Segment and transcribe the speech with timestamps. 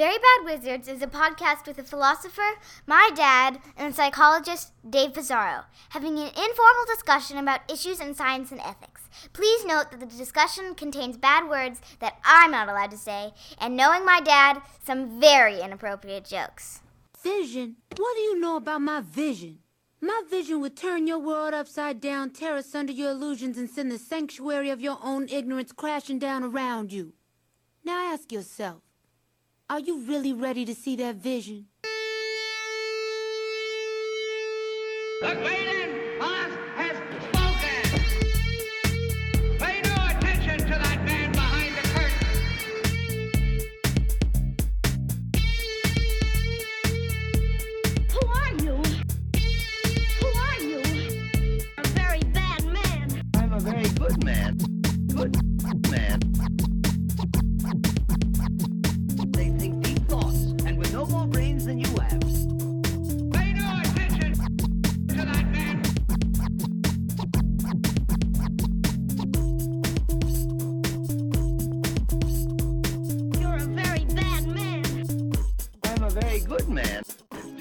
[0.00, 2.56] Very Bad Wizards is a podcast with a philosopher,
[2.86, 8.62] my dad, and psychologist, Dave Pizarro, having an informal discussion about issues in science and
[8.62, 9.10] ethics.
[9.34, 13.76] Please note that the discussion contains bad words that I'm not allowed to say, and
[13.76, 16.80] knowing my dad, some very inappropriate jokes.
[17.22, 17.76] Vision?
[17.94, 19.58] What do you know about my vision?
[20.00, 23.98] My vision would turn your world upside down, tear asunder your illusions, and send the
[23.98, 27.12] sanctuary of your own ignorance crashing down around you.
[27.84, 28.80] Now ask yourself,
[29.70, 31.66] are you really ready to see that vision?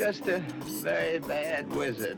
[0.09, 2.17] Just a very bad wizard.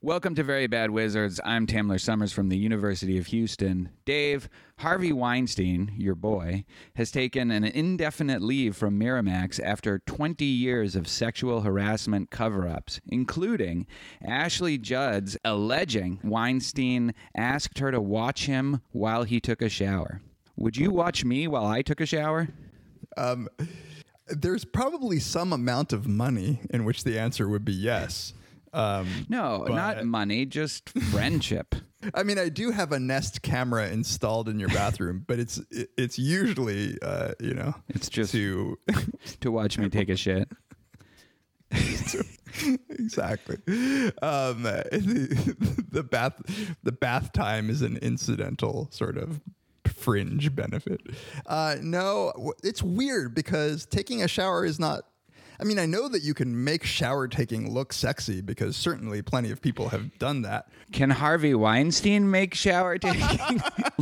[0.00, 1.40] Welcome to Very Bad Wizards.
[1.44, 3.90] I'm Tamler Sommers from the University of Houston.
[4.04, 6.64] Dave, Harvey Weinstein, your boy,
[6.96, 13.00] has taken an indefinite leave from Miramax after 20 years of sexual harassment cover ups,
[13.06, 13.86] including
[14.20, 20.22] Ashley Judd's alleging Weinstein asked her to watch him while he took a shower.
[20.56, 22.48] Would you watch me while I took a shower?
[23.16, 23.48] Um,
[24.36, 28.34] there's probably some amount of money in which the answer would be yes.
[28.72, 31.74] Um, No, But- not money, just friendship.
[32.14, 36.18] I mean, I do have a Nest camera installed in your bathroom, but it's it's
[36.18, 38.76] usually uh, you know It's just to
[39.40, 40.48] to watch me take a shit.
[42.90, 43.56] exactly
[44.20, 45.56] um, the,
[45.90, 46.34] the bath
[46.82, 49.40] the bath time is an incidental sort of
[49.92, 51.00] fringe benefit.
[51.46, 55.04] Uh, no, it's weird because taking a shower is not.
[55.60, 59.52] I mean, I know that you can make shower taking look sexy because certainly plenty
[59.52, 60.66] of people have done that.
[60.90, 63.60] Can Harvey Weinstein make shower taking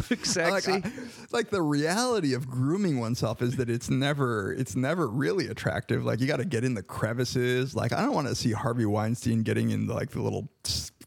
[0.09, 0.73] look sexy?
[0.73, 0.93] Like, I-
[1.33, 6.03] like the reality of grooming oneself is that it's never it's never really attractive.
[6.03, 7.75] Like you got to get in the crevices.
[7.77, 10.49] Like I don't want to see Harvey Weinstein getting in like the little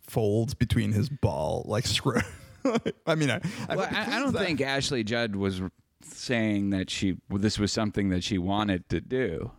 [0.08, 2.22] folds between his ball like screw.
[3.06, 4.46] I mean, I, I, well, I, I don't that.
[4.46, 5.62] think Ashley Judd was
[6.04, 9.52] saying that she this was something that she wanted to do.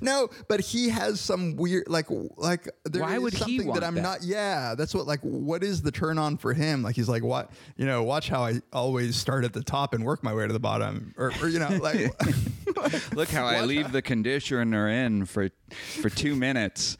[0.00, 2.06] No, but he has some weird like
[2.36, 4.02] like there Why is would he something want that I'm that?
[4.02, 6.82] not yeah, that's what like what is the turn on for him?
[6.82, 10.04] Like he's like what you know, watch how I always start at the top and
[10.04, 12.10] work my way to the bottom or, or you know like
[13.14, 16.96] Look how I leave the conditioner in for for two minutes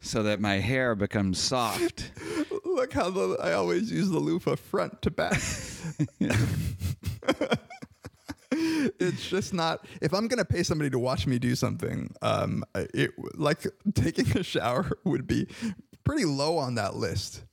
[0.00, 2.10] so that my hair becomes soft.
[2.74, 5.40] Look how the, I always use the loofah front to back.
[8.54, 13.10] it's just not if i'm gonna pay somebody to watch me do something um it
[13.34, 15.48] like taking a shower would be
[16.04, 17.44] pretty low on that list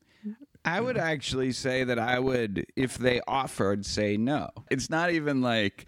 [0.66, 4.50] I would actually say that I would, if they offered, say no.
[4.69, 5.86] It's not even like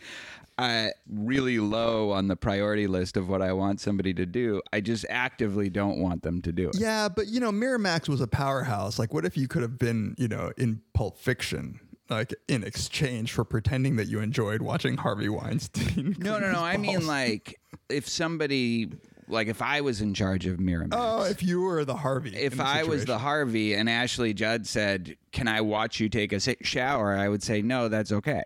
[0.57, 4.61] uh, really low on the priority list of what I want somebody to do.
[4.71, 6.77] I just actively don't want them to do it.
[6.79, 10.13] yeah but you know miramax was a powerhouse like what if you could have been
[10.17, 11.79] you know in pulp fiction
[12.09, 16.59] like in exchange for pretending that you enjoyed watching harvey weinstein No, no, no.
[16.63, 18.89] I mean, like, if somebody,
[19.27, 20.89] like, if I was in charge of Miramax.
[20.91, 23.17] oh if you were the harvey if the I was the.
[23.17, 27.61] Harvey and Ashley Judd said, "Can I watch you take a shower?" I would say,
[27.61, 28.43] "No, that's okay."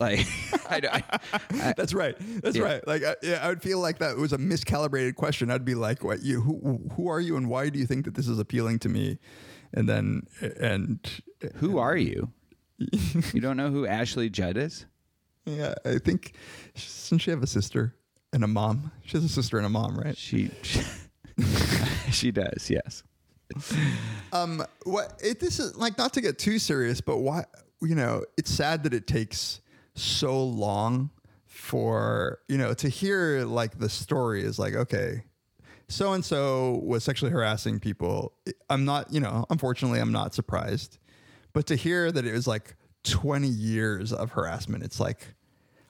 [0.00, 0.26] Like,
[0.70, 1.02] I, I,
[1.52, 2.16] I, That's right.
[2.42, 2.62] That's Yeah.
[2.64, 2.86] right.
[2.86, 5.50] Like, I, yeah, I would feel like that was a miscalibrated question.
[5.50, 6.40] I'd be like, "What you?
[6.40, 6.80] Who?
[6.96, 7.36] Who are you?
[7.36, 9.18] And why do you think that this is appealing to me?"
[9.72, 10.22] And then,
[10.58, 10.98] and
[11.56, 12.32] who are you?
[13.32, 14.86] you don't know who Ashley Judd is?
[15.46, 16.34] yeah, I think
[16.74, 17.94] doesn't she have a sister
[18.32, 18.90] and a mom?
[19.04, 20.16] She has a sister and a mom, right?
[20.16, 20.50] She,
[22.10, 22.70] she does.
[22.70, 23.02] Yes.
[24.32, 25.20] Um, what?
[25.24, 27.44] It, this is like not to get too serious, but why?
[27.82, 29.60] You know, it's sad that it takes
[29.94, 31.10] so long
[31.46, 35.22] for you know to hear like the story is like okay
[35.90, 38.32] so and so was sexually harassing people.
[38.70, 40.98] I'm not you know unfortunately i'm not surprised.
[41.52, 45.34] But to hear that it was like 20 years of harassment it's like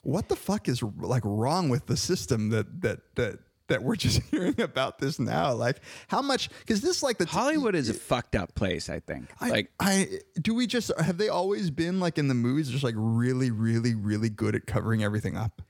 [0.03, 3.39] what the fuck is like wrong with the system that that that
[3.71, 7.75] that we're just hearing about this now like how much because this like the Hollywood
[7.75, 8.91] is a fucked up place.
[8.91, 9.31] I think.
[9.41, 10.09] I, like, I
[10.41, 13.95] do we just have they always been like in the movies just like really really
[13.95, 15.63] really good at covering everything up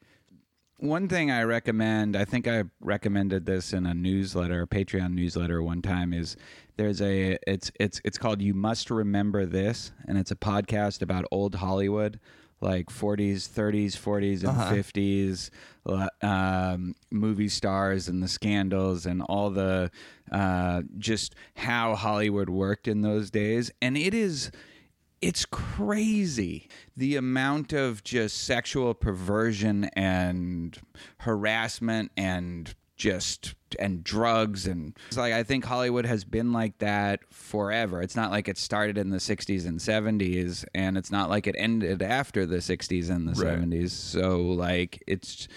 [0.78, 5.62] One thing I recommend, I think I recommended this in a newsletter, a Patreon newsletter
[5.62, 6.36] one time is
[6.76, 11.26] there's a it's it's it's called You Must Remember This and it's a podcast about
[11.30, 12.18] old Hollywood
[12.60, 15.50] like 40s, 30s, 40s and 50s
[16.22, 19.90] um, movie stars and the scandals and all the
[20.30, 23.70] uh, just how Hollywood worked in those days.
[23.80, 24.50] And it is
[25.20, 30.78] it's crazy the amount of just sexual perversion and
[31.18, 37.20] harassment and just and drugs and it's like I think Hollywood has been like that
[37.32, 38.02] forever.
[38.02, 41.54] It's not like it started in the 60s and 70s and it's not like it
[41.56, 43.58] ended after the 60s and the Right.
[43.58, 43.90] 70s.
[43.92, 45.48] So like it's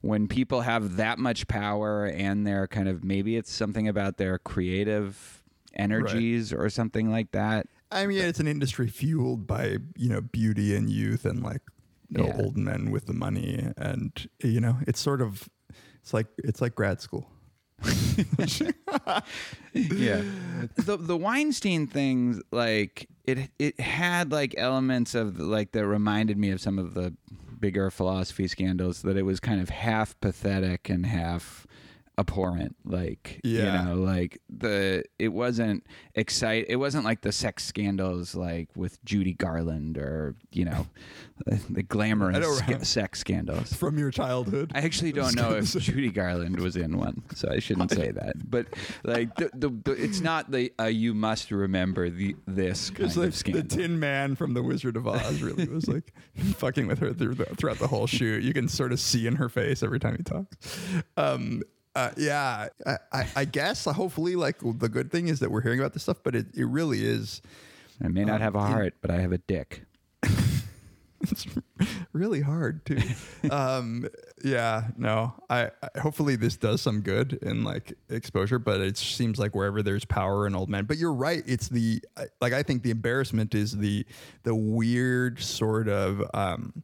[0.00, 4.38] when people have that much power and they're kind of maybe it's something about their
[4.38, 5.42] creative
[5.74, 7.66] energies or something like that.
[7.90, 11.62] I mean, it's an industry fueled by you know beauty and youth and like
[12.10, 12.36] you know, Yeah.
[12.36, 15.48] old men with the money, and you know, it's sort of
[16.02, 17.28] it's like it's like grad school.
[19.72, 20.22] yeah
[20.76, 26.50] the the Weinstein thing like it it had like elements of like that reminded me
[26.50, 27.12] of some of the
[27.58, 31.66] bigger philosophy scandals that it was kind of half pathetic and half
[32.18, 33.82] abhorrent like Yeah.
[33.82, 39.02] you know like the it wasn't excite it wasn't like the sex scandals like with
[39.04, 40.86] Judy Garland or you know
[41.70, 42.84] the glamorous I don't sca- remember.
[42.84, 47.22] sex scandals From your childhood, I actually don't know if Judy Garland was in one,
[47.34, 48.34] so I shouldn't say that.
[48.48, 48.66] But
[49.02, 53.16] like, the, the, the, it's not the uh, you must remember the this kind It's
[53.16, 53.62] of like the.
[53.64, 56.12] Tin Man from The Wizard of Oz really was like
[56.56, 58.42] fucking with her through the, throughout the whole shoot.
[58.44, 60.56] You can sort of see in her face every time he talks.
[61.16, 61.62] Um,
[61.94, 65.60] uh, yeah, I, I, I guess uh, hopefully like the good thing is that we're
[65.60, 67.42] hearing about this stuff, but it, it really is
[68.02, 69.82] I may not have a heart, but I have a dick.
[71.20, 71.46] it's
[72.12, 72.98] really hard too.
[73.50, 74.06] um,
[74.42, 75.34] yeah, no.
[75.48, 79.82] I, I hopefully this does some good in like exposure, but it seems like wherever
[79.82, 80.84] there's power in old men.
[80.84, 81.42] But you're right.
[81.46, 82.02] It's the
[82.40, 84.04] like I think the embarrassment is the
[84.42, 86.22] the weird sort of.
[86.34, 86.82] Um,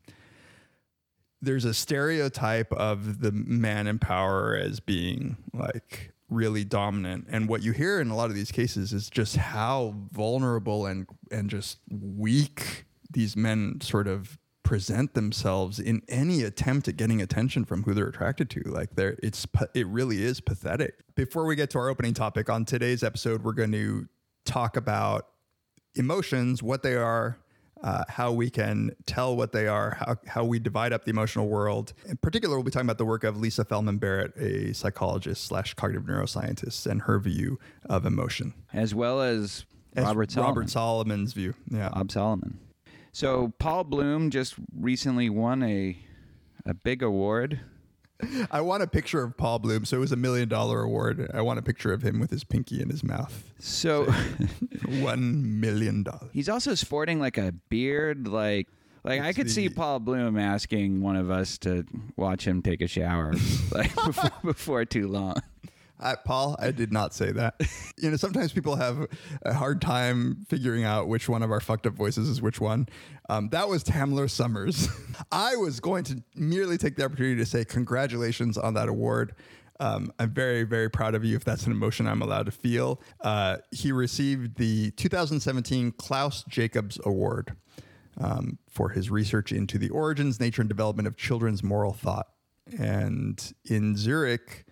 [1.40, 7.26] there's a stereotype of the man in power as being like really dominant.
[7.30, 11.06] And what you hear in a lot of these cases is just how vulnerable and
[11.30, 17.64] and just weak these men sort of present themselves in any attempt at getting attention
[17.64, 18.60] from who they're attracted to.
[18.66, 20.96] Like they're it's it really is pathetic.
[21.14, 24.08] Before we get to our opening topic on today's episode we're going to
[24.44, 25.28] talk about
[25.94, 27.38] emotions, what they are,
[27.82, 31.48] uh, how we can tell what they are, how, how we divide up the emotional
[31.48, 31.92] world.
[32.06, 35.74] In particular, we'll be talking about the work of Lisa Feldman Barrett, a psychologist slash
[35.74, 37.58] cognitive neuroscientist, and her view
[37.88, 38.54] of emotion.
[38.72, 39.64] as well as,
[39.96, 40.48] As Robert Solomon.
[40.54, 41.54] Robert Solomon's view.
[41.70, 41.90] Yeah.
[41.90, 42.58] Bob Solomon.
[43.12, 45.98] So Paul Bloom just recently won a
[46.66, 47.60] a big award.
[48.50, 49.84] I want a picture of Paul Bloom.
[49.84, 51.30] So it was a million dollar award.
[51.32, 53.44] I want a picture of him with his pinky in his mouth.
[53.58, 54.04] So
[54.86, 56.30] One million dollars.
[56.32, 58.68] he's also sporting like a beard, like
[59.04, 61.84] like I could see the- Paul Bloom asking one of us to
[62.16, 63.32] watch him take a shower
[63.72, 65.34] like before, before too long.
[66.00, 67.54] I, Paul, I did not say that.
[67.98, 69.06] you know, sometimes people have
[69.42, 72.88] a hard time figuring out which one of our fucked up voices is which one.
[73.28, 74.88] Um, that was Tamler Sommers.
[75.32, 79.34] I was going to merely take the opportunity to say congratulations on that award.
[79.80, 83.00] Um, I'm very, very proud of you if that's an emotion I'm allowed to feel.
[83.20, 87.56] Uh, he received the 2017 Klaus Jacobs Award
[88.20, 92.26] um, for his research into the origins, nature, and development of children's moral thought.
[92.78, 94.66] And in Zurich,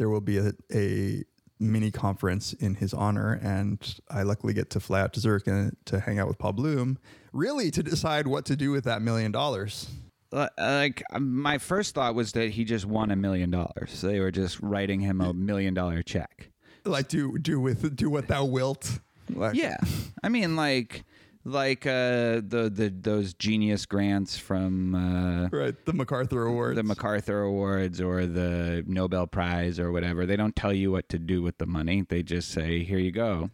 [0.00, 1.22] there will be a, a
[1.58, 5.76] mini conference in his honor, and I luckily get to fly out to Zurich and
[5.84, 6.98] to hang out with Paul Bloom,
[7.34, 9.90] really to decide what to do with that million dollars.
[10.32, 14.00] Like um, my first thought was that he just won a million dollars.
[14.00, 16.48] They were just writing him a million dollar check.
[16.86, 19.00] Like do do with do what thou wilt.
[19.28, 19.76] Like, Yeah,
[20.22, 21.04] I mean like
[21.44, 25.74] like uh, the the those genius grants from uh, right.
[25.84, 26.76] The MacArthur Award.
[26.76, 30.26] the MacArthur Awards or the Nobel Prize or whatever.
[30.26, 32.04] They don't tell you what to do with the money.
[32.08, 33.50] They just say, "Here you go."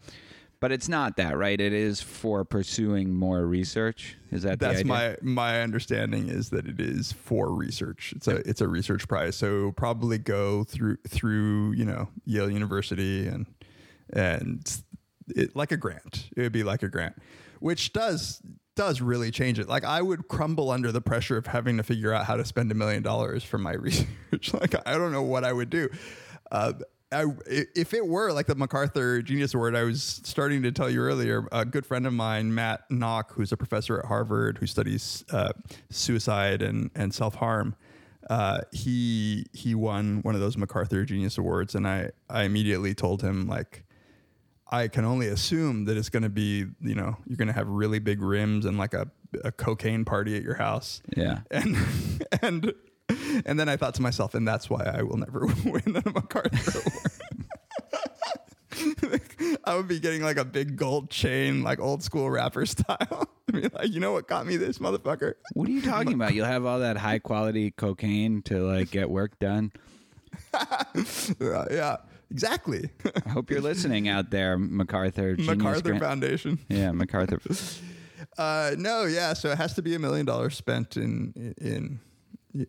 [0.59, 1.59] But it's not that, right?
[1.59, 4.17] It is for pursuing more research.
[4.31, 8.13] Is that the That's my my understanding is that it is for research.
[8.15, 9.35] It's a it's a research prize.
[9.35, 13.45] So probably go through through you know Yale University and
[14.11, 14.81] and
[15.27, 16.29] it, like a grant.
[16.35, 17.15] It would be like a grant,
[17.59, 18.41] which does
[18.75, 19.67] does really change it.
[19.67, 22.71] Like I would crumble under the pressure of having to figure out how to spend
[22.71, 24.53] a million dollars for my research.
[24.53, 25.89] like I don't know what I would do.
[26.51, 26.73] Uh,
[27.11, 30.99] I, if it were like the MacArthur Genius Award, I was starting to tell you
[30.99, 35.23] earlier, a good friend of mine, Matt Nock, who's a professor at Harvard who studies
[35.31, 35.53] uh,
[35.89, 37.75] suicide and, and self harm,
[38.29, 43.21] uh, he he won one of those MacArthur Genius Awards, and I I immediately told
[43.21, 43.83] him like.
[44.69, 47.67] I can only assume that it's going to be, you know, you're going to have
[47.67, 49.07] really big rims and like a,
[49.43, 51.01] a cocaine party at your house.
[51.15, 51.39] Yeah.
[51.51, 51.77] And
[52.41, 52.73] and
[53.45, 56.79] and then I thought to myself, and that's why I will never win a MacArthur
[56.79, 57.21] Award.
[59.63, 63.27] I would be getting like a big gold chain, like old school rapper style.
[63.53, 65.33] I mean, like, you know what got me this motherfucker?
[65.53, 66.33] What are you talking about?
[66.33, 69.71] You'll have all that high quality cocaine to like get work done.
[71.39, 71.97] Yeah,
[72.31, 72.89] exactly.
[73.25, 75.35] I hope you're listening out there, MacArthur.
[75.35, 76.59] Genius MacArthur Grant- Foundation.
[76.69, 77.39] Yeah, MacArthur.
[78.37, 79.33] Uh, no, yeah.
[79.33, 81.99] So it has to be a million dollars spent in in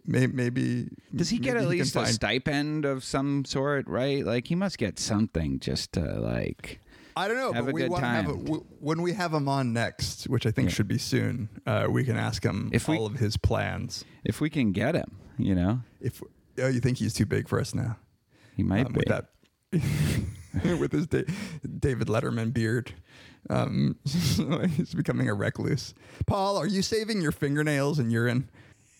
[0.07, 0.89] maybe.
[1.15, 4.25] Does he get at can least a stipend of some sort, right?
[4.25, 6.81] Like he must get something just to like.
[7.17, 8.37] I don't know, Have but a we good have a, time.
[8.81, 10.75] when we have him on next, which I think Yeah.
[10.77, 11.49] should be soon.
[11.67, 14.05] Uh, we can ask him If we- all of his plans.
[14.25, 16.23] If we can get him, you know, If
[16.61, 17.97] oh, you think he's too big for us now,
[18.57, 18.99] he might um, be.
[18.99, 19.31] with that,
[19.73, 21.25] with his da-
[21.79, 22.93] David Letterman beard,
[23.51, 25.95] um, he's becoming a recluse.
[26.27, 28.49] Paul, are you saving your fingernails and urine?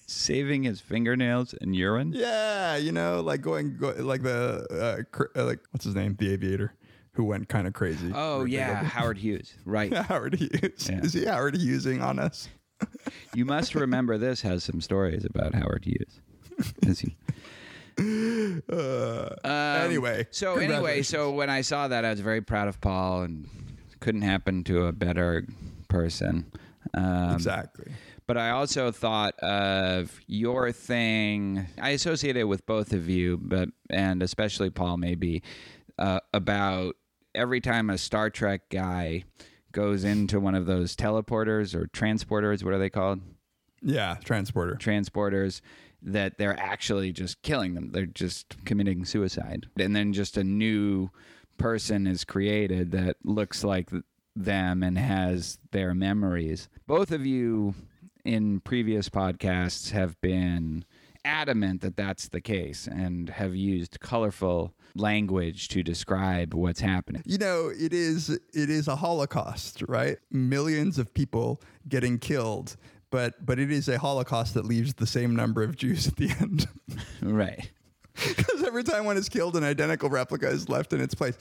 [0.07, 2.13] Saving his fingernails and urine.
[2.15, 6.17] Yeah, you know, like going go, like the uh, cr- uh, like what's his name,
[6.19, 6.73] the aviator,
[7.13, 8.11] who went kind of crazy.
[8.15, 9.55] Oh yeah, Howard Hughes.
[9.67, 9.93] Right.
[9.93, 10.89] Howard Hughes.
[10.89, 11.01] Yeah.
[11.03, 12.49] Is he Howard Hughesing on us?
[13.35, 16.21] You must remember this has some stories about Howard Hughes.
[16.87, 17.17] Is he?
[17.99, 22.81] Uh, Um, Anyway, so anyway, so when I saw that, I was very proud of
[22.81, 23.49] Paul, and
[24.01, 25.47] couldn't happen to a better
[25.89, 26.51] person.
[26.95, 27.93] Um, exactly.
[28.27, 31.67] But I also thought of your thing.
[31.81, 35.43] I associate it with both of you, but and especially Paul, maybe
[35.99, 36.97] uh, about
[37.35, 39.25] every time a Star Trek guy
[39.73, 42.63] goes into one of those teleporters or transporters.
[42.63, 43.21] What are they called?
[43.81, 44.75] Yeah, transporter.
[44.75, 45.61] transporters
[46.03, 47.91] that they're actually just killing them.
[47.93, 49.67] They're just committing suicide.
[49.79, 51.11] And then just a new
[51.57, 53.91] person is created that looks like
[54.37, 56.69] them and has their memories.
[56.87, 57.75] Both of you
[58.25, 60.85] in previous podcasts have been
[61.25, 67.23] adamant that that's the case and have used colorful language to describe what's happening.
[67.27, 70.19] You know, it is it is a holocaust, right?
[70.31, 72.77] Millions of people getting killed,
[73.11, 76.31] but but it is a holocaust that leaves the same number of Jews at the
[76.41, 76.67] end.
[77.23, 77.71] Right.
[78.37, 81.39] Because every time one is killed, an identical replica is left in its place.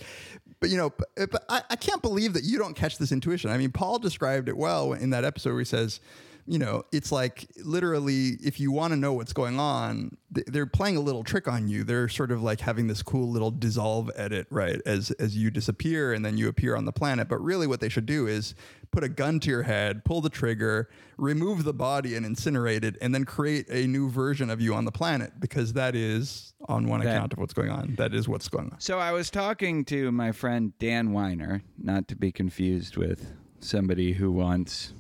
[0.60, 3.50] But you know, but, but I, I can't believe that you don't catch this intuition.
[3.50, 6.00] I mean, Paul described it well in that episode where he says,
[6.48, 10.66] you know, it's like literally, if you want to know what's going on, th- they're
[10.66, 11.84] playing a little trick on you.
[11.84, 14.82] They're sort of like having this cool little dissolve edit, right?
[14.86, 17.28] As as you disappear and then you appear on the planet.
[17.28, 18.56] But really, what they should do is
[18.92, 22.96] put a gun to your head, pull the trigger, remove the body and incinerate it,
[23.02, 26.88] and then create a new version of you on the planet because that is, on
[26.88, 28.80] one That- account of what's going on, that is what's going on.
[28.80, 34.14] So I was talking to my friend Dan Weiner, not to be confused with somebody
[34.14, 34.94] who wants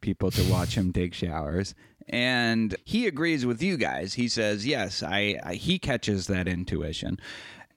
[0.00, 1.74] people to watch him take showers.
[2.08, 4.14] And he agrees with you guys.
[4.14, 7.18] He says, "Yes, I, I he catches that intuition."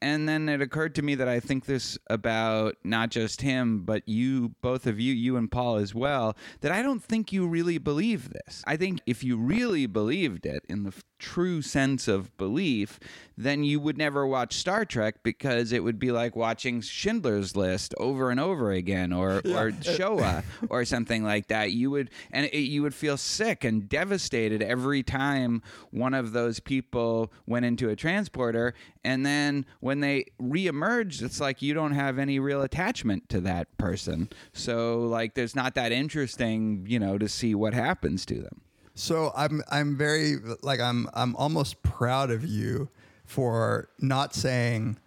[0.02, 4.08] And then it occurred to me that I think this about not just him, but
[4.08, 7.78] you, both of you, you and Paul as well, that I don't think you really
[7.78, 8.64] believe this.
[8.66, 13.00] I think if you really believed it in the true sense of belief,
[13.38, 17.94] then you would never watch Star Trek because it would be like watching Schindler's List
[17.98, 21.72] over and over again or, or Shoah or something like that.
[21.72, 25.62] You would, and it, you would feel sick and devastated every time
[25.92, 28.74] one of those people went into a transporter.
[29.04, 33.78] And then when they reemerged, it's like you don't have any real attachment to that
[33.78, 34.30] person.
[34.54, 38.62] So, like, there's not that interesting, you know, to see what happens to them.
[38.96, 42.90] So I'm I'm very like I'm I'm almost proud of you
[43.26, 44.98] for not saying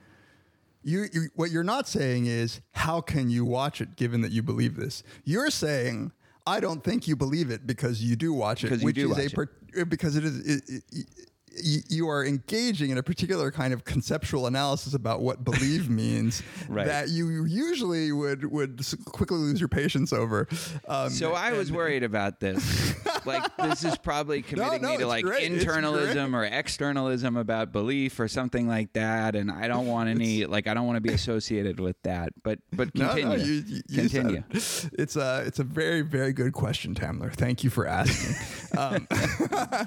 [0.82, 4.42] you, you what you're not saying is how can you watch it given that you
[4.42, 5.02] believe this.
[5.24, 6.12] You're saying
[6.46, 9.12] I don't think you believe it because you do watch it, Because you which do
[9.12, 10.38] is a per, because it is
[10.68, 11.28] it, it-
[11.62, 16.86] you- are engaging in a particular kind of conceptual analysis about what believe means Right.
[16.86, 20.48] that you usually would would quickly lose your patience over.
[20.88, 22.94] Um, So I was and- worried about this.
[23.26, 25.50] like this is probably committing no, me to like great.
[25.50, 30.66] Internalism or externalism about belief or something like that, and I don't want any like
[30.66, 32.30] I don't want to be associated with that.
[32.42, 33.24] But but continue.
[33.24, 34.42] No, no, you, you, continue.
[34.50, 34.90] it.
[34.92, 37.32] It's a it's a very very good question, Tamler.
[37.32, 38.34] Thank you for asking.
[38.78, 39.06] um,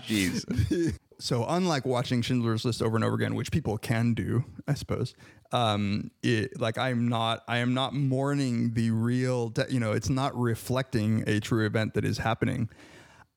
[0.07, 0.97] Jeez.
[1.19, 5.15] So unlike watching Schindler's List over and over again, which people can do, I suppose.
[5.51, 10.09] Um, it, like I'm not, I am not mourning the real, de- you know, it's
[10.09, 12.69] not reflecting a true event that is happening.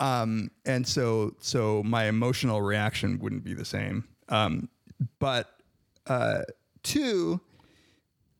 [0.01, 4.05] Um, and so so my emotional reaction wouldn't be the same.
[4.29, 4.69] Um,
[5.19, 5.51] but
[6.07, 6.43] uh,
[6.83, 7.41] two,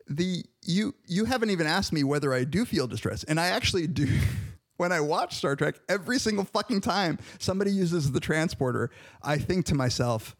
[0.09, 3.87] the you you haven't even asked me whether I do feel distress, and I actually
[3.87, 4.09] do.
[4.81, 8.91] when I watch Star Trek, every single fucking time somebody uses the transporter,
[9.23, 10.35] I think to myself,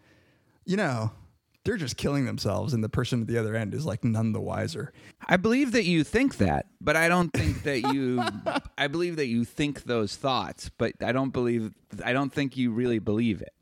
[0.65, 1.13] you know,
[1.65, 4.41] they're just killing themselves, and the person at the other end is like none the
[4.41, 4.95] wiser.
[5.29, 8.25] I believe that you think that, but I don't think that you.
[8.79, 11.75] I believe that you think those thoughts, but I don't believe.
[12.03, 13.53] I don't think you really believe it.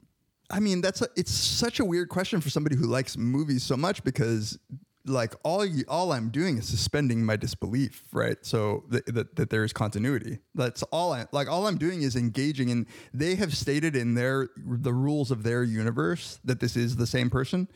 [0.49, 3.77] I mean, that's a, it's such a weird question for somebody who likes movies so
[3.77, 4.57] much because
[5.09, 8.37] like all you, all I'm doing is suspending my disbelief, right?
[8.43, 10.39] So that, that that there is continuity.
[10.55, 11.49] That's all I like.
[11.49, 15.63] All I'm doing is engaging, and they have stated in their the rules of their
[15.63, 17.69] universe that this is the same person,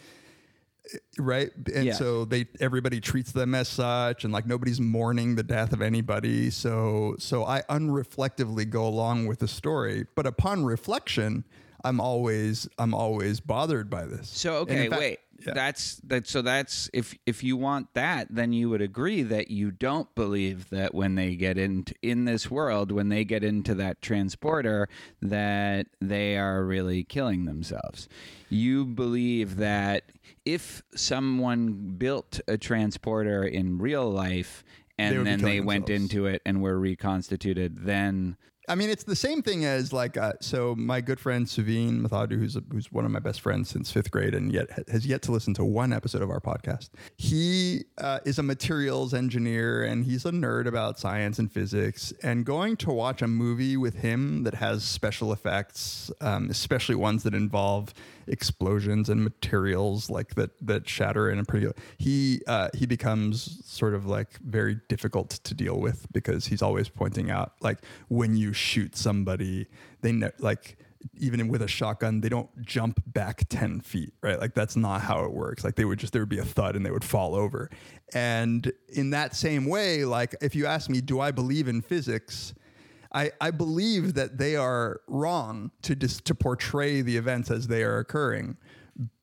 [0.93, 1.51] eh, right?
[1.75, 1.99] And Yes.
[1.99, 6.51] so they everybody treats them as such, and like nobody's mourning the death of anybody.
[6.51, 11.45] So so I unreflectively go along with the story, but upon reflection.
[11.85, 14.29] I'm always I'm always bothered by this.
[14.29, 15.19] So okay, fact- wait.
[15.47, 15.53] Yeah.
[15.55, 16.27] That's that.
[16.27, 20.71] So that's if if you want that, then you would agree that you don't believe
[20.71, 24.89] that when they get into in this world, when they get into that transporter,
[25.21, 28.09] that they are really killing themselves.
[28.49, 30.05] You believe that
[30.45, 34.65] if someone built a transporter in real life
[34.99, 38.37] and then they killing went into it and were reconstituted, then
[38.69, 40.77] I mean, it's the same thing as like uh, so.
[40.77, 44.35] My good friend Savine Mathadu, who's who's one of my best friends since fifth grade,
[44.35, 46.91] and yet has yet to listen to one episode of our podcast.
[47.17, 52.13] He uh, is a materials engineer, and he's a nerd about science and physics.
[52.23, 57.25] And going to watch a movie with him that has special effects, um, especially ones
[57.25, 57.93] that involve
[58.27, 63.95] explosions and materials like that that shatter in a pretty he uh, he becomes sort
[63.95, 68.53] of like very difficult to deal with because he's always pointing out like when you
[68.53, 69.67] shoot somebody
[70.01, 70.77] they ne- like
[71.19, 74.39] even with a shotgun they don't jump back 10 feet right?
[74.39, 75.65] Like that's not how it works.
[75.65, 77.71] Like they would just there would be a thud and they would fall over.
[78.15, 82.55] And in that same way like if you ask me do i believe in physics
[83.15, 87.83] I, I believe that they are wrong to dis- to portray the events as they
[87.83, 88.57] are occurring,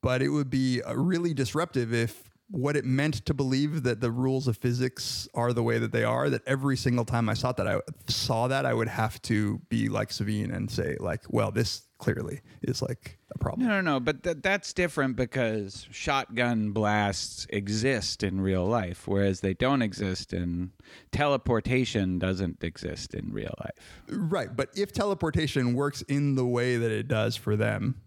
[0.00, 4.10] but it would be uh, really disruptive if what it meant to believe that the
[4.10, 6.28] rules of physics are the way that they are.
[6.28, 9.88] That every single time I saw that, I saw that I would have to be
[9.88, 13.68] like Savine and say like, well, this clearly is like a problem.
[13.68, 14.00] No, no, no.
[14.00, 20.32] But th- that's different because shotgun blasts exist in real life, whereas they don't exist
[20.32, 20.72] in
[21.12, 22.18] teleportation.
[22.18, 24.02] Doesn't exist in real life.
[24.08, 24.54] Right.
[24.54, 28.00] But if teleportation works in the way that it does for them,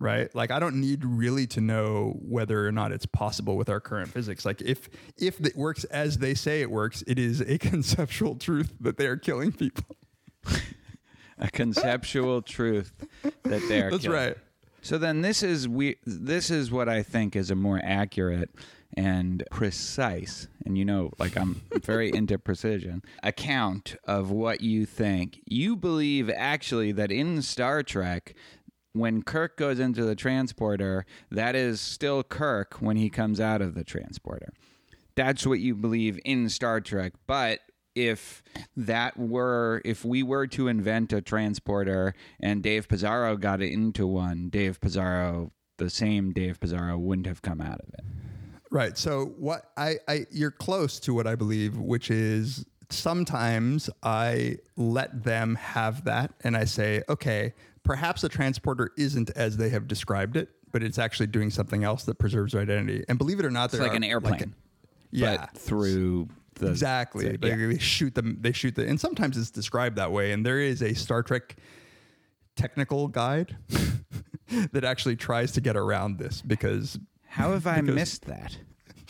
[0.00, 0.34] right?
[0.34, 4.08] Like I don't need really to know whether or not it's possible with our current
[4.08, 4.44] physics.
[4.44, 8.72] Like if if it works as they say it works, it is a conceptual truth
[8.80, 9.84] that they are killing people.
[11.38, 12.92] A conceptual truth
[13.44, 13.90] that they are.
[13.90, 14.18] That's killing.
[14.18, 14.36] right.
[14.82, 15.96] So then this is we.
[16.04, 18.50] This is what I think is a more accurate
[18.96, 25.40] and precise, and you know, like I'm very into precision account of what you think.
[25.46, 28.34] You believe actually that in Star Trek,
[28.92, 33.74] when Kirk goes into the transporter, that is still Kirk when he comes out of
[33.74, 34.52] the transporter.
[35.16, 37.60] That's what you believe in Star Trek, but
[37.94, 38.42] if
[38.76, 44.48] that were if we were to invent a transporter and Dave Pizarro got into one,
[44.48, 48.04] Dave Pizarro, the same Dave Pizarro, wouldn't have come out of it.
[48.70, 48.96] Right.
[48.96, 55.24] So what I, I you're close to what I believe, which is sometimes I let
[55.24, 60.36] them have that and I say, okay, perhaps the transporter isn't as they have described
[60.36, 63.04] it, but it's actually doing something else that preserves their identity.
[63.08, 64.54] And believe it or not, It's there like an airplane,
[65.10, 65.36] yeah.
[65.46, 67.26] but through the Exactly.
[67.26, 67.36] Yeah.
[67.40, 68.38] They, they shoot them.
[68.40, 70.32] They shoot the, and sometimes it's described that way.
[70.32, 71.56] And there is a Star Trek
[72.56, 73.56] technical guide
[74.72, 78.56] that actually tries to get around this because How have I Because- missed that?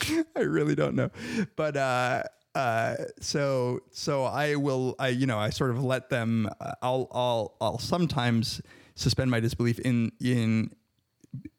[0.37, 1.11] I really don't know.
[1.57, 2.23] But uh,
[2.55, 4.97] uh, so so I will.
[4.99, 6.49] I you know I sort of let them.
[6.61, 8.61] Uh, I'll I'll I'll sometimes
[8.95, 10.73] suspend my disbelief in in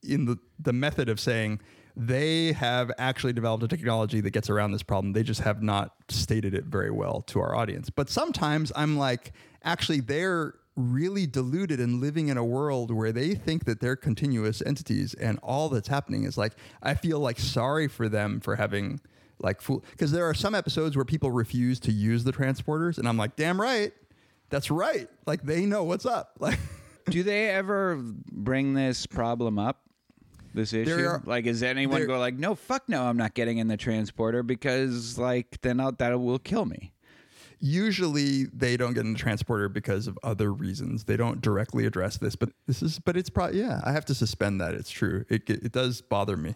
[0.04, 1.60] in the the method of saying
[1.96, 5.14] they have actually developed a technology that gets around this problem.
[5.14, 7.90] They just have not stated it very well to our audience.
[7.90, 13.36] But sometimes I'm like, actually, they're really deluded and living in a world where they
[13.36, 17.90] think that they're continuous entities and all that's happening is like, I feel like sorry
[17.90, 19.02] for them for having
[19.44, 23.08] like fool because there are some episodes where people refuse to use the transporters and
[23.08, 23.92] I'm like, damn right.
[24.50, 25.08] That's right.
[25.26, 26.34] Like they know what's up.
[26.40, 26.60] Like
[27.10, 27.98] Do they ever
[28.32, 29.82] bring this problem up?
[30.54, 31.06] This issue?
[31.06, 33.78] are- like, is anyone there- go like, no, fuck no, I'm not getting in the
[33.78, 36.92] transporter because like then I'll, that will kill me.
[37.60, 41.06] usually they don't get in the transporter because of other reasons.
[41.06, 44.16] They don't directly address this, but this is, but it's probably, yeah, I have to
[44.16, 44.74] suspend that.
[44.74, 45.26] It's true.
[45.30, 46.56] It, it does bother me.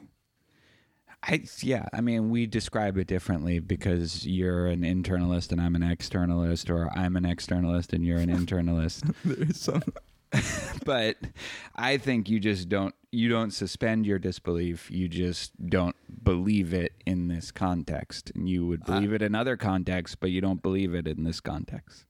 [1.28, 5.82] I, yeah, I mean, we describe it differently because you're an internalist and I'm an
[5.82, 9.12] externalist, or I'm an externalist and you're an internalist.
[9.26, 9.82] There's some,
[10.86, 11.18] but
[11.76, 14.92] I think you just don't you don't suspend your disbelief.
[14.92, 19.58] You just don't believe it in this context, and you would believe it in other
[19.58, 22.06] contexts, but you don't believe it in this context.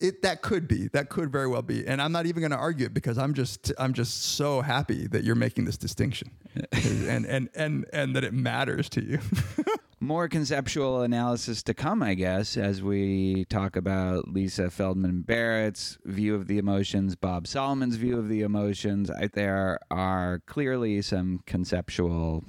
[0.00, 1.86] It that could be that could very well be.
[1.86, 5.06] And i'm not even going to argue it because i'm just i'm just so happy
[5.08, 6.30] that you're making this distinction.
[7.08, 9.20] And and and and that it matters to you.
[10.00, 16.34] More conceptual analysis to come, I guess, as we talk about Lisa Feldman Barrett's view
[16.34, 19.10] of the emotions, Bob Solomon's view of the emotions.
[19.10, 22.44] I, there are clearly some conceptual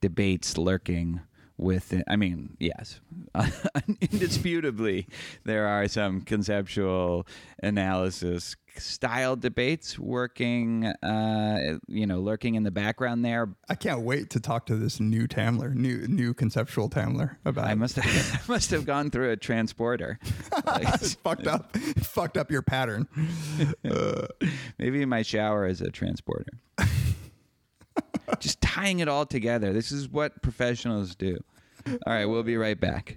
[0.00, 1.20] debates lurking
[1.58, 2.04] within.
[2.08, 3.00] I mean, yes,
[4.00, 5.08] indisputably,
[5.44, 7.26] there are some conceptual
[7.62, 13.48] analysis style debates working, uh, you know, lurking in the background there.
[13.70, 17.74] i can't wait to talk to this new tamler new new conceptual tamler about I
[17.74, 20.18] must have, I must have gone through a transporter.
[20.66, 23.08] it's fucked up fucked up your pattern
[24.78, 26.52] Maybe my shower is a transporter.
[28.40, 29.72] Just tying it all together.
[29.72, 31.38] This is what professionals do.
[31.86, 33.14] All right, we'll be right back.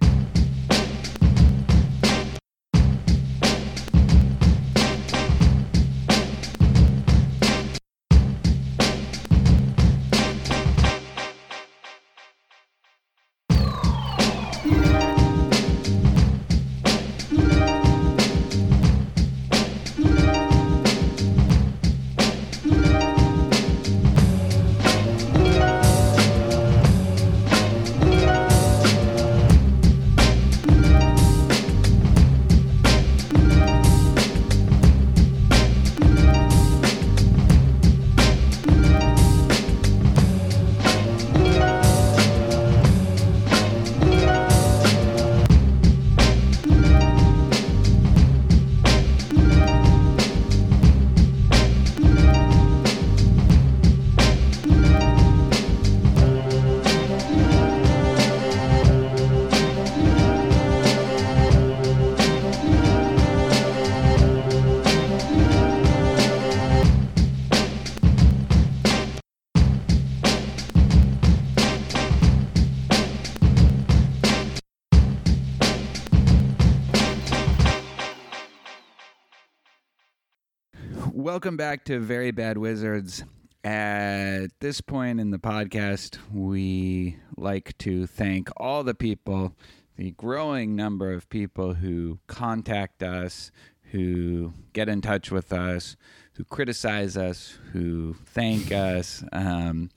[81.30, 83.22] Welcome back to Very Bad Wizards.
[83.62, 89.54] At this point in the podcast, we like to thank all the people,
[89.96, 93.52] the growing number of people who contact us,
[93.92, 95.94] who get in touch with us,
[96.32, 99.22] who criticize us, who thank us.
[99.30, 99.90] Um,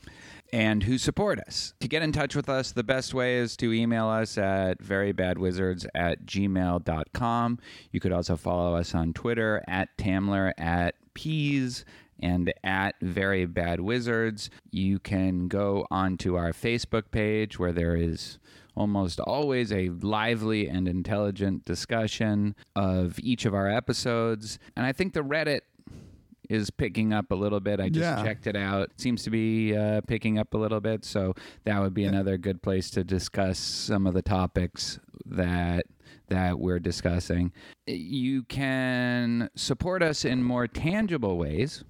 [0.52, 1.74] and who support us.
[1.80, 5.88] To get in touch with us, the best way is to email us at verybadwizards
[5.96, 7.60] at gmail.com.
[7.92, 11.86] You could also follow us on Twitter at Tamler at Peas
[12.20, 14.50] and at Very Bad Wizards.
[14.72, 18.38] You can go onto our Facebook page where there is
[18.76, 24.58] almost always a lively and intelligent discussion of each of our episodes.
[24.76, 25.62] And I think the Reddit
[26.50, 27.80] is picking up a little bit.
[27.80, 28.24] I just Yeah.
[28.24, 28.90] checked it out.
[28.98, 31.06] Seems to be uh, picking up a little bit.
[31.06, 31.34] So
[31.66, 35.86] that would be another good place to discuss some of the topics that
[36.30, 37.52] that we're discussing.
[37.88, 41.84] You can support us in more tangible ways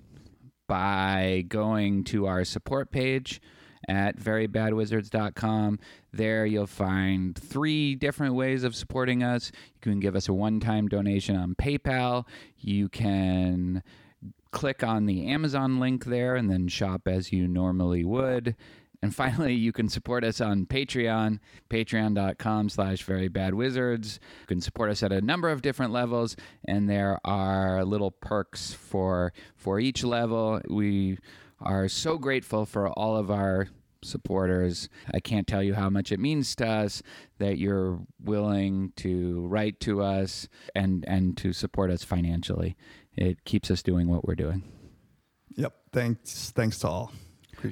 [0.68, 3.42] by going to our support page
[3.88, 5.80] at verybadwizards.com.
[6.12, 9.52] There you'll find three different ways of supporting us.
[9.76, 12.26] You can give us a one time donation on PayPal.
[12.58, 13.84] You can
[14.52, 18.56] click on the Amazon link there and then shop as you normally would.
[19.04, 21.40] And finally, you can support us on Patreon,
[21.70, 24.20] patreon.com slash verybadwizards.
[24.40, 26.38] You can support us at a number of different levels,
[26.70, 30.62] and there are little perks for for each level.
[30.70, 31.18] We
[31.60, 33.68] are so grateful for all of our
[34.02, 34.88] supporters.
[35.14, 37.04] I can't tell you how much it means to us
[37.40, 42.78] that you're willing to write to us and and to support us financially.
[43.18, 44.64] It keeps us doing what we're doing.
[45.58, 45.74] Yep.
[45.92, 46.52] Thanks.
[46.56, 47.12] Thanks to all.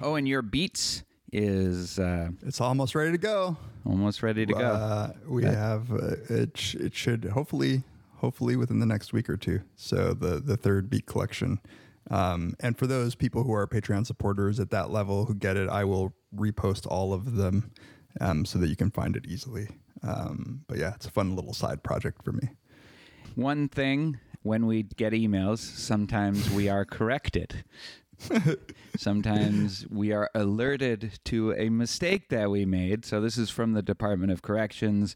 [0.02, 3.58] Oh, and your beats is uh, It's almost ready to go.
[3.86, 4.60] almost ready to go.
[4.60, 6.58] Uh, we have uh, it.
[6.58, 7.84] Sh- it should hopefully,
[8.18, 9.62] hopefully within the next week or two.
[9.76, 11.60] So the the third beat collection.
[12.10, 15.70] Um, and for those people who are Patreon supporters at that level who get it,
[15.70, 17.72] I will repost all of them
[18.20, 19.68] um, so that you can find it easily.
[20.04, 22.50] Um, but yeah, it's a fun little side project for me.
[23.36, 27.64] One thing when we get emails, sometimes we are corrected.
[28.98, 33.06] sometimes we are alerted to a mistake that we made.
[33.06, 35.16] So this is from the Department of Corrections.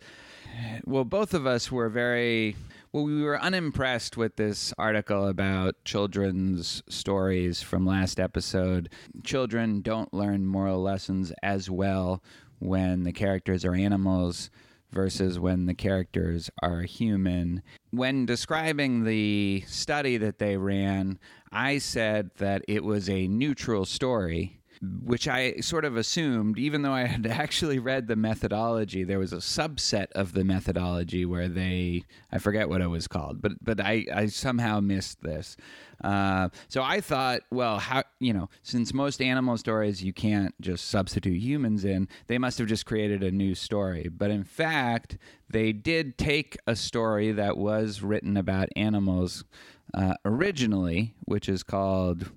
[0.86, 2.56] Well, both of us were very
[2.96, 8.88] well, we were unimpressed with this article about children's stories from last episode.
[9.22, 12.24] Children don't learn moral lessons as well
[12.60, 14.50] when the characters are animals
[14.94, 17.62] versus when the characters are human.
[17.92, 21.20] When describing the study that they ran,
[21.56, 24.60] I said that it was a neutral story.
[24.82, 29.32] Which I sort of assumed, even though I had actually read the methodology, there was
[29.32, 33.80] a subset of the methodology where they, I forget what it was called, but but
[33.80, 35.56] I, I somehow missed this.
[36.04, 40.90] Uh, so I thought, well, how you know, since most animal stories you can't just
[40.90, 44.10] substitute humans in, they must have just created a new story.
[44.10, 45.18] But in fact,
[45.50, 49.46] they did take a story that was written about animals
[49.94, 52.32] uh, originally, which is called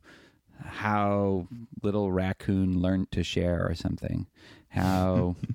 [0.60, 1.46] how
[1.82, 4.26] little raccoon learned to share or something.
[4.70, 5.36] How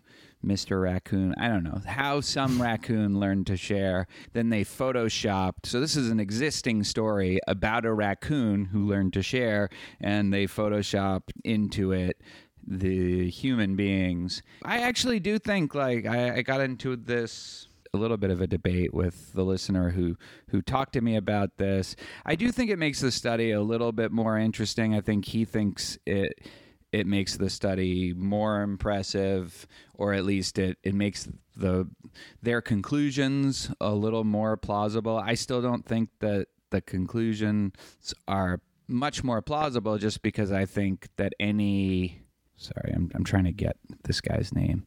[0.46, 0.82] Mr.
[0.82, 4.08] Raccoon, I don't know, how some raccoon learned to share.
[4.34, 5.66] Then they photoshopped.
[5.66, 9.70] So this is an existing story about a raccoon who learned to share,
[10.02, 12.22] and they photoshopped into it
[12.66, 14.42] the human beings.
[14.64, 18.48] I actually do think like I, I got into this a little bit of a
[18.48, 20.18] debate with the listener who
[20.50, 21.96] who talked to me about this.
[22.26, 24.96] I do think it makes the study a little bit more interesting.
[24.96, 26.40] I think he thinks it
[26.92, 31.88] it makes the study more impressive or at least it, it makes the
[32.42, 35.18] their conclusions a little more plausible.
[35.18, 37.76] I still don't think that the conclusions
[38.28, 42.23] are much more plausible just because I think that any
[42.58, 44.86] sorry, I'm I'm trying to get this guy's name.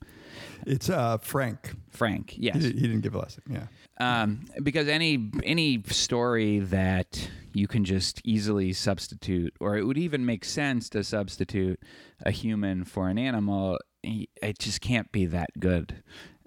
[0.66, 1.74] It's uh, Frank.
[1.90, 2.56] Frank, yes.
[2.56, 3.42] He, he didn't give a lesson.
[3.48, 3.66] Yeah.
[3.98, 10.26] um, because any any story that you can just easily substitute, or it would even
[10.26, 11.80] make sense to substitute
[12.24, 16.02] a human for an animal, it just can't be that good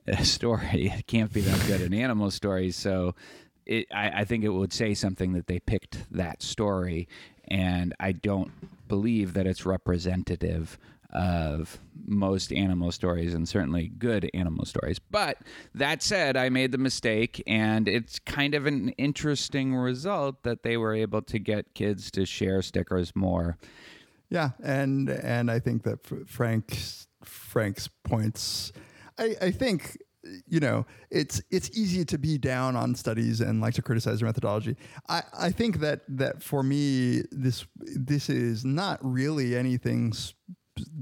[0.08, 0.92] a story.
[0.98, 2.72] It can't be that good an animal story.
[2.72, 3.16] So.
[3.66, 7.08] It, I, I think it would say something that they picked that story,
[7.48, 8.52] and I don't
[8.88, 10.80] believe that it's representative
[11.12, 15.00] of most animal stories and certainly good animal stories.
[15.00, 15.38] But
[15.74, 20.78] that said, I made the mistake, and it's kind of an interesting result that they
[20.78, 23.58] were able to get kids to share stickers more.
[24.30, 28.72] Yeah, and and I think that Fr- Frank's Frank's points,
[29.18, 29.98] I, I think
[30.48, 34.28] you know it's it's easy to be down on studies and like to criticize their
[34.28, 34.76] methodology.
[35.08, 40.14] I, I think that that for me this this is not really anything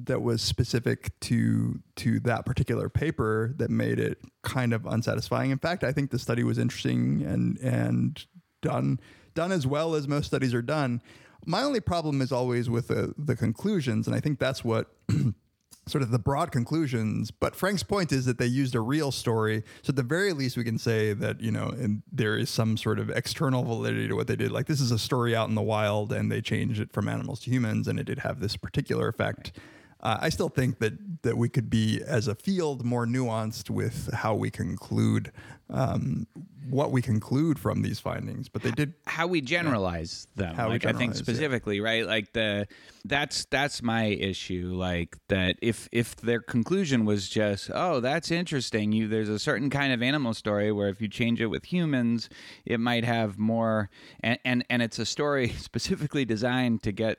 [0.05, 5.51] that was specific to to that particular paper that made it kind of unsatisfying.
[5.51, 8.25] In fact, I think the study was interesting and and
[8.61, 8.99] done
[9.33, 11.01] done as well as most studies are done.
[11.45, 14.91] My only problem is always with the the conclusions, and I think that's what
[15.87, 17.31] sort of the broad conclusions.
[17.31, 19.63] But Frank's point is that they used a real story.
[19.81, 22.77] So at the very least, we can say that, you know, and there is some
[22.77, 24.51] sort of external validity to what they did.
[24.51, 27.39] Like this is a story out in the wild and they changed it from animals
[27.41, 29.51] to humans and it did have this particular effect.
[29.99, 34.13] Uh, I still think that that we could be, as a field, more nuanced with
[34.13, 35.31] how we conclude
[35.69, 36.27] um,
[36.69, 38.49] what we conclude from these findings.
[38.49, 41.23] But they did how we generalize them How we like i think generalize, yeah.
[41.23, 42.67] specifically right like the
[43.05, 48.91] that's that's my issue like that if if their conclusion was just oh that's interesting
[48.91, 52.29] you there's a certain kind of animal story where if you change it with humans
[52.65, 53.89] it might have more
[54.21, 57.17] and and, and it's a story specifically designed to get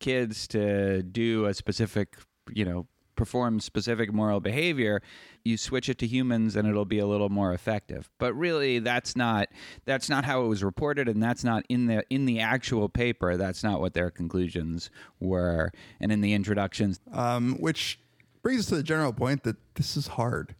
[0.00, 2.16] kids to do a specific
[2.52, 2.86] you know
[3.16, 5.02] perform specific moral behavior
[5.44, 9.14] you switch it to humans and it'll be a little more effective but really that's
[9.14, 9.48] not
[9.84, 13.36] that's not how it was reported and that's not in the in the actual paper
[13.36, 18.00] that's not what their conclusions were and in the introductions um, which
[18.42, 20.54] brings us to the general point that this is hard.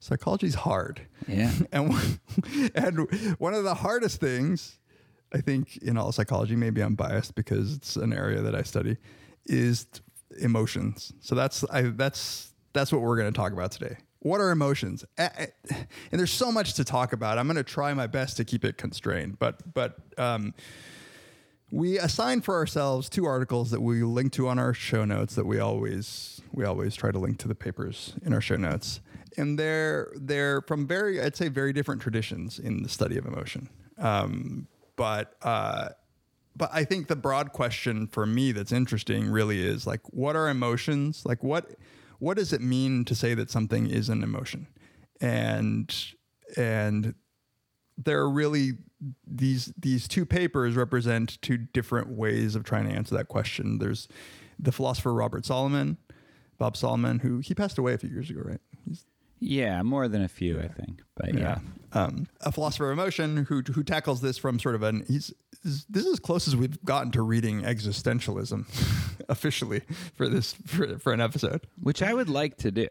[0.00, 1.02] Psychology is hard.
[1.28, 1.52] Yeah.
[1.72, 2.20] and one,
[2.74, 4.78] and one of the hardest things,
[5.32, 8.98] I think, in all psychology, maybe I'm biased because it's an area that I study,
[9.46, 9.86] is
[10.38, 11.12] emotions.
[11.20, 13.96] So that's I that's that's what we're going to talk about today.
[14.20, 15.04] What are emotions?
[15.18, 15.50] And
[16.12, 17.38] there's so much to talk about.
[17.38, 20.54] I'm going to try my best to keep it constrained, but but um,
[21.72, 25.46] we assigned for ourselves two articles that we link to on our show notes that
[25.46, 29.00] we always we always try to link to the papers in our show notes
[29.38, 33.70] and they're they're from very i'd say very different traditions in the study of emotion
[33.98, 34.66] um,
[34.96, 35.88] but uh,
[36.56, 40.48] but i think the broad question for me that's interesting really is like what are
[40.48, 41.70] emotions like what
[42.18, 44.66] what does it mean to say that something is an emotion
[45.20, 46.14] and
[46.56, 47.14] and
[47.96, 48.72] there are really
[49.26, 53.78] these these two papers represent two different ways of trying to answer that question.
[53.78, 54.08] There's
[54.58, 55.98] the philosopher Robert Solomon,
[56.58, 58.60] Bob Solomon, who he passed away a few years ago, right?
[58.84, 59.04] He's,
[59.44, 61.02] Yeah, more than a few, I think.
[61.16, 61.58] But yeah.
[61.92, 66.06] Um, a philosopher of emotion who who tackles this from sort of an he's this
[66.06, 68.64] is as close as we've gotten to reading existentialism
[69.28, 69.82] officially
[70.14, 71.66] for this for, for an episode.
[71.82, 72.86] Which I would like to do.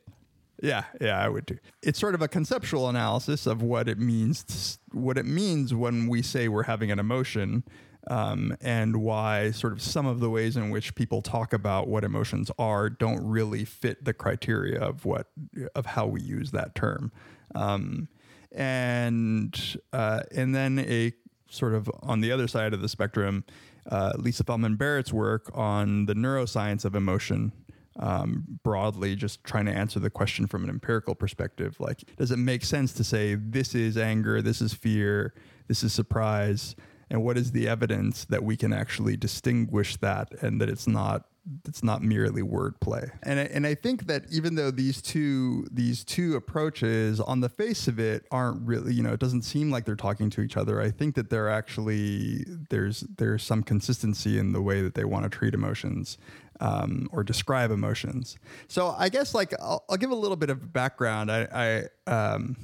[0.62, 1.58] Yeah, yeah, I would too.
[1.82, 6.08] It's sort of a conceptual analysis of what it means, to, what it means when
[6.08, 7.64] we say we're having an emotion,
[8.08, 12.04] um, and why sort of some of the ways in which people talk about what
[12.04, 15.28] emotions are don't really fit the criteria of what
[15.76, 17.12] of how we use that term,
[17.56, 18.08] um,
[18.52, 21.14] and uh, and then a
[21.50, 23.44] sort of on the other side of the spectrum,
[23.90, 27.52] uh, Lisa Feldman Barrett's work on the neuroscience of emotion
[28.00, 31.80] um, broadly, just trying to answer the question from an empirical perspective.
[31.80, 35.34] Like, does it make sense to say this is anger, this is fear,
[35.68, 36.76] this is surprise,
[37.12, 41.26] and what is the evidence that we can actually distinguish that and that it's not
[41.67, 43.10] it's not merely wordplay.
[43.24, 47.50] And I, and I think that even though these two these two approaches on the
[47.50, 50.56] face of it aren't really, you know, it doesn't seem like they're talking to each
[50.56, 50.80] other.
[50.80, 55.24] I think that they're actually there's there's some consistency in the way that they want
[55.24, 56.17] to treat emotions
[56.60, 58.38] um, or describe emotions.
[58.67, 61.32] So I guess like I'll, I'll give a little bit of background.
[61.32, 62.56] I, I um,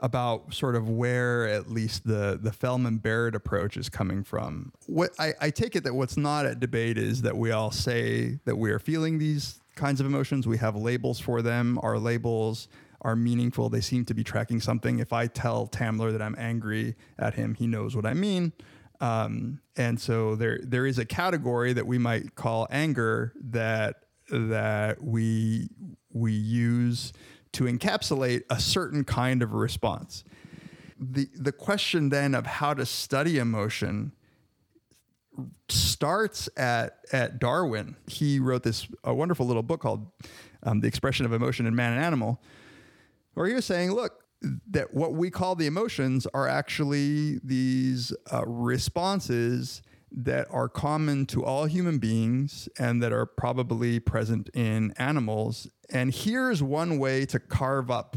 [0.00, 4.72] about sort of where at least the the Feldman Barrett approach is coming from.
[4.86, 8.38] What I, I take it that what's not at debate is that we all say
[8.44, 10.46] that we are feeling these kinds of emotions.
[10.46, 11.78] We have labels for them.
[11.82, 12.68] Our labels
[13.02, 13.68] are meaningful.
[13.68, 14.98] They seem to be tracking something.
[14.98, 18.52] If I tell Tamler that I'm angry at him, he knows what I mean.
[19.00, 25.02] Um, and so there there is a category that we might call anger that that
[25.02, 25.70] we
[27.58, 30.22] to encapsulate a certain kind of response.
[31.00, 34.12] The the question then of how to study emotion
[35.68, 37.96] starts at at Darwin.
[38.06, 40.06] He wrote this a wonderful little book called
[40.62, 42.40] um, "The Expression of Emotion in Man and Animal,"
[43.34, 44.22] where he was saying, "Look,
[44.70, 51.44] that what we call the emotions are actually these uh, responses." That are common to
[51.44, 55.68] all human beings and that are probably present in animals.
[55.90, 58.16] And here's one way to carve up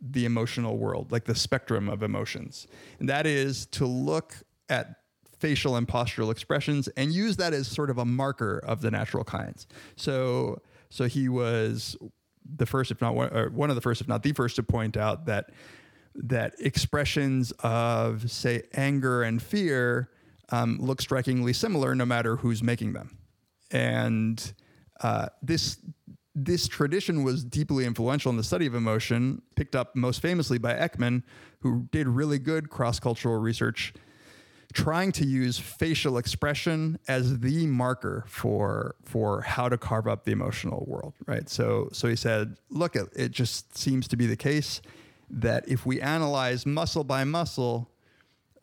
[0.00, 2.66] the emotional world, like the spectrum of emotions.
[2.98, 4.36] And that is to look
[4.68, 4.96] at
[5.38, 9.24] facial and postural expressions and use that as sort of a marker of the natural
[9.24, 9.66] kinds.
[9.96, 11.96] So, so he was
[12.56, 14.96] the first, if not one, one of the first, if not the first, to point
[14.96, 15.50] out that
[16.14, 20.10] that expressions of, say, anger and fear
[20.50, 23.18] um, look strikingly similar, no matter who's making them.
[23.70, 24.52] And
[25.00, 25.78] uh, this
[26.34, 30.74] this tradition was deeply influential in the study of emotion, picked up most famously by
[30.74, 31.22] Ekman,
[31.60, 33.92] who did really good cross cultural research
[34.72, 40.30] trying to use facial expression as the marker for for how to carve up the
[40.30, 44.36] emotional world right so so he said look it, it just seems to be the
[44.36, 44.80] case
[45.28, 47.90] that if we analyze muscle by muscle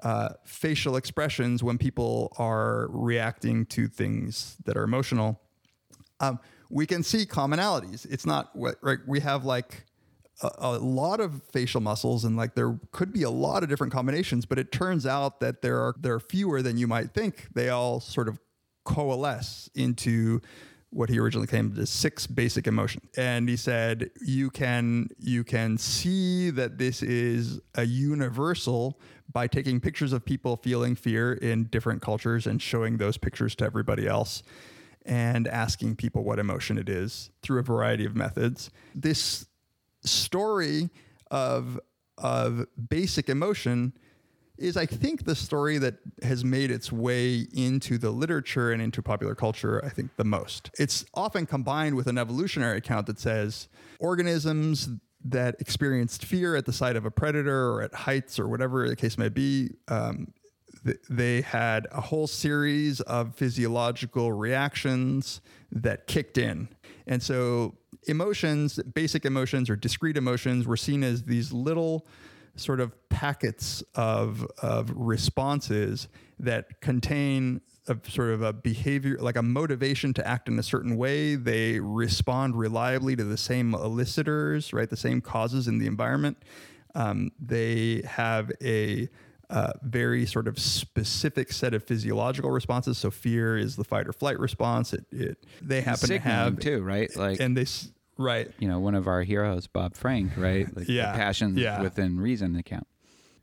[0.03, 5.41] uh, facial expressions when people are reacting to things that are emotional
[6.19, 8.05] um, we can see commonalities.
[8.10, 8.99] It's not what right.
[9.05, 9.86] We have like
[10.41, 13.93] a, a lot of facial muscles, and like there could be a lot of different
[13.93, 14.45] combinations.
[14.45, 17.47] But it turns out that there are there are fewer than you might think.
[17.53, 18.39] They all sort of
[18.83, 20.41] coalesce into
[20.89, 23.10] what he originally claimed as six basic emotions.
[23.17, 28.99] And he said you can you can see that this is a universal
[29.31, 33.65] by taking pictures of people feeling fear in different cultures and showing those pictures to
[33.65, 34.43] everybody else
[35.05, 38.69] and asking people what emotion it is through a variety of methods.
[38.93, 39.45] This
[40.03, 40.89] story
[41.31, 41.79] of
[42.17, 43.93] of basic emotion
[44.57, 49.03] is I think the story that has made its way into the literature and into
[49.03, 50.71] popular culture I think the most.
[50.79, 53.67] It's often combined with an evolutionary account that says
[53.99, 54.89] organisms
[55.25, 58.95] that experienced fear at the sight of a predator or at heights or whatever the
[58.95, 60.34] case may be um,
[60.86, 65.41] th- they had a whole series of physiological reactions
[65.72, 66.70] that kicked in.
[67.07, 67.76] And so
[68.07, 72.07] emotions, basic emotions or discrete emotions, were seen as these little
[72.55, 76.07] sort of packets of, of responses
[76.39, 80.97] that contain a sort of a behavior, like a motivation to act in a certain
[80.97, 81.35] way.
[81.35, 84.89] They respond reliably to the same elicitors, right?
[84.89, 86.38] The same causes in the environment.
[86.95, 89.07] Um, they have a
[89.49, 92.97] uh, very sort of specific set of physiological responses.
[92.97, 94.93] So fear is the fight or flight response.
[94.93, 97.09] It, it they happen to have too, right?
[97.15, 97.65] Like- and they
[98.19, 98.49] Right.
[98.57, 100.67] you know, one of our heroes, Bob Frank, right?
[100.75, 101.81] Like Yeah, passion yeah.
[101.81, 102.88] within reason account.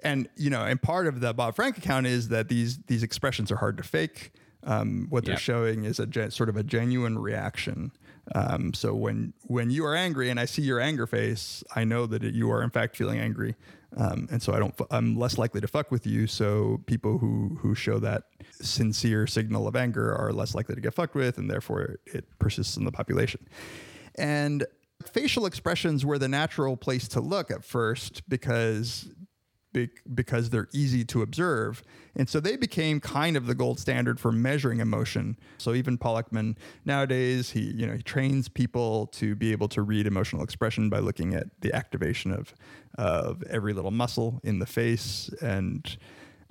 [0.05, 3.51] And you know, and part of the Bob Frank account is that these these expressions
[3.51, 4.33] are hard to fake.
[4.67, 7.93] Um, what they're showing is a gen, sort of a genuine reaction.
[8.35, 12.07] Um, so when when you are angry and I see your anger face, I know
[12.07, 13.57] that it, you are in fact feeling angry,
[13.97, 14.75] um, and so I don't.
[14.91, 16.27] I'm less likely to fuck with you.
[16.27, 20.95] So people who who show that sincere signal of anger are less likely to get
[20.95, 23.47] fucked with, and therefore it persists in the population.
[24.15, 24.65] And
[25.07, 29.11] facial expressions were the natural place to look at first because
[29.75, 31.83] bec- because they're easy to observe.
[32.16, 35.37] And so they became kind of the gold standard for measuring emotion.
[35.59, 36.57] So even Paul Ekman
[36.87, 41.01] nowadays, he you know he trains people to be able to read emotional expression by
[41.01, 42.55] looking at the activation of
[42.97, 45.99] of every little muscle in the face and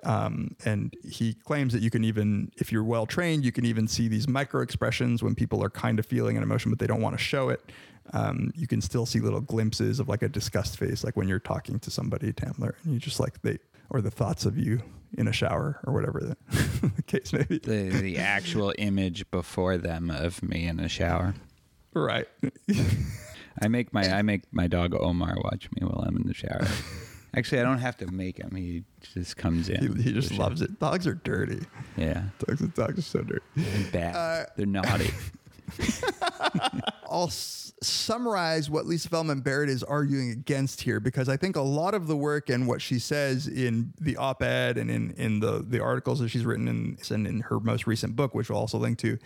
[0.05, 3.88] um, and he claims that you can even, if you're well trained, you can even
[3.88, 7.01] see these micro expressions when people are kind of feeling an emotion, but they don't
[7.01, 7.71] want to show it.
[8.12, 11.39] Um, you can still see little glimpses of like a disgust face, like when you're
[11.39, 14.82] talking to somebody, Tamler, and you just like they, or the thoughts of you
[15.18, 17.60] in a shower or whatever the, the case may be.
[17.60, 21.34] The the actual image before them of me in a shower.
[21.93, 22.28] Right.
[23.62, 26.68] I make my I make my dog Omar watch me while I'm in the shower.
[27.36, 28.54] Actually, I don't have to make him.
[28.56, 28.84] He
[29.14, 29.95] just comes in.
[29.97, 30.78] he, he just loves it.
[30.80, 31.66] Dogs are dirty.
[31.97, 33.41] Yeah, Dogs, dogs are so dirty.
[33.56, 34.16] they're bad.
[34.16, 35.12] Uh, they're naughty.
[37.12, 41.93] S- summarize what Lisa Feldman Barrett is arguing against here because I think a lot
[41.93, 45.79] of the work and what she says in the op-ed and in, in the, the
[45.79, 49.17] articles that she's written and in her most recent book, which we'll also link to,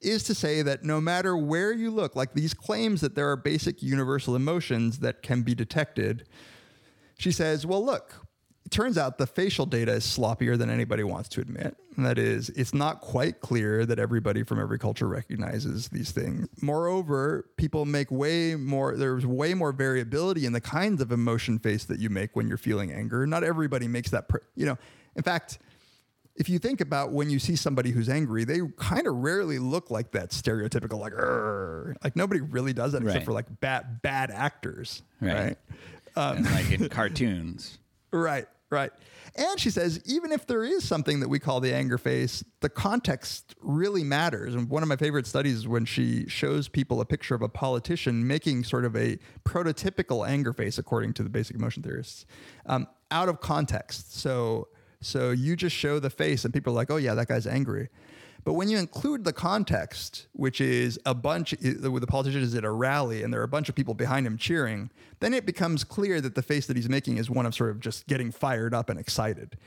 [0.00, 3.36] is to say that no matter where you look, like these claims that there are
[3.36, 6.28] basic universal emotions that can be detected,
[7.18, 8.25] she says, well, look,
[8.66, 11.76] it turns out the facial data is sloppier than anybody wants to admit.
[11.96, 16.48] And that is, it's not quite clear that everybody from every culture recognizes these things.
[16.60, 21.84] Moreover, people make way more, there's way more variability in the kinds of emotion face
[21.84, 23.24] that you make when you're feeling anger.
[23.24, 24.76] Not everybody makes that, pr- you know,
[25.14, 25.58] in fact,
[26.34, 29.90] if you think about when you see somebody who's angry, they kind of rarely look
[29.90, 31.14] like that stereotypical like
[32.04, 33.24] like nobody really does that except Right.
[33.24, 35.32] for like bad bad actors, Right.
[35.34, 35.56] right?
[36.16, 37.78] and um, like in cartoons.
[38.12, 38.90] Right, right.
[39.36, 42.68] And she says, even if there is something that we call the anger face, the
[42.68, 44.54] context really matters.
[44.54, 47.48] And one of my favorite studies is when she shows people a picture of a
[47.48, 52.24] politician making sort of a prototypical anger face, according to the basic emotion theorists,
[52.66, 54.18] um, out of context.
[54.18, 54.68] So,
[55.02, 57.90] so you just show the face, and people are like, "Oh yeah, that guy's angry."
[58.46, 62.70] But when you include the context, which is a bunch, the politician is at a
[62.70, 64.88] rally and there are a bunch of people behind him cheering,
[65.18, 67.80] then it becomes clear that the face that he's making is one of sort of
[67.80, 69.58] just getting fired up and excited.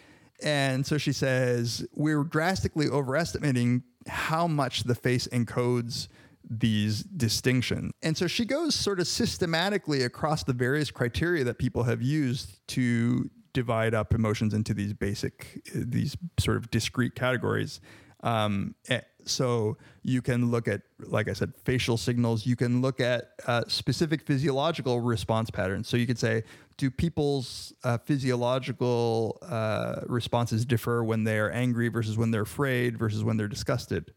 [0.41, 6.07] And so she says, we're drastically overestimating how much the face encodes
[6.49, 7.91] these distinctions.
[8.01, 12.65] And so she goes sort of systematically across the various criteria that people have used
[12.69, 17.81] to divide up emotions into these basic, uh, these sort of discrete categories.
[18.21, 22.45] Um, eh, so you can look at, like I said, facial signals.
[22.45, 25.87] You can look at uh, specific physiological response patterns.
[25.87, 26.43] So you could say,
[26.77, 32.97] do people's uh, physiological uh, responses differ when they are angry versus when they're afraid
[32.97, 34.13] versus when they're disgusted?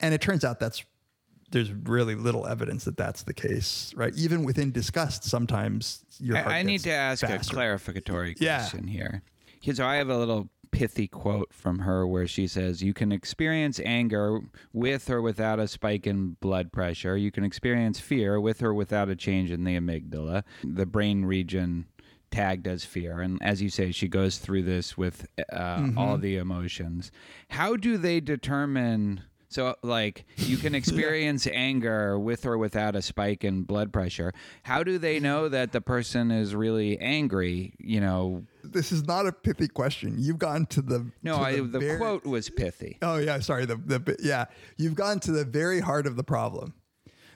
[0.00, 0.84] And it turns out that's
[1.50, 4.14] there's really little evidence that that's the case, right?
[4.16, 7.56] Even within disgust, sometimes your heart I, I need to ask faster.
[7.56, 9.22] a clarificatory question here.
[9.60, 13.12] Here, So I have a little pithy quote from her where she says, "You can
[13.12, 14.40] experience anger
[14.72, 17.16] with or without a spike in blood pressure.
[17.16, 21.86] You can experience fear with or without a change in the amygdala, the brain region."
[22.32, 25.98] tagged as fear and as you say she goes through this with uh, Mm-hmm.
[25.98, 27.10] all the emotions
[27.48, 33.44] how do they determine so like you can experience anger with or without a spike
[33.44, 34.32] in blood pressure
[34.62, 39.26] how do they know that the person is really angry you know This is not
[39.26, 40.14] a pithy question.
[40.18, 43.40] You've gone to the no to I, the, the very- quote was pithy Oh yeah,
[43.40, 43.66] sorry.
[43.66, 44.46] The the yeah,
[44.76, 46.74] you've gone to the very heart of the problem,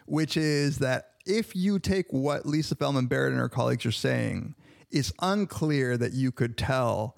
[0.07, 4.55] which is that if you take what Lisa Feldman Barrett and her colleagues are saying,
[4.91, 7.17] it's unclear that you could tell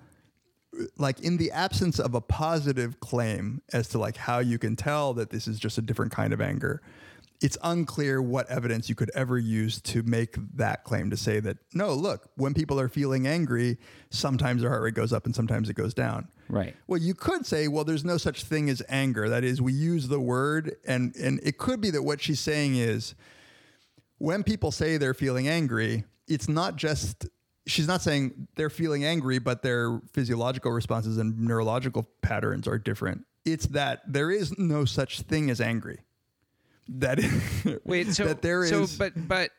[0.98, 5.14] like in the absence of a positive claim as to like how you can tell
[5.14, 6.82] that this is just a different kind of anger
[7.42, 11.58] it's unclear what evidence you could ever use to make that claim to say that
[11.74, 13.76] no look when people are feeling angry
[14.08, 16.74] sometimes their heart rate goes up and sometimes it goes down Right.
[16.86, 20.08] well you could say well there's no such thing as anger that is we use
[20.08, 23.14] the word and and it could be that what she's saying is
[24.18, 27.26] when people say they're feeling angry, it's not just
[27.66, 33.24] she's not saying they're feeling angry, but their physiological responses and neurological patterns are different.
[33.44, 36.00] It's that there is no such thing as angry.
[36.88, 37.18] that
[37.84, 39.50] Wait, so that there is so, but but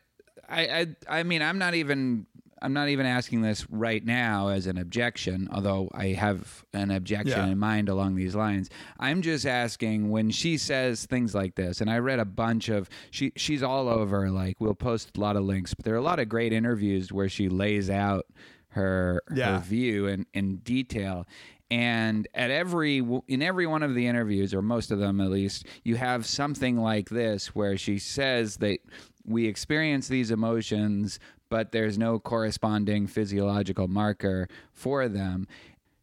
[0.48, 2.26] I, I I mean I'm not even
[2.60, 7.38] I'm not even asking this right now as an objection, although I have an objection
[7.46, 7.52] Yeah.
[7.52, 8.68] in mind along these lines.
[8.98, 12.88] I'm just asking when she says things like this, and I read a bunch of
[13.10, 14.30] she she's all over.
[14.30, 17.12] Like we'll post a lot of links, but there are a lot of great interviews
[17.12, 18.26] where she lays out
[18.70, 19.54] her Yeah.
[19.54, 21.26] her view in, in detail.
[21.70, 25.66] And at every in every one of the interviews, or most of them at least,
[25.84, 28.78] you have something like this where she says that
[29.26, 31.18] we experience these emotions,
[31.48, 35.46] but there's no corresponding physiological marker for them.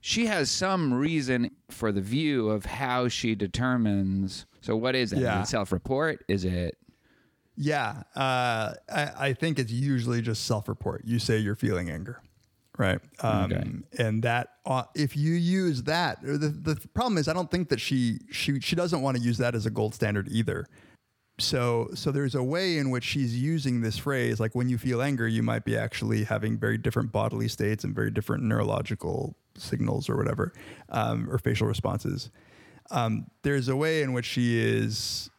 [0.02, 4.46] She has some reason for the view of how she determines.
[4.62, 5.20] So, what is it?
[5.20, 5.42] Yeah.
[5.42, 6.24] Is it self-report?
[6.28, 6.78] Is it
[7.56, 11.04] Yeah, uh, I, I think it's usually just self-report.
[11.06, 12.22] You say you're feeling anger,
[12.78, 13.00] right?
[13.22, 13.64] Um, Okay.
[13.98, 17.80] And that uh, if you use that, the the problem is I don't think that
[17.80, 20.68] she she she doesn't want to use that as a gold standard either.
[21.38, 25.02] So so there's a way in which she's using this phrase, like when you feel
[25.02, 30.10] anger, you might be actually having very different bodily states and very different neurological signals
[30.10, 30.54] or whatever,
[30.90, 32.30] um, or facial responses
[32.92, 35.30] um, there's a way in which she is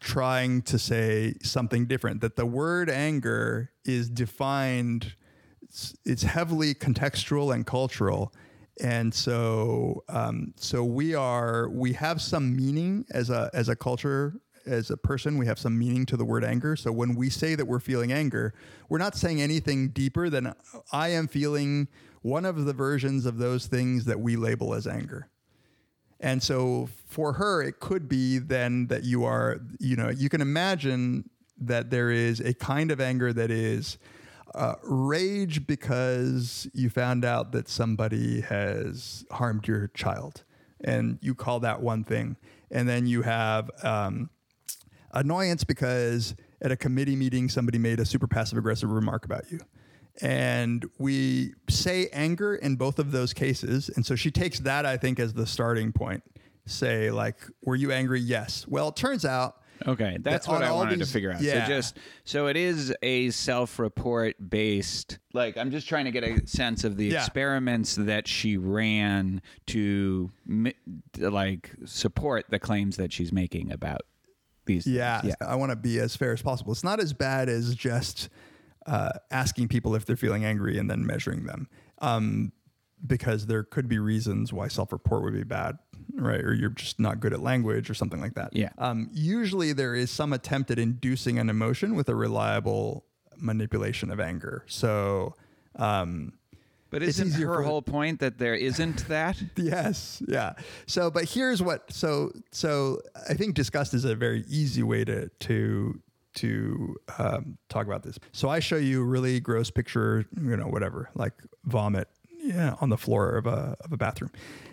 [0.00, 2.20] trying to say something different.
[2.20, 5.14] That the word anger is defined,
[5.62, 8.32] it's, it's heavily contextual and cultural.
[8.80, 14.40] And so, um, so we are we have some meaning as a as a culture
[14.66, 17.54] as a person we have some meaning to the word anger so when we say
[17.54, 18.54] that we're feeling anger
[18.88, 20.54] we're not saying anything deeper than
[20.92, 21.88] i am feeling
[22.22, 25.28] one of the versions of those things that we label as anger
[26.22, 30.40] and so for her, it could be then that you are, you know, you can
[30.40, 33.98] imagine that there is a kind of anger that is
[34.54, 40.44] uh, rage because you found out that somebody has harmed your child.
[40.84, 42.36] And you call that one thing.
[42.70, 44.30] And then you have um,
[45.12, 49.58] annoyance because at a committee meeting, somebody made a super passive aggressive remark about you.
[50.20, 53.88] And we say anger in both of those cases.
[53.96, 56.22] And so she takes that, I think, as the starting point.
[56.66, 58.20] Say, like, were you angry?
[58.20, 58.66] Yes.
[58.68, 59.56] Well, it turns out.
[59.84, 61.40] Okay, that's that what I wanted these- to figure out.
[61.40, 61.64] Yeah.
[61.66, 65.18] So just so it is a self-report based.
[65.32, 67.18] Like I'm just trying to get a sense of the Yeah.
[67.24, 70.30] experiments that she ran to
[71.14, 74.02] to, like support the claims that she's making about
[74.72, 74.84] these.
[74.84, 74.96] things.
[74.96, 75.34] Yeah, yeah.
[75.40, 76.72] I want to be as fair as possible.
[76.72, 78.28] It's not as bad as just
[78.86, 81.68] uh, asking people if they're feeling angry and then measuring them,
[82.00, 82.52] um,
[83.06, 85.78] because there could be reasons why self-report would be bad,
[86.14, 86.40] right?
[86.40, 88.50] Or you're just not good at language or something like that.
[88.54, 88.70] Yeah.
[88.78, 93.04] Um, usually, there is some attempt at inducing an emotion with a reliable
[93.36, 94.64] manipulation of anger.
[94.66, 95.34] So.
[95.76, 96.34] Um,
[96.92, 99.42] But isn't easier her whole point that there isn't that?
[99.56, 100.52] Yes, yeah.
[100.86, 101.90] So, but here's what.
[101.92, 106.00] So, so I think disgust is a very easy way to to
[106.34, 108.18] to um, talk about this.
[108.32, 111.32] So I show you a really gross picture, you know, whatever, like
[111.64, 114.30] vomit, yeah, on the floor of a of a bathroom.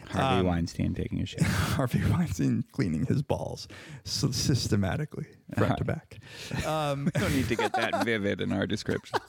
[0.10, 1.42] Harvey Weinstein taking a shit.
[1.78, 3.68] Harvey Weinstein cleaning his balls
[4.04, 6.18] so systematically, front to back.
[6.66, 9.20] Um, We don't need to get that vivid in our description.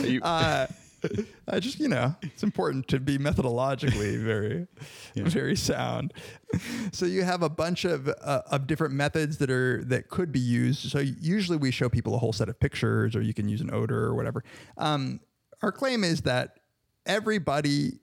[0.00, 0.68] You- uh,
[1.48, 4.66] I just, you know, it's important to be methodologically very,
[5.14, 6.12] very sound.
[6.92, 10.40] So you have a bunch of uh, of different methods that are that could be
[10.40, 10.90] used.
[10.90, 13.72] So usually we show people a whole set of pictures, or you can use an
[13.72, 14.44] odor or whatever.
[14.78, 15.20] Um,
[15.62, 16.60] our claim is that
[17.04, 18.00] everybody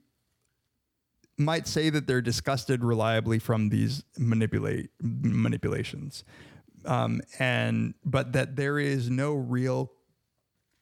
[1.36, 6.24] might say that they're disgusted reliably from these manipulate manipulations,
[6.84, 9.90] um, and but that there is no real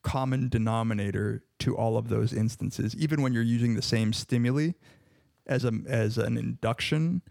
[0.02, 4.72] common denominator to all of those instances, even when you're using the same stimuli
[5.46, 7.22] as a as an induction.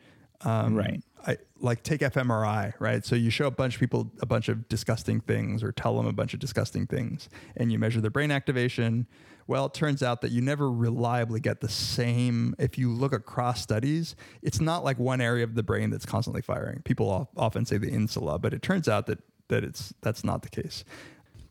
[0.44, 1.04] Um, Right.
[1.28, 3.06] I like take fMRI, right?
[3.06, 6.08] So you show a bunch of people a bunch of disgusting things, or tell them
[6.08, 9.06] a bunch of disgusting things, and you measure their brain activation.
[9.46, 12.56] Well, it turns out that you never reliably get the same.
[12.58, 16.42] If you look across studies, it's not like one area of the brain that's constantly
[16.42, 16.82] firing.
[16.86, 19.20] People often say the insula, but it turns out that
[19.50, 20.84] that it's that's not the case.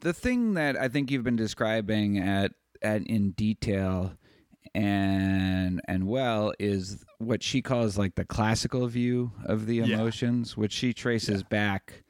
[0.01, 4.13] The thing that I think you've been describing at, at in detail
[4.75, 9.85] and and well is what she calls like the classical view of the Yeah.
[9.85, 12.03] emotions, which she traces back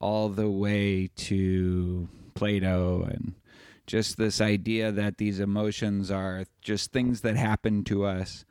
[0.00, 3.34] all the way to Plato and
[3.86, 8.44] just this idea that these emotions are just things that happen to us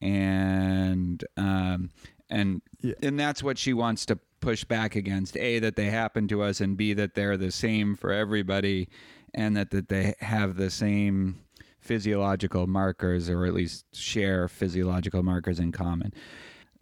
[0.00, 1.90] and um
[2.30, 2.94] and Yeah.
[3.02, 6.60] and that's what she wants to push back against a that they happen to us
[6.60, 8.88] and b that they're the same for everybody
[9.34, 11.38] and that that they have the same
[11.80, 16.12] physiological markers or at least share physiological markers in common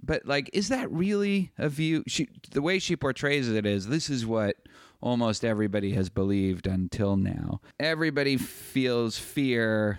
[0.02, 2.04] but like, is that really a view?
[2.06, 4.56] She, the way she portrays it is this is what
[5.00, 7.60] almost everybody has believed until now.
[7.80, 9.98] Everybody feels fear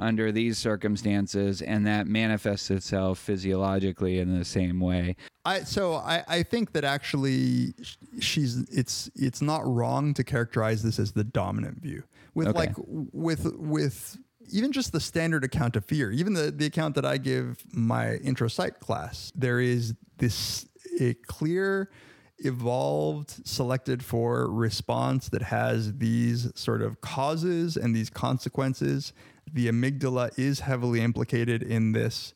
[0.00, 5.16] under these circumstances, and that manifests itself physiologically in the same way.
[5.44, 7.74] I so I, I think that actually
[8.20, 12.02] she's it's it's not wrong to characterize this as the dominant view
[12.34, 12.58] with Okay.
[12.58, 14.18] like with with
[14.50, 18.14] even just the standard account of fear even the the account that I give my
[18.16, 20.66] intro psych class there is this
[21.00, 21.90] a clear
[22.38, 29.12] evolved selected for response that has these sort of causes and these consequences
[29.52, 32.34] the amygdala is heavily implicated in this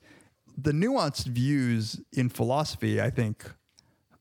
[0.56, 3.44] the nuanced views in philosophy, I think,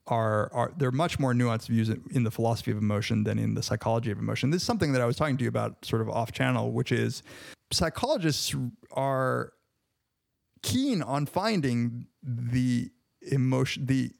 [0.08, 3.54] are are they're much more nuanced views in, in the philosophy of emotion than in
[3.54, 4.50] the psychology of emotion.
[4.50, 6.92] This is something that I was talking to you about, sort of off channel, which
[6.92, 7.24] is
[7.72, 8.56] psychologists
[8.92, 9.54] are
[10.62, 12.90] keen on finding the
[13.32, 14.12] emotion the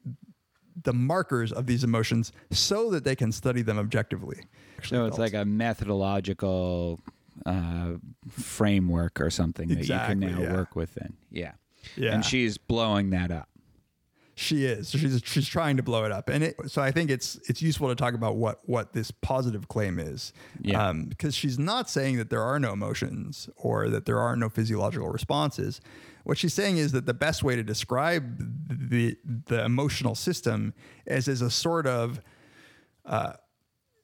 [0.82, 4.40] the markers of these emotions so that they can study them objectively.
[4.82, 7.00] So it's like a methodological
[7.46, 7.92] uh,
[8.28, 10.52] framework or something that you can now yeah.
[10.52, 11.14] work within.
[11.30, 11.52] Yeah.
[11.96, 12.14] Yeah.
[12.14, 13.48] And she's blowing that up.
[14.40, 14.90] She is.
[14.90, 17.88] She's she's trying to blow it up, and it, so I think it's it's useful
[17.88, 20.32] to talk about what what this positive claim is,
[20.62, 20.94] Yeah.
[20.94, 25.10] because she's not saying that there are no emotions or that there are no physiological
[25.10, 25.82] responses.
[26.24, 28.38] What she's saying is that the best way to describe
[28.68, 30.72] the the emotional system
[31.04, 32.22] is as a sort of
[33.04, 33.34] uh,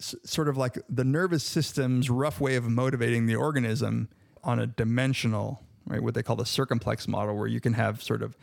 [0.01, 4.09] s- sort of like the nervous system's rough way of motivating the organism
[4.45, 6.03] on a dimensional, right?
[6.03, 8.37] What they call the circumplex model, where you can have sort of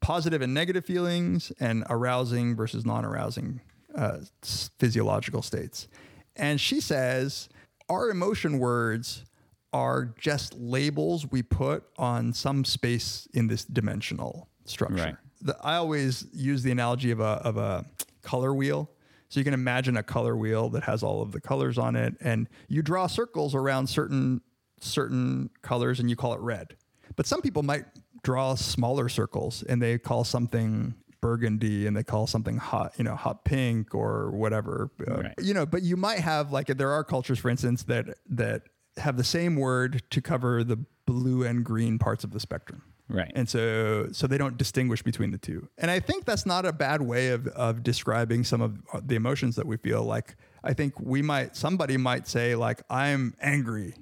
[0.00, 3.60] positive and negative feelings and arousing versus non-arousing
[3.94, 5.88] uh, s- physiological states.
[6.36, 7.48] And she says
[7.88, 9.24] our emotion words
[9.72, 14.96] are just labels we put on some space in this dimensional structure.
[15.04, 15.16] Right.
[15.40, 17.84] The, I always use the analogy of a of a
[18.22, 18.90] color wheel.
[19.28, 22.14] So you can imagine a color wheel that has all of the colors on it,
[22.20, 24.40] and you draw circles around certain
[24.80, 26.76] certain colors, and you call it red.
[27.16, 27.86] But some people might
[28.22, 33.16] draw smaller circles, and they call something burgundy, and they call something hot, you know,
[33.16, 34.90] hot pink or whatever.
[35.08, 38.62] Uh, You know, but you might have like there are cultures, for instance, that that
[38.98, 42.82] have the same word to cover the blue and green parts of the spectrum.
[43.08, 43.30] Right.
[43.34, 45.68] And so so they don't distinguish between the two.
[45.78, 49.14] And I think that's not a bad way of of describing some of uh, the
[49.14, 53.94] emotions that we feel like I think we might somebody might say like I'm angry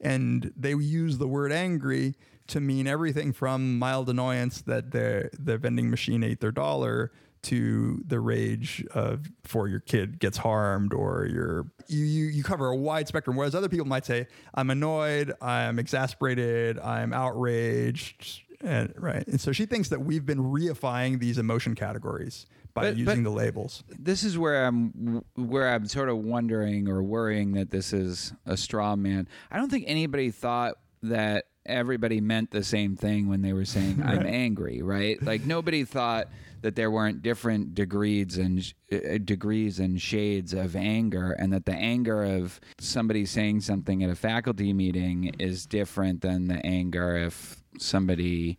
[0.00, 2.14] and they use the word angry
[2.48, 8.02] to mean everything from mild annoyance that the the vending machine ate their dollar to
[8.06, 12.76] the rage of for your kid gets harmed or you're you, you you cover a
[12.76, 19.26] wide spectrum whereas other people might say i'm annoyed i'm exasperated i'm outraged and right
[19.26, 23.30] and so she thinks that we've been reifying these emotion categories by But- using but-
[23.30, 27.92] the labels this is where I'm where I'm sort of wondering or worrying that this
[27.92, 29.28] is a straw man.
[29.50, 34.02] I don't think anybody thought that everybody meant the same thing when they were saying
[34.04, 35.22] I'm angry, right?
[35.22, 36.28] Like nobody thought
[36.62, 41.74] that there weren't different degrees and uh, degrees and shades of anger and that the
[41.74, 47.62] anger of somebody saying something at a faculty meeting is different than the anger if
[47.78, 48.56] somebody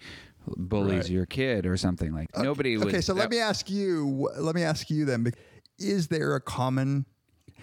[0.58, 1.10] bullies Right.
[1.10, 4.64] your kid or something like nobody would okay so let me ask you let me
[4.64, 5.32] ask you then
[5.80, 7.06] is there a common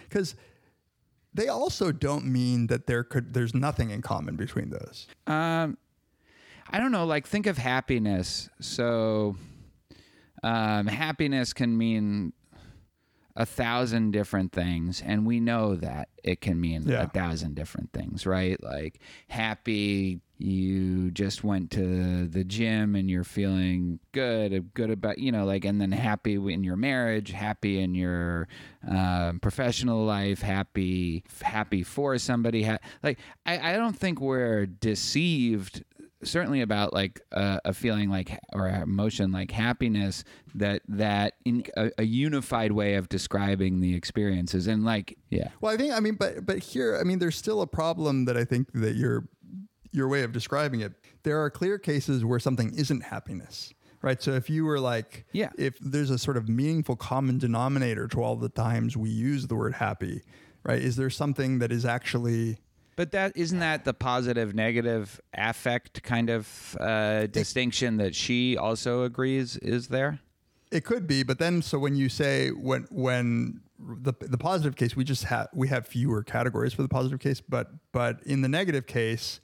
[0.09, 0.35] because
[1.35, 5.77] they also don't mean that there could there's nothing in common between those Um,
[6.73, 7.05] I don't know.
[7.05, 8.49] Like, think of happiness.
[8.61, 9.35] So,
[10.43, 12.33] um, happiness can mean
[13.37, 17.03] a thousand different things, and we know that it can mean Yeah.
[17.05, 18.63] a thousand different things, right?
[18.63, 25.31] Like, happy, you just went to the gym and you're feeling good, good about, you
[25.31, 28.49] know, like, and then happy in your marriage, happy in your
[28.87, 32.65] um, professional life, happy, happy for somebody.
[32.65, 35.85] Ha- like, I, I don't think we're deceived
[36.23, 41.91] certainly about like uh, a feeling like or emotion like happiness that that in a,
[41.99, 44.67] a unified way of describing the experiences.
[44.67, 45.49] And like yeah.
[45.61, 48.37] Well i think i mean but but here i mean there's still a problem that
[48.37, 49.29] i think that your
[49.93, 50.93] your way of describing it.
[51.25, 54.23] There are clear cases where something isn't happiness right?
[54.23, 55.51] So if you were like Yeah.
[55.59, 59.55] if there's a sort of meaningful common denominator to all the times we use the
[59.55, 60.23] word happy
[60.63, 60.81] right?
[60.81, 62.59] Is there something that is actually
[63.01, 69.05] but that isn't that the positive negative affect kind of uh, distinction that she also
[69.05, 70.21] agrees is there
[70.71, 74.97] It could be, but then so when you say when when the the positive case,
[74.97, 78.51] we just have we have fewer categories for the positive case, but but in the
[78.51, 79.41] negative case,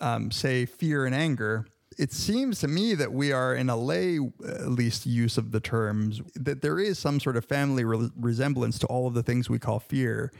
[0.00, 1.66] um, say fear and anger,
[1.98, 5.58] it seems to me that we are in a lay at least use of the
[5.58, 9.50] terms that there is some sort of family re- resemblance to all of the things
[9.50, 10.30] we call fear.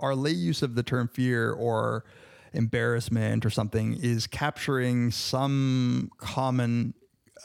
[0.00, 2.04] Our lay use of the term fear or
[2.52, 6.94] embarrassment or something is capturing some common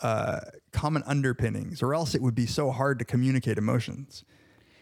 [0.01, 0.39] uh,
[0.71, 4.25] common underpinnings, or else it would be so hard to communicate emotions.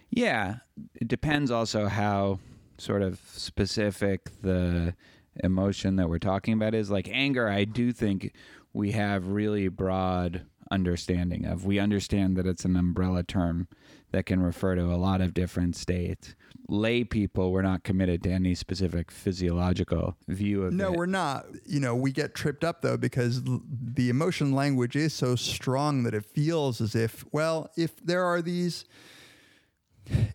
[0.10, 0.58] Yeah,
[0.96, 2.40] it depends also how
[2.78, 4.96] sort of specific the
[5.44, 6.90] emotion that we're talking about is.
[6.90, 8.34] Like anger, I do think
[8.74, 11.66] we have really broad understanding of.
[11.66, 13.68] We understand that it's an umbrella term
[14.14, 16.36] that can refer to a lot of different states.
[16.70, 20.98] Lay people, we're not committed to any specific physiological view of No, it.
[20.98, 21.46] we're not.
[21.66, 26.04] You know, we get tripped up though because l- the emotion language is so strong
[26.04, 28.86] that it feels as if, well, if there are these,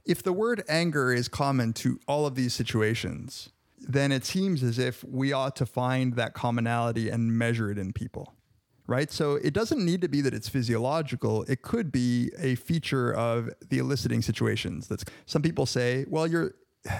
[0.05, 3.49] if the word anger is common to all of these situations,
[3.81, 7.93] then it seems as if we ought to find that commonality and measure it in
[7.93, 8.35] people.
[8.89, 9.11] Right.
[9.13, 11.43] So it doesn't need to be that it's physiological.
[11.43, 14.89] It could be a feature of the eliciting situations.
[14.89, 16.55] That's some people say, well, you're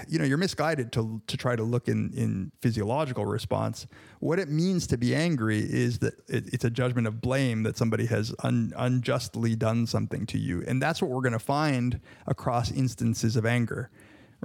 [0.07, 3.87] you know, you're misguided to to try to look in in physiological response.
[4.19, 7.77] What it means to be angry is that it, it's a judgment of blame that
[7.77, 12.01] somebody has un, unjustly done something to you, and that's what we're going to find
[12.27, 13.89] across instances of anger,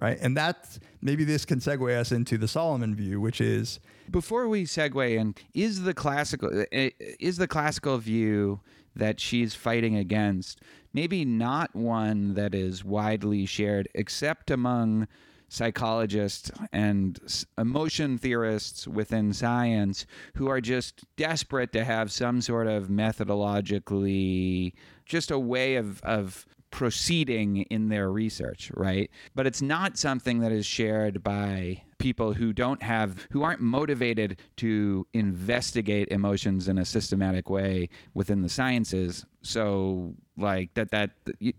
[0.00, 0.18] right?
[0.20, 3.80] And that's maybe this can segue us into the Solomon view, which is
[4.10, 6.90] Before we segue in, is the classical eh,
[7.20, 8.60] is the classical view
[8.96, 10.60] that she's fighting against
[10.94, 15.06] maybe not one that is widely shared except among
[15.48, 17.20] psychologists and
[17.58, 24.72] emotion theorists within science who are just desperate to have some sort of methodologically
[25.04, 29.08] just a way of of proceeding in their research, right?
[29.36, 34.40] But it's not something that is shared by people who don't have who aren't motivated
[34.56, 39.24] to investigate emotions in a systematic way within the sciences.
[39.42, 41.10] So like that that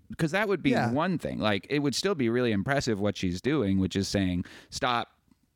[0.09, 0.91] because that would be Yeah.
[0.91, 1.39] one thing.
[1.39, 5.11] Like it would still be really impressive what she's doing, which is saying stop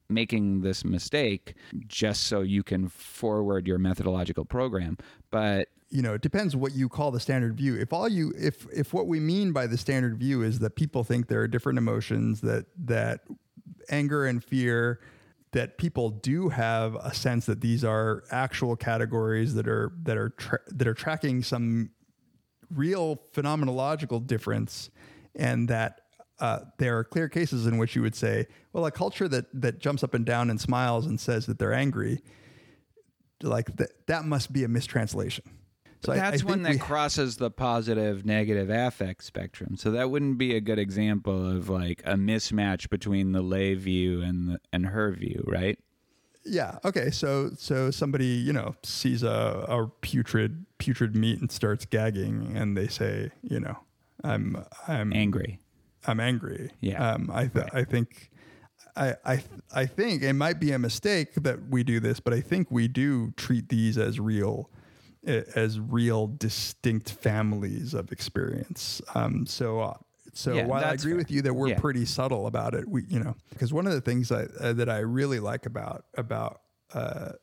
[0.10, 1.53] making this mistake
[1.88, 4.97] just so you can forward your methodological program.
[5.32, 7.76] But you know, it depends what you call the standard view.
[7.76, 11.04] If all you if if what we mean by the standard view is that people
[11.04, 13.22] think there are different emotions that that
[13.90, 15.00] anger and fear
[15.52, 20.30] that people do have a sense that these are actual categories that are that are
[20.30, 21.90] tra- that are tracking some
[22.72, 24.92] real phenomenological difference
[25.36, 26.02] and that
[26.40, 29.80] uh, there are clear cases in which you would say, well, a culture that that
[29.80, 32.22] jumps up and down and smiles and says that they're angry,
[33.42, 35.44] like that that must be a mistranslation.
[36.02, 39.76] So I- I that's one that we- crosses the positive negative affect spectrum.
[39.76, 44.22] So that wouldn't be a good example of like a mismatch between the lay view
[44.22, 45.78] and the, and her view, right?
[46.45, 46.80] Yeah.
[46.86, 47.12] Okay.
[47.12, 52.78] So so somebody you know sees a, a putrid putrid meat and starts gagging, and
[52.78, 53.78] they say, you know,
[54.24, 55.60] I'm I'm Angry.
[56.08, 56.72] I'm angry.
[56.80, 57.12] Yeah.
[57.12, 57.30] Um.
[57.34, 58.32] I th- I think.
[58.95, 59.43] I, I
[59.74, 62.88] I think it might be a mistake that we do this, but I think we
[62.88, 64.70] do treat these as real,
[65.26, 69.02] as real distinct families of experience.
[69.16, 69.46] Um.
[69.46, 69.94] So uh,
[70.34, 71.18] so Yeah, while I agree fair.
[71.18, 71.80] with you that we're Yeah.
[71.80, 74.90] pretty subtle about it, we you know because one of the things I, uh, that
[74.90, 76.62] I really like about about
[76.94, 77.34] uh,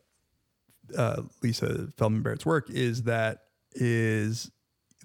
[0.96, 4.50] uh, Lisa Feldman Barrett's work is that is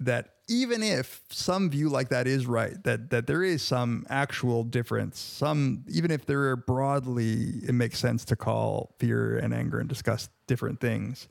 [0.00, 4.64] that even if some view like that is right, that that there is some actual
[4.64, 9.78] difference, some even if there are broadly it makes sense to call fear and anger
[9.78, 11.28] and discuss different things.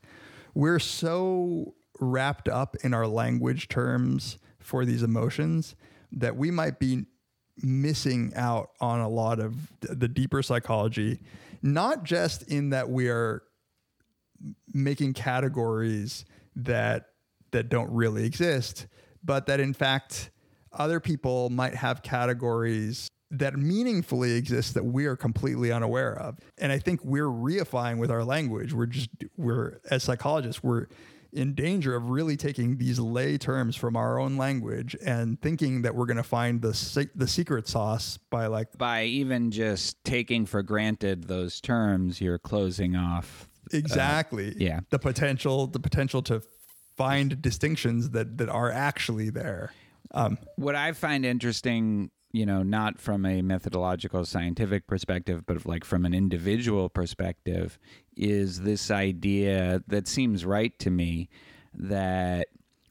[0.53, 5.75] We're so wrapped up in our language terms for these emotions
[6.11, 7.05] that we might be
[7.57, 11.19] missing out on a lot of the deeper psychology,
[11.61, 13.43] not just in that we are
[14.73, 16.25] making categories
[16.55, 17.07] that
[17.51, 18.87] that don't really exist,
[19.23, 20.31] but that in fact
[20.73, 26.37] other people might have categories that meaningfully exists that we are completely unaware of.
[26.57, 28.73] And I think we're reifying with our language.
[28.73, 30.87] We're just we're as psychologists, we're
[31.33, 35.95] in danger of really taking these lay terms from our own language and thinking that
[35.95, 40.61] we're going to find the the secret sauce by like By even just taking for
[40.61, 43.47] granted those terms, you're closing off.
[43.71, 44.81] exactly yeah.
[44.89, 46.41] the potential the potential to
[46.97, 49.71] find distinctions that that are actually there
[50.13, 55.83] um, What I find interesting, you know, not from a methodological scientific perspective, but like
[55.83, 57.77] from an individual perspective,
[58.15, 61.29] is this idea that seems right to me
[61.73, 62.47] that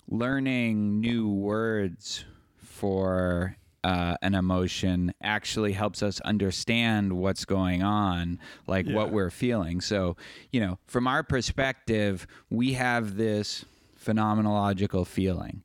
[0.09, 2.25] learning new words
[2.59, 9.81] for uh, an emotion actually helps us understand what's going on, like what we're feeling.
[9.81, 10.17] So,
[10.53, 13.65] you know, from our perspective, we have this
[13.99, 15.63] phenomenological feeling.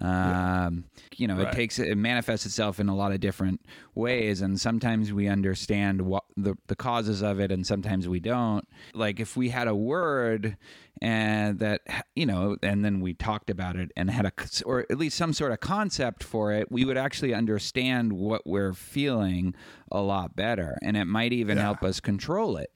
[0.00, 0.84] Um,
[1.16, 1.48] You know, Right.
[1.48, 3.60] it takes it manifests itself in a lot of different
[3.94, 8.66] ways, and sometimes we understand what the the causes of it, and sometimes we don't.
[8.94, 10.56] Like if we had a word
[11.00, 11.82] and that
[12.16, 14.32] you know, and then we talked about it and had a
[14.66, 18.72] or at least some sort of concept for it, we would actually understand what we're
[18.72, 19.54] feeling
[19.92, 22.70] a lot better, and it might even help us control it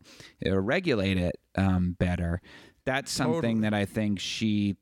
[0.46, 2.40] or regulate it um, better.
[2.84, 3.60] That's something Totally.
[3.62, 4.76] that I think she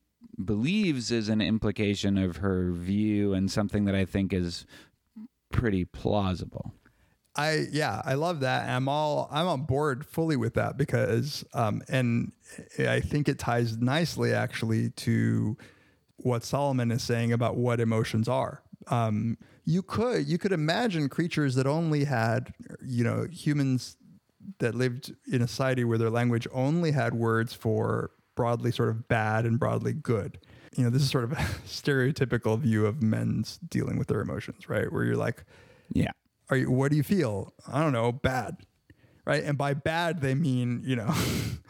[0.45, 4.66] believes is an implication of her view and something that I think is
[5.51, 6.74] pretty plausible.
[7.34, 8.68] I yeah, I love that.
[8.68, 12.32] I'm all I'm on board fully with that because um and
[12.78, 15.57] I think it ties nicely actually to
[16.16, 18.62] what Solomon is saying about what emotions are.
[18.89, 23.97] Um you could you could imagine creatures that only had you know humans
[24.59, 29.09] that lived in a society where their language only had words for broadly sort of
[29.09, 30.39] bad and broadly good.
[30.76, 34.68] You know, this is sort of a stereotypical view of men's dealing with their emotions,
[34.68, 34.93] right?
[34.93, 35.45] Where you're like,
[35.93, 36.12] Yeah.
[36.51, 38.57] are you what do you feel i don't know bad
[39.24, 41.12] right and by bad they mean you know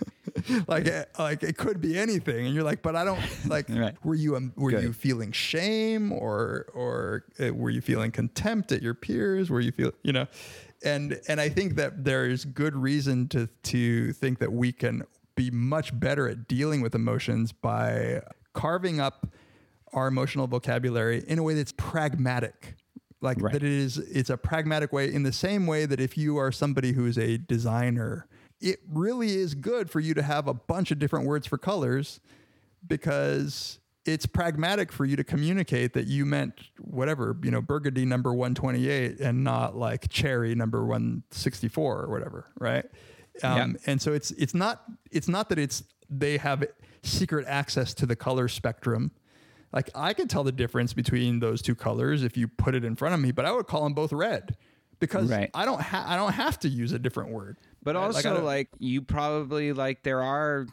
[0.69, 3.95] like it, like it could be anything and you're like but i don't like Right.
[4.05, 4.83] were you um, were Good.
[4.85, 9.73] you feeling shame or or uh, were you feeling contempt at your peers were you
[9.73, 10.27] feel you know
[10.85, 15.03] and and i think that there's good reason to to think that we can
[15.37, 18.21] be much better at dealing with emotions by
[18.55, 19.29] carving up
[19.93, 22.75] our emotional vocabulary in a way that's pragmatic
[23.21, 23.53] like Right.
[23.53, 26.51] that it is it's a pragmatic way in the same way that if you are
[26.51, 28.27] somebody who is a designer
[28.61, 32.21] it really is good for you to have a bunch of different words for colors
[32.87, 38.33] because it's pragmatic for you to communicate that you meant whatever you know burgundy number
[38.33, 42.87] 128 and not like cherry number 164 or whatever right
[43.43, 46.65] um, and so it's it's not it's not that it's they have
[47.03, 49.11] secret access to the color spectrum
[49.73, 52.95] like I can tell the difference between those two colors if you put it in
[52.97, 54.57] front of me, but I would call them both red
[55.01, 55.51] because Right.
[55.53, 57.59] I don't ha- I don't have to use a different word.
[57.83, 58.03] But Right?
[58.05, 60.67] also, I don't- like, you probably like there are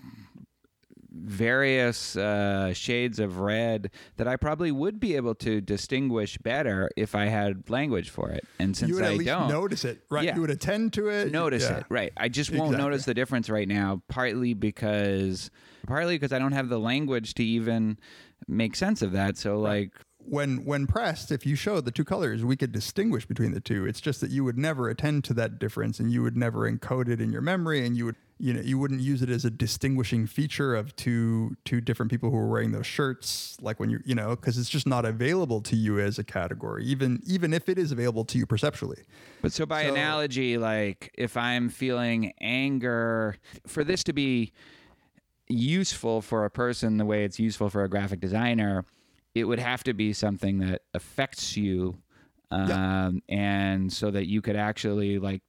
[1.14, 7.16] various uh, shades of red that I probably would be able to distinguish better if
[7.16, 8.46] I had language for it.
[8.60, 10.24] And since you would I at least don't notice it, right?
[10.26, 10.36] Yeah.
[10.36, 11.32] You would attend to it.
[11.32, 11.78] notice Yeah.
[11.80, 12.84] it right i just won't Exactly.
[12.84, 15.50] notice the difference right now partly because
[15.88, 17.98] partly because i don't have the language to even
[18.48, 19.92] make sense of that so like
[20.26, 23.86] When when pressed, if you showed the two colors, we could distinguish between the two.
[23.86, 27.10] It's just that you would never attend to that difference, and you would never encode
[27.10, 29.50] it in your memory, and you would you know you wouldn't use it as a
[29.52, 34.00] distinguishing feature of two two different people who are wearing those shirts, like when you
[34.06, 37.70] you know because it's just not available to you as a category, even even if
[37.70, 39.04] it is available to you perceptually.
[39.42, 44.52] But so by So- analogy, like if I'm feeling anger, for this to be
[45.48, 48.86] useful for a person the way it's useful for a graphic designer,
[49.36, 51.98] it would have to be something that affects you,
[52.52, 55.42] um, and so that you could actually like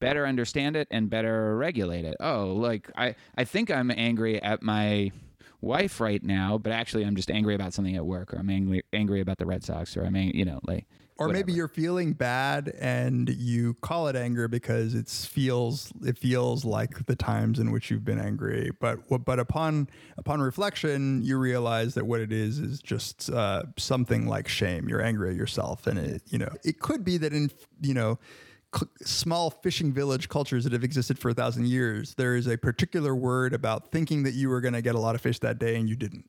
[0.00, 2.16] better understand it and better regulate it.
[2.20, 5.12] Oh, like I, I think I'm angry at my
[5.60, 8.82] wife right now, but actually I'm just angry about something at work, or I'm angry
[8.92, 10.86] angry about the Red Sox, or I'm ang- you know like.
[11.18, 16.64] Or maybe you're feeling bad and you call it anger because it feels it feels
[16.64, 18.70] like the times in which you've been angry.
[18.80, 23.64] But what- but upon upon reflection, you realize that what it is is just uh,
[23.76, 24.88] something like shame.
[24.88, 27.50] You're angry at yourself, and it you know it could be that in
[27.82, 28.18] you know
[28.74, 32.56] cl- small fishing village cultures that have existed for a thousand years, there is a
[32.56, 35.58] particular word about thinking that you were going to get a lot of fish that
[35.58, 36.28] day and you didn't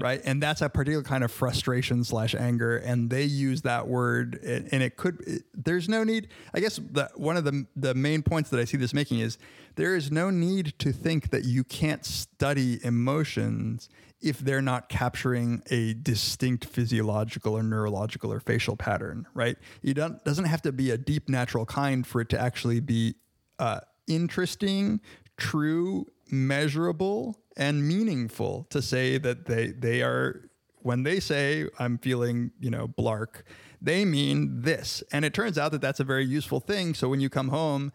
[0.00, 0.20] right.
[0.24, 4.68] and that's a particular kind of frustration slash anger and they use that word and,
[4.72, 8.22] and it could it, there's no need i guess the, one of the the main
[8.22, 9.38] points that i see this making is
[9.76, 13.88] there is no need to think that you can't study emotions
[14.20, 19.94] if they're not capturing a distinct physiological or neurological or facial pattern right It
[20.24, 23.14] doesn't have to be a deep natural kind for it to actually be
[23.58, 25.00] uh, interesting,
[25.36, 30.48] true, measurable, and meaningful to say that they they are
[30.82, 33.42] when they say I'm feeling, you know, blark,
[33.80, 35.02] they mean this.
[35.12, 36.94] And it turns out that that's a very useful thing.
[36.94, 37.92] So when you come home,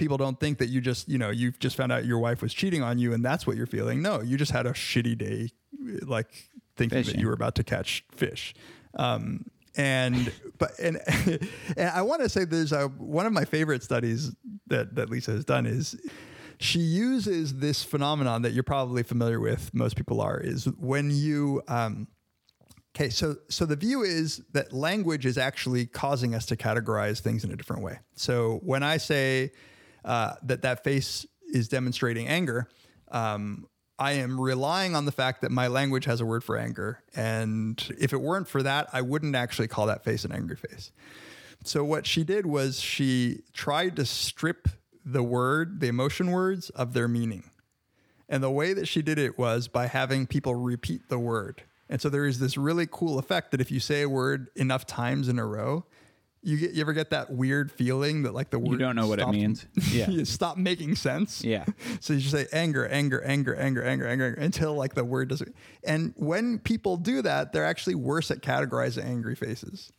[0.00, 2.52] people don't think that you just, you know, you've just found out your wife was
[2.52, 4.02] cheating on you and that's what you're feeling.
[4.02, 5.50] No, you just had a shitty day,
[6.02, 6.26] like
[6.76, 8.54] thinking that you were about to catch fish.
[8.94, 9.44] Um,
[9.76, 10.98] and but and
[11.76, 14.34] and I want to say there's a one of my favorite studies
[14.66, 15.96] that that Lisa has done is
[16.58, 21.62] she uses this phenomenon that you're probably familiar with most people are is when you
[21.68, 22.08] um
[22.96, 27.44] Okay, so so the view is that language is actually causing us to categorize things
[27.44, 28.00] in a different way.
[28.16, 29.52] So when I say
[30.04, 32.68] uh, that that face is demonstrating anger,
[33.10, 33.66] um,
[33.98, 37.82] I am relying on the fact that my language has a word for anger, and
[37.98, 40.90] if it weren't for that, I wouldn't actually call that face an angry face.
[41.64, 44.68] So what she did was she tried to strip
[45.04, 47.50] the word, the emotion words, of their meaning.
[48.28, 51.62] And the way that she did it was by having people repeat the word.
[51.88, 54.86] And so there is this really cool effect that if you say a word enough
[54.86, 55.84] times in a row,
[56.42, 59.06] you get you ever get that weird feeling that like the word You don't know
[59.08, 59.66] what it means.
[59.92, 60.08] Yeah.
[60.08, 61.44] you stop making sense.
[61.44, 61.64] Yeah.
[62.00, 65.28] So you just say anger, anger, anger, anger, anger, anger, anger until like the word
[65.28, 65.54] doesn't.
[65.84, 69.92] And when people do that, they're actually worse at categorizing angry faces.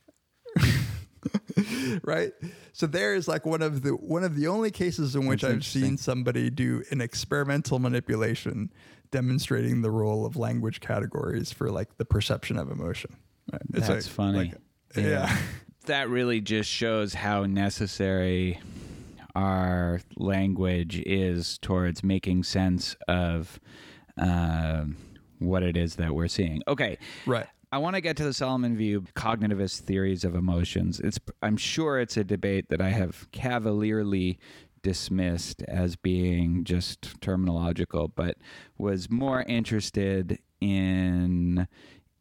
[2.03, 2.31] right?
[2.73, 5.53] So there is like one of the one of the only cases in which That's
[5.53, 8.71] I've seen somebody do an experimental manipulation
[9.11, 13.15] demonstrating the role of language categories for like the perception of emotion.
[13.51, 13.61] Right?
[13.73, 14.37] It's That's like- funny.
[14.37, 14.53] like-
[14.95, 15.37] yeah.
[15.85, 18.59] That really just shows how necessary
[19.35, 23.59] our language is towards making sense of
[24.17, 24.85] uh,
[25.39, 26.61] what it is that we're seeing.
[26.67, 26.97] Okay.
[27.25, 27.47] Right.
[27.73, 30.99] I want to get to the Solomon view, cognitivist theories of emotions.
[30.99, 34.39] It's I'm sure it's a debate that I have cavalierly
[34.83, 38.37] dismissed as being just terminological, but
[38.77, 41.67] was more interested in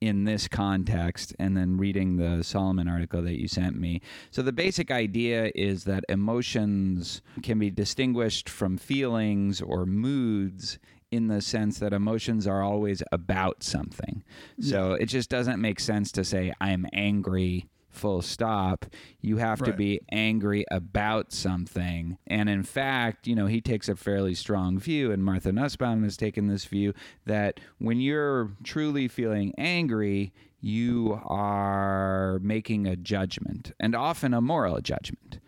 [0.01, 4.01] in this context and then reading the Solomon article that you sent me.
[4.30, 10.78] So the basic idea is that emotions can be distinguished from feelings or moods
[11.11, 14.22] in the sense that emotions are always about something.
[14.61, 18.86] So it just doesn't make sense to say I'm angry full stop.
[19.20, 22.18] You have to be angry about something.
[22.26, 26.16] And in fact, you know, he takes a fairly strong view, and Martha Nussbaum has
[26.16, 26.95] taken this view
[27.26, 34.80] that when you're truly feeling angry, you are making a judgment, and often a moral
[34.80, 35.38] judgment.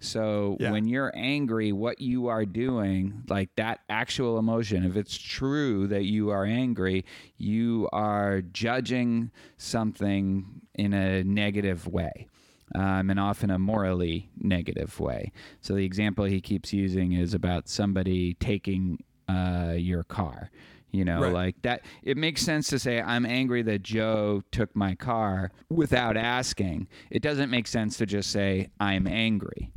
[0.00, 0.70] So Yeah.
[0.70, 6.04] when you're angry, what you are doing, like that actual emotion, if it's true that
[6.04, 7.04] you are angry,
[7.36, 12.28] you are judging something in a negative way.
[12.74, 15.32] Um, and often a morally negative way.
[15.62, 20.50] So the example he keeps using is about somebody taking uh, your car.
[20.90, 21.32] You know, Right.
[21.32, 21.82] like that.
[22.02, 26.88] It makes sense to say, I'm angry that Joe took my car without asking.
[27.10, 29.70] It doesn't make sense to just say, I'm angry.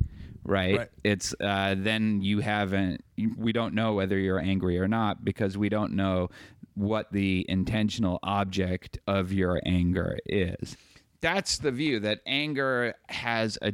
[0.43, 0.77] Right?
[0.77, 0.89] Right.
[1.03, 3.03] It's uh, then you haven't,
[3.37, 6.29] we don't know whether you're angry or not because we don't know
[6.75, 10.77] what the intentional object of your anger is
[11.21, 13.71] that's the view that anger has a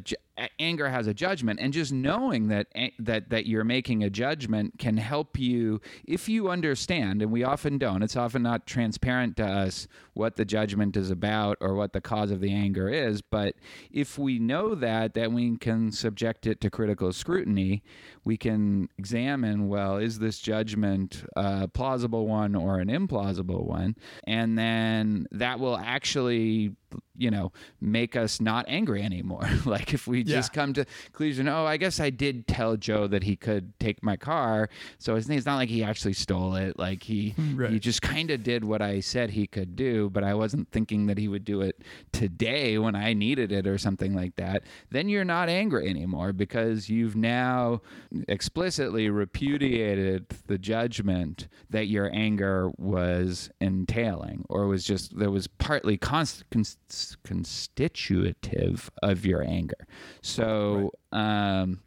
[0.59, 1.59] anger has a judgment.
[1.59, 2.67] And just knowing that
[2.99, 7.77] that that you're making a judgment can help you if you understand and we often
[7.77, 12.01] don't it's often not transparent to us what the judgment is about or what the
[12.01, 13.55] cause of the anger is but
[13.91, 17.83] if we know that that we can subject it to critical scrutiny.
[18.23, 23.95] We can examine well is this judgment a plausible one or an implausible one?
[24.25, 26.75] And then that will actually
[27.17, 29.47] you know make us not angry anymore.
[29.67, 33.23] Like if we just come to conclusion oh i guess i did tell joe that
[33.23, 34.69] he could take my car.
[34.97, 36.77] So it's, not like he actually stole it.
[36.77, 37.71] Like he Right.
[37.71, 41.07] he just kind of did what i said he could do but i wasn't thinking
[41.07, 44.63] that he would do it today when i needed it or something like that.
[44.89, 47.81] Then you're not angry anymore because you've now
[48.27, 55.97] explicitly repudiated the judgment that your anger was entailing or was just that was partly
[55.97, 56.77] const, cons,
[57.23, 59.87] constitutive of your anger
[60.27, 61.79] so um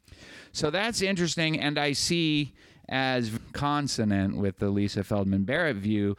[0.52, 2.54] so that's interesting and i see
[2.88, 6.16] as consonant with the lisa feldman barrett view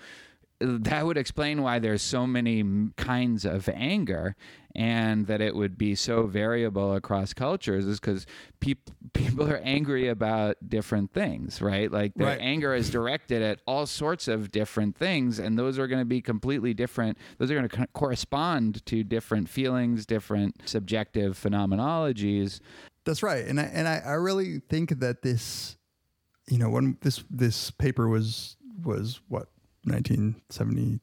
[0.61, 2.63] that would explain why there's so many
[2.97, 4.35] kinds of anger
[4.73, 8.25] and that it would be so variable across cultures is because
[8.61, 12.39] peop- people are angry about different things right like their Right.
[12.41, 16.21] anger is directed at all sorts of different things and those are going to be
[16.21, 22.59] completely different those are going to co- correspond to different feelings different subjective phenomenologies
[23.03, 25.75] That's right, and I and I, I really think that this,
[26.47, 29.47] you know, when this this paper was was what
[29.85, 30.99] 1970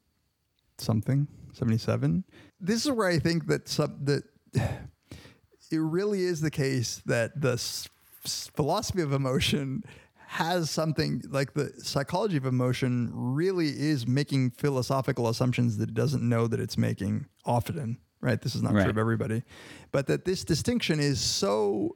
[0.77, 2.23] something 77.
[2.61, 4.23] This is where I think that sub that
[4.53, 7.89] it really is the case that the s-
[8.23, 9.83] philosophy of emotion
[10.27, 16.21] has something like the psychology of emotion really is making philosophical assumptions that it doesn't
[16.27, 18.83] know that it's making often right this is not Right.
[18.83, 19.43] true of everybody
[19.91, 21.95] but that this distinction is so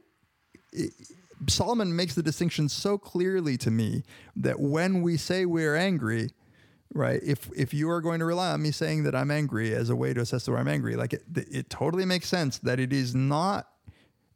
[1.48, 4.02] Solomon makes the distinction so clearly to me
[4.36, 6.30] that when we say we're angry,
[6.94, 7.20] right?
[7.22, 9.96] If if you are going to rely on me saying that I'm angry as a
[9.96, 13.14] way to assess whether I'm angry, like it, it totally makes sense that it is
[13.14, 13.68] not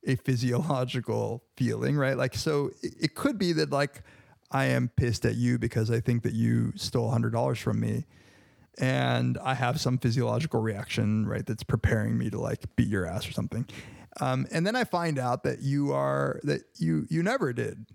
[0.05, 2.17] a physiological feeling, right?
[2.17, 4.03] Like, so it, it could be that like
[4.51, 8.07] I am pissed at you because I think that you stole hundred dollars from me,
[8.79, 11.47] and I have some physiological reaction, right?
[11.47, 13.67] That's preparing me to like beat your ass or something.
[14.21, 17.87] Um, and then I find out that you are that you you never did,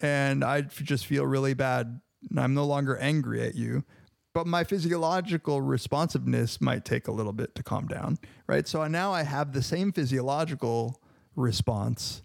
[0.00, 2.00] and I just feel really bad.
[2.36, 3.84] I'm no longer angry at you,
[4.32, 8.66] but my physiological responsiveness might take a little bit to calm down, right?
[8.68, 11.00] So now I have the same physiological
[11.34, 12.22] response,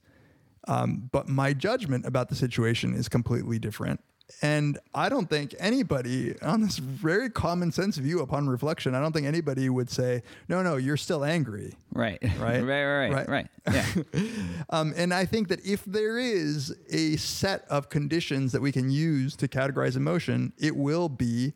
[0.67, 3.99] um, but my judgment about the situation is completely different.
[4.41, 9.11] And I don't think anybody, on this very common sense view upon reflection, I don't
[9.11, 11.75] think anybody would say, no, no, you're still angry.
[11.91, 12.19] Right.
[12.39, 12.63] Right?
[12.63, 12.63] right.
[12.63, 13.11] Right.
[13.11, 13.29] Right.
[13.29, 13.47] Right.
[13.71, 13.85] Yeah.
[14.69, 18.89] Um, and I think that if there is a set of conditions that we can
[18.89, 21.53] use to categorize emotion, it will be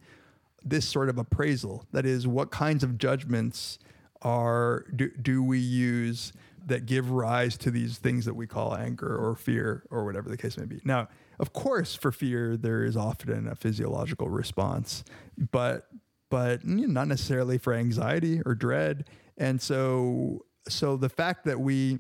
[0.69, 1.85] this sort of appraisal.
[1.91, 3.79] That is, what kinds of judgments
[4.21, 6.33] are do, do we use
[6.67, 10.37] that give rise to these things that we call anger or fear or whatever the
[10.37, 10.81] case may be.
[10.83, 11.07] Now,
[11.39, 15.03] of course, for fear there is often a physiological response,
[15.51, 15.87] but
[16.29, 19.07] but not necessarily for anxiety or dread.
[19.37, 21.99] And so so the fact that we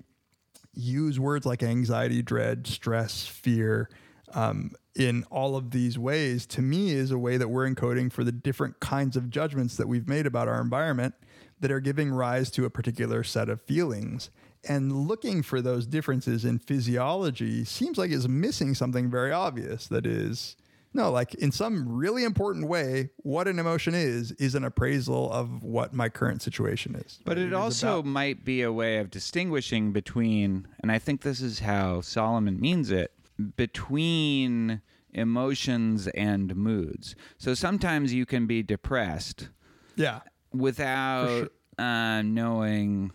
[0.73, 3.89] use words like anxiety, dread, stress, fear
[4.33, 8.23] um, in all of these ways, to me, is a way that we're encoding for
[8.23, 11.13] the different kinds of judgments that we've made about our environment
[11.59, 14.29] that are giving rise to a particular set of feelings.
[14.67, 19.87] And looking for those differences in physiology seems like it's missing something very obvious.
[19.87, 20.57] That is,
[20.93, 25.63] no, like in some really important way, what an emotion is, is an appraisal of
[25.63, 27.19] what my current situation is.
[27.23, 31.41] But it is also might be a way of distinguishing between, and I think this
[31.41, 33.13] is how Solomon means it,
[33.55, 34.81] between
[35.13, 37.15] emotions and moods.
[37.37, 39.49] So sometimes you can be depressed
[39.95, 40.21] yeah.
[40.53, 43.11] without uh, knowing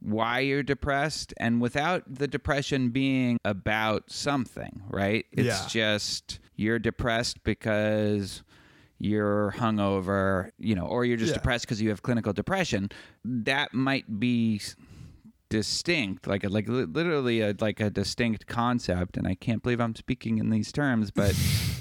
[0.00, 5.26] why you're depressed and without the depression being about something, right?
[5.32, 5.66] It's Yeah.
[5.68, 8.42] just you're depressed because
[9.00, 11.38] you're hungover, you know, or you're just Yeah.
[11.38, 12.90] depressed because you have clinical depression.
[13.24, 14.60] That might be
[15.50, 19.94] distinct like a, like literally a like a distinct concept and I can't believe I'm
[19.94, 21.34] speaking in these terms but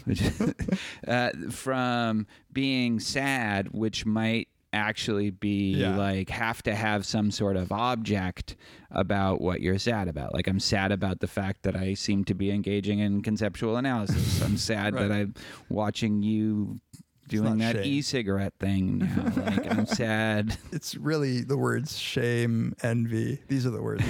[1.07, 5.95] uh, from being sad which might actually be Yeah.
[5.97, 8.55] like have to have some sort of object
[8.91, 10.33] about what you're sad about.
[10.33, 14.41] Like I'm sad about the fact that I seem to be engaging in conceptual analysis.
[14.41, 15.33] I'm sad that I'm
[15.69, 16.79] watching you
[17.27, 17.85] doing that shame.
[17.85, 23.39] e-cigarette thing now like I'm sad it's really the words shame, envy.
[23.47, 24.03] These are the words.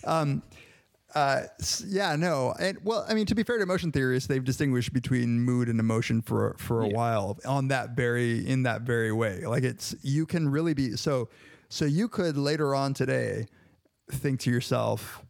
[0.04, 0.42] um,
[1.14, 1.44] uh,
[1.86, 2.54] yeah, no.
[2.60, 5.80] And well, I mean, to be fair to emotion theorists, they've distinguished between mood and
[5.80, 9.46] emotion for for a while on that very in that very way.
[9.46, 11.28] Like it's you can really be so
[11.68, 13.46] so you could later on today
[14.10, 15.22] think to yourself,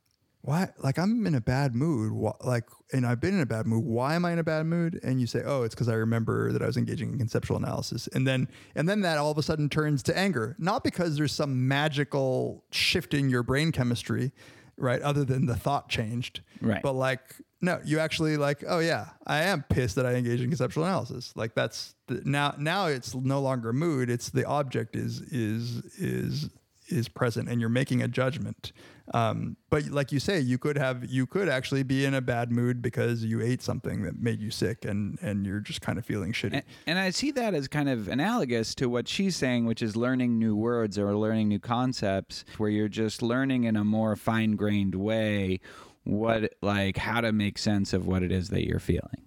[0.46, 2.12] why like I'm in a bad mood.
[2.12, 3.84] Why, like and I've been in a bad mood.
[3.84, 5.00] Why am I in a bad mood?
[5.02, 8.08] And you say, "Oh, it's because I remember that I was engaging in conceptual analysis."
[8.08, 11.32] And then and then that all of a sudden turns to anger, not because there's
[11.32, 14.32] some magical shift in your brain chemistry,
[14.76, 15.02] right?
[15.02, 16.82] Other than the thought changed, Right.
[16.82, 17.20] But like,
[17.60, 21.32] no, you actually like, oh yeah, I am pissed that I engage in conceptual analysis.
[21.34, 24.10] Like that's the, now now it's no longer mood.
[24.10, 26.50] It's the object is is is
[26.88, 28.72] is present and you're making a judgment.
[29.14, 32.50] Um, but like you say, you could have you could actually be in a bad
[32.50, 36.04] mood because you ate something that made you sick and and you're just kind of
[36.04, 36.54] feeling shitty.
[36.54, 39.94] And, and I see that as kind of analogous to what she's saying, which is
[39.96, 44.56] learning new words or learning new concepts, where you're just learning in a more fine
[44.56, 45.60] grained way
[46.02, 49.26] what, like, how to make sense of what it is that you're feeling.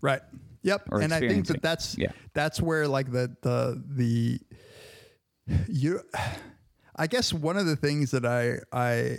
[0.00, 0.20] Right.
[0.62, 0.88] Yep.
[0.92, 2.10] And I think that that's Yeah.
[2.34, 4.40] that's where like the the the
[5.68, 6.00] you
[6.98, 9.18] I guess one of the things that I I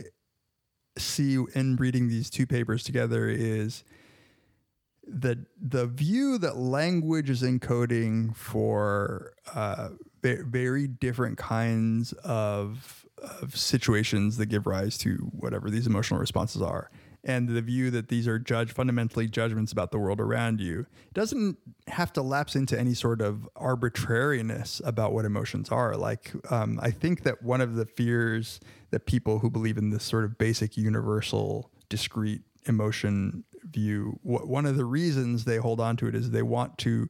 [0.97, 3.83] see in reading these two papers together is
[5.07, 9.89] the the view that language is encoding for uh,
[10.21, 16.89] very different kinds of of situations that give rise to whatever these emotional responses are,
[17.23, 21.57] and the view that these are judge fundamentally judgments about the world around you doesn't
[21.87, 25.95] have to lapse into any sort of arbitrariness about what emotions are.
[25.97, 28.59] Like um, I think that one of the fears
[28.91, 34.65] that people who believe in this sort of basic universal discrete emotion view wh- one
[34.65, 37.07] of the reasons they hold on to it is they want to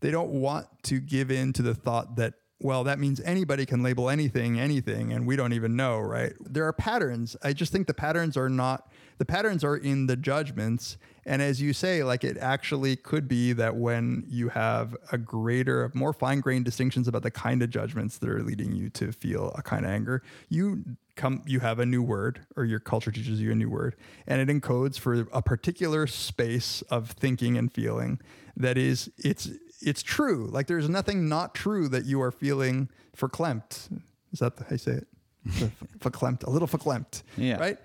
[0.00, 3.82] they don't want to give in to the thought that well, that means anybody can
[3.82, 6.32] label anything, anything, and we don't even know, right?
[6.40, 7.36] There are patterns.
[7.42, 10.96] I just think the patterns are not, the patterns are in the judgments.
[11.26, 15.90] And as you say, like it actually could be that when you have a greater,
[15.92, 19.52] more fine grained distinctions about the kind of judgments that are leading you to feel
[19.54, 20.84] a kind of anger, you
[21.16, 23.96] come, you have a new word, or your culture teaches you a new word,
[24.26, 28.20] and it encodes for a particular space of thinking and feeling
[28.56, 29.50] that is, it's,
[29.82, 30.48] it's true.
[30.50, 33.90] Like there's nothing not true that you are feeling verklempt.
[34.32, 35.08] Is that how you say it?
[35.44, 35.72] Ver-
[36.10, 37.22] verklempt, a little verklempt.
[37.36, 37.58] Yeah.
[37.58, 37.78] Right?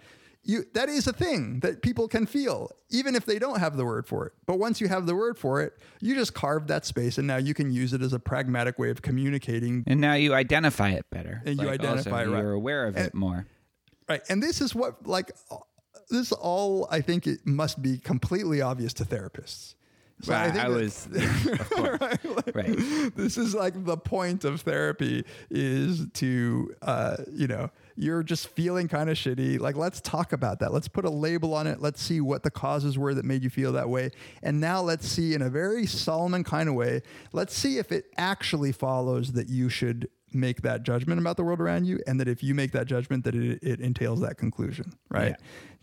[0.46, 3.86] You, that is a thing that people can feel, even if they don't have the
[3.86, 4.34] word for it.
[4.46, 7.38] But once you have the word for it, you just carve that space and now
[7.38, 9.86] you can use it as a pragmatic way of communicating.
[9.88, 11.42] And now you identify it better.
[11.46, 12.42] And you Like, identify it, also, right.
[12.42, 13.46] You're aware of it more.
[14.10, 14.22] Right.
[14.28, 15.32] And this is what, like,
[16.10, 19.76] this all I think it must be completely obvious to therapists.
[20.24, 22.00] So Well, I, that- was, of course.
[22.54, 23.16] right.
[23.16, 28.88] this is like the point of therapy is to uh, you know you're just feeling
[28.88, 30.74] kind of shitty like let's talk about that.
[30.74, 31.82] Let's put a label on it.
[31.82, 34.12] Let's see what the causes were that made you feel that way.
[34.42, 37.02] And now let's see in a very solomon kind of way
[37.32, 41.62] let's see if it actually follows that you should make that judgment about the world
[41.62, 44.92] around you and that if you make that judgment that it, it entails that conclusion
[45.10, 45.30] right?
[45.30, 45.36] Yeah.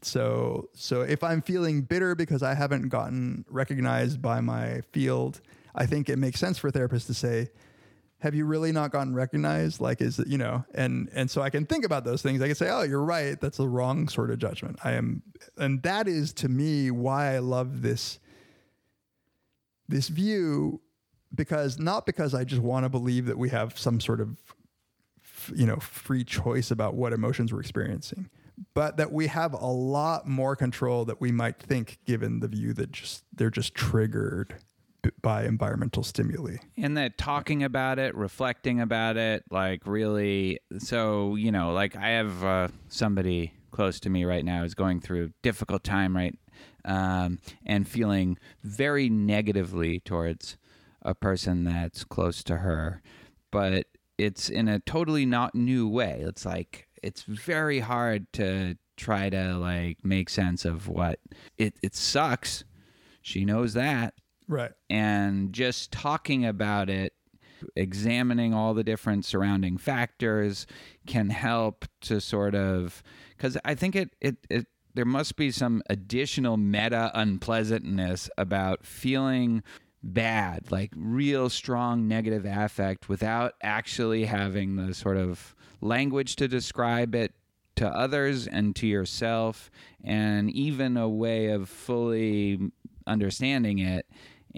[0.02, 5.40] so so if i'm feeling bitter because i haven't gotten recognized by my field
[5.76, 7.48] i think it makes sense for a therapist to say
[8.20, 9.80] have you really not gotten recognized?
[9.80, 12.40] Like is it you know and and so i can think about those things.
[12.42, 13.40] I can say oh you're right.
[13.40, 14.78] That's the wrong sort of judgment.
[14.84, 15.22] I am
[15.56, 18.18] and that is to me why i love this
[19.88, 20.80] this view
[21.34, 24.36] because not because i just want to believe that we have some sort of
[25.54, 28.28] you know free choice about what emotions we're experiencing
[28.74, 32.72] but that we have a lot more control that we might think given the view
[32.72, 34.56] that just they're just triggered
[35.22, 36.56] by environmental stimuli.
[36.76, 42.10] And that talking about it reflecting about it like really so you know like i
[42.10, 46.36] have uh, somebody close to me right now is going through a difficult time right?
[46.84, 50.56] Um, and feeling very negatively towards
[51.02, 53.02] a person that's close to her.
[53.50, 53.86] But
[54.18, 56.22] it's in a totally not new way.
[56.26, 61.20] It's like it's very hard to try to like make sense of what
[61.56, 62.64] it, it sucks.
[63.22, 64.14] She knows that
[64.50, 64.72] right.
[64.90, 67.14] And just talking about it
[67.76, 70.66] examining all the different surrounding factors
[71.06, 73.02] can help to sort of
[73.36, 79.62] because i think it, it it there must be some additional meta unpleasantness about feeling
[80.02, 87.14] bad like real strong negative affect without actually having the sort of language to describe
[87.14, 87.32] it
[87.76, 89.70] to others and to yourself
[90.02, 92.58] and even a way of fully
[93.06, 94.06] understanding it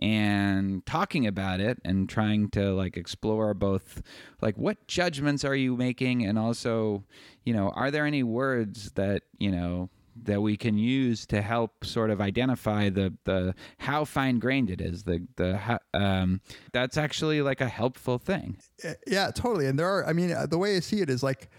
[0.01, 4.02] and talking about it and trying to like explore both
[4.40, 6.24] like what judgments are you making?
[6.24, 7.05] And also
[7.44, 9.90] you know are there any words that you know
[10.24, 14.81] that we can use to help sort of identify the the how fine grained it
[14.81, 15.02] is?
[15.05, 16.40] The the um
[16.73, 18.59] that's actually like a helpful thing.
[19.06, 19.66] Yeah totally.
[19.66, 21.51] And there are i mean the way i see it is like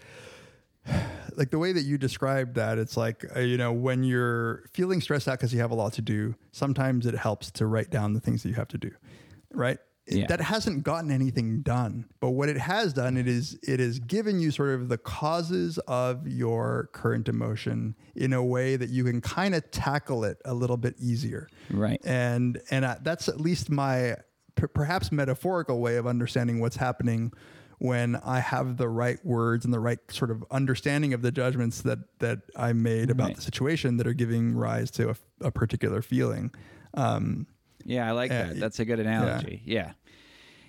[1.36, 5.00] like the way that you described that it's like uh, you know when you're feeling
[5.00, 8.12] stressed out because you have a lot to do sometimes it helps to write down
[8.12, 8.90] the things that you have to do
[9.52, 10.26] right Yeah.
[10.28, 14.38] that hasn't gotten anything done but what it has done it is it has given
[14.38, 19.20] you sort of the causes of your current emotion in a way that you can
[19.20, 22.00] kind of tackle it a little bit easier Right.
[22.04, 24.16] and and I, that's at least my
[24.56, 27.32] p- perhaps metaphorical way of understanding what's happening
[27.84, 31.82] when I have the right words and the right sort of understanding of the judgments
[31.82, 33.36] that that I made about Right.
[33.36, 36.50] the situation that are giving rise to a, a particular feeling.
[36.94, 37.46] Um,
[37.84, 38.60] Yeah, I like Uh, that.
[38.60, 39.60] That's a good analogy.
[39.66, 39.92] Yeah.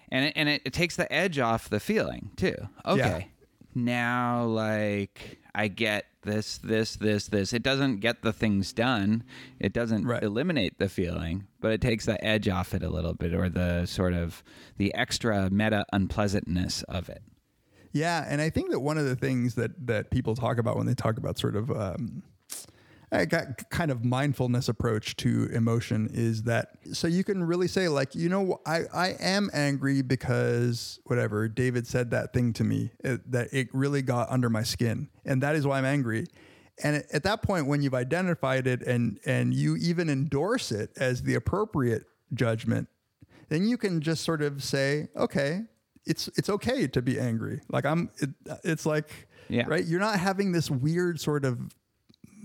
[0.10, 2.56] And it, and it, it takes the edge off the feeling too.
[2.86, 3.30] Okay.
[3.74, 7.54] Now like I get this this this this.
[7.54, 9.24] It doesn't get the things done.
[9.60, 10.22] It doesn't Right.
[10.22, 13.86] eliminate the feeling, but it takes the edge off it a little bit or the
[13.86, 14.44] sort of
[14.78, 17.22] the extra meta unpleasantness of it.
[17.92, 20.86] Yeah, and I think that one of the things that that people talk about when
[20.86, 22.24] they talk about sort of um,
[23.22, 27.88] a ki- kind of mindfulness approach to emotion is that so you can really say
[27.88, 32.92] like you know I I am angry because whatever David said that thing to me
[33.04, 36.26] uh, that it really got under my skin and that is why I'm angry.
[36.84, 41.24] And at that point, when you've identified it and and you even endorse it as
[41.24, 42.90] the appropriate judgment,
[43.48, 45.62] then you can just sort of say, okay,
[46.06, 47.62] it's it's okay to be angry.
[47.70, 48.30] Like I'm, it,
[48.66, 49.64] it's like, Yeah.
[49.68, 49.86] right.
[49.86, 51.60] You're not having this weird sort of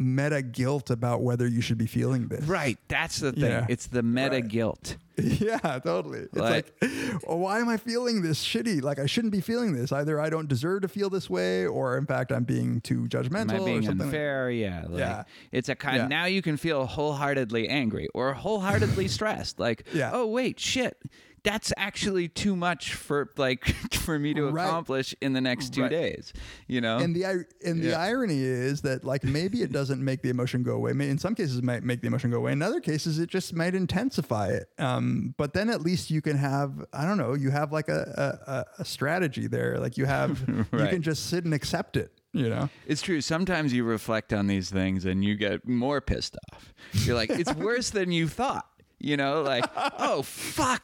[0.01, 2.45] meta guilt about whether you should be feeling this.
[2.47, 2.79] Right.
[2.89, 3.43] That's the thing.
[3.45, 3.67] Yeah.
[3.69, 4.49] It's the meta Right.
[4.49, 4.97] guilt.
[5.21, 6.21] Yeah, totally.
[6.21, 8.81] It's Like- like, why am I feeling this shitty?
[8.83, 9.93] Like I shouldn't be feeling this.
[9.93, 13.41] Either I don't deserve to feel this way, or in fact I'm being too judgmental
[13.41, 13.99] Am I or being something.
[13.99, 14.51] like- unfair?
[14.51, 14.85] yeah.
[14.89, 15.25] Like, Yeah.
[15.53, 15.97] It's a kind.
[15.99, 16.07] Yeah.
[16.09, 19.61] Now you can feel wholeheartedly angry or wholeheartedly stressed.
[19.61, 20.11] Like, Yeah.
[20.15, 20.97] oh wait, shit.
[21.43, 23.65] That's actually too much for like
[23.95, 24.67] for me to Right.
[24.67, 25.91] accomplish in the next two Right.
[25.91, 26.33] days.
[26.69, 26.99] You know.
[26.99, 27.25] And the
[27.65, 27.99] and the Yeah.
[28.01, 30.91] irony is that like maybe it doesn't make the emotion go away.
[30.91, 32.53] In some cases, it might make the emotion go away.
[32.53, 34.69] In other cases, it just might intensify it.
[34.79, 37.35] Um, but then at least you can have I don't know.
[37.35, 38.01] You have like a
[38.47, 39.79] a, a- a strategy there.
[39.79, 42.13] Like you have you can just sit and accept it.
[42.33, 42.69] You know.
[42.87, 43.21] It's true.
[43.21, 46.73] Sometimes you reflect on these things and you get more pissed off.
[46.93, 48.67] You're like, it's worse than you thought.
[49.01, 49.65] You know, like,
[49.99, 50.83] oh fuck.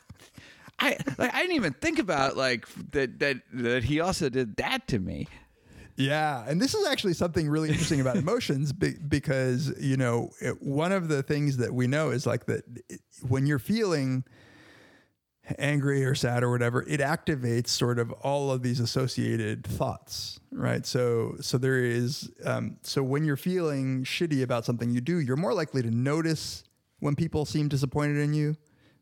[0.78, 4.86] I like I didn't even think about like that that that he also did that
[4.88, 5.26] to me.
[5.98, 10.60] Yeah, and this is actually something really interesting about emotions be- because you know it,
[10.62, 14.24] one of the things that we know is like that it- when you're feeling
[15.58, 20.84] angry or sad or whatever, it activates sort of all of these associated thoughts, right?
[20.84, 25.36] So so there is um, so when you're feeling shitty about something you do, you're
[25.36, 26.64] more likely to notice
[26.98, 28.56] when people seem disappointed in you.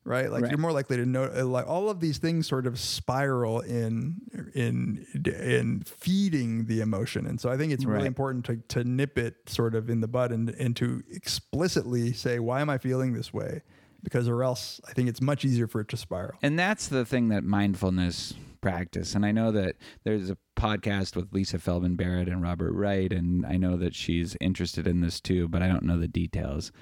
[0.07, 0.51] Right, like Right.
[0.51, 4.17] you're more likely to know, uh, like all of these things sort of spiral in
[4.55, 8.07] in in feeding the emotion, and so I think it's really Right.
[8.07, 12.39] important to to nip it sort of in the bud and and to explicitly say
[12.39, 13.63] why am I feeling this way,
[14.03, 16.39] because or else I think it's much easier for it to spiral.
[16.43, 19.15] And that's the thing that mindfulness practice.
[19.15, 23.45] And I know that there's a podcast with Lisa Feldman Barrett and Robert Wright, and
[23.45, 26.73] I know that she's interested in this too, but I don't know the details.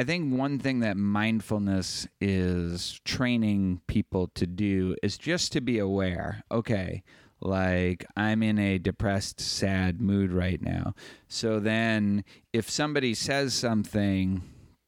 [0.00, 5.78] I think one thing that mindfulness is training people to do is just to be
[5.78, 6.42] aware.
[6.50, 7.02] Okay,
[7.42, 10.94] like I'm in a depressed, sad mood right now.
[11.28, 14.40] So then if somebody says something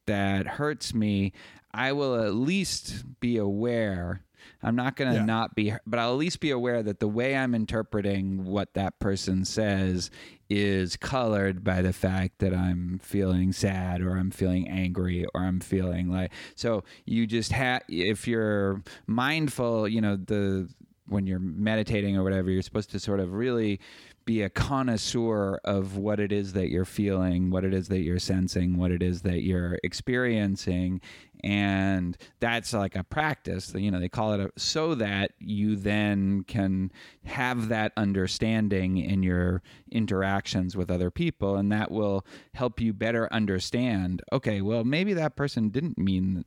[0.06, 1.34] that hurts me,
[1.74, 4.24] I will at least be aware.
[4.62, 5.24] I'm not going to Yeah.
[5.24, 8.98] not be, but I'll at least be aware that the way I'm interpreting what that
[8.98, 10.10] person says
[10.48, 15.60] is colored by the fact that I'm feeling sad or I'm feeling angry or I'm
[15.60, 20.68] feeling like, so you just have, if you're mindful, you know, the,
[21.06, 23.80] when you're meditating or whatever, you're supposed to sort of really
[24.24, 28.18] be a connoisseur of what it is that you're feeling, what it is that you're
[28.18, 31.00] sensing, what it is that you're experiencing.
[31.44, 36.44] And that's like a practice, you know, they call it a, so that you then
[36.44, 36.92] can
[37.24, 41.56] have that understanding in your interactions with other people.
[41.56, 42.24] And that will
[42.54, 46.44] help you better understand, okay, well, maybe that person didn't mean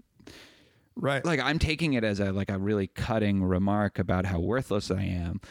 [0.98, 1.26] Right.
[1.26, 5.04] like I'm taking it as a like a really cutting remark about how worthless I
[5.04, 5.42] am.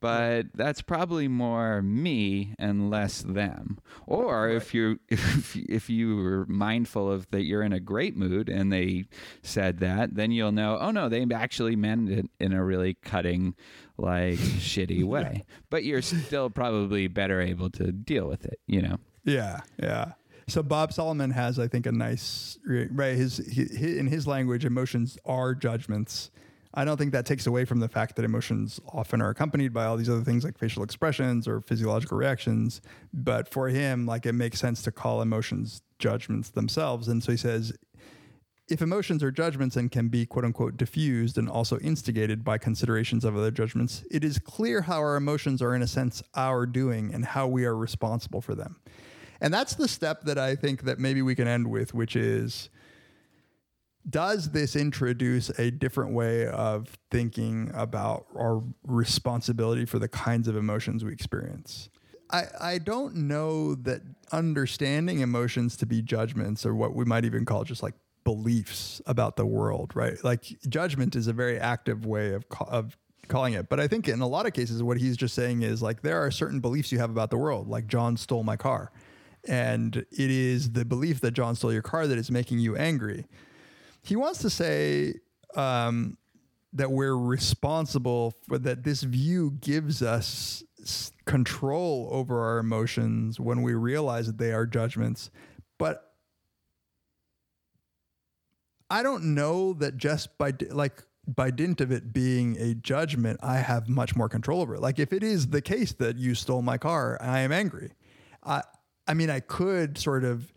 [0.00, 3.78] But that's probably more me and less them.
[4.06, 8.48] Or if you if if you were mindful of that you're in a great mood
[8.48, 9.06] and they
[9.42, 13.54] said that, then you'll know, oh no, they actually meant it in a really cutting,
[13.96, 15.44] like shitty way.
[15.70, 18.98] But you're still probably better able to deal with it, you know.
[19.24, 20.12] Yeah, yeah.
[20.48, 23.16] So Bob Solomon has, I think, a nice right.
[23.16, 26.30] His, he, in his language, emotions are judgments.
[26.74, 29.86] I don't think that takes away from the fact that emotions often are accompanied by
[29.86, 32.80] all these other things like facial expressions or physiological reactions.
[33.12, 37.08] But for him, like it makes sense to call emotions judgments themselves.
[37.08, 37.72] And so he says,
[38.68, 43.24] if emotions are judgments and can be quote unquote diffused and also instigated by considerations
[43.24, 47.14] of other judgments, it is clear how our emotions are, in a sense, our doing
[47.14, 48.76] and how we are responsible for them.
[49.40, 52.68] And that's the step that I think that maybe we can end with, which is
[54.08, 60.56] does this introduce a different way of thinking about our responsibility for the kinds of
[60.56, 61.88] emotions we experience?
[62.30, 64.02] I, I don't know that
[64.32, 67.94] understanding emotions to be judgments or what we might even call just like
[68.24, 70.22] beliefs about the world, right?
[70.22, 72.96] Like judgment is a very active way of, ca- of
[73.28, 73.68] calling it.
[73.68, 76.22] But I think in a lot of cases, what he's just saying is like there
[76.22, 78.92] are certain beliefs you have about the world, like John stole my car.
[79.46, 83.24] And it is the belief that John stole your car that is making you angry.
[84.08, 85.16] He wants to say
[85.54, 86.16] um,
[86.72, 88.82] that we're responsible for that.
[88.82, 90.64] This view gives us
[91.26, 95.30] control over our emotions when we realize that they are judgments.
[95.76, 96.14] But
[98.88, 103.58] I don't know that just by like by dint of it being a judgment, I
[103.58, 104.80] have much more control over it.
[104.80, 107.92] Like if it is the case that you stole my car, I am angry.
[108.42, 108.62] I
[109.06, 110.50] I mean, I could sort of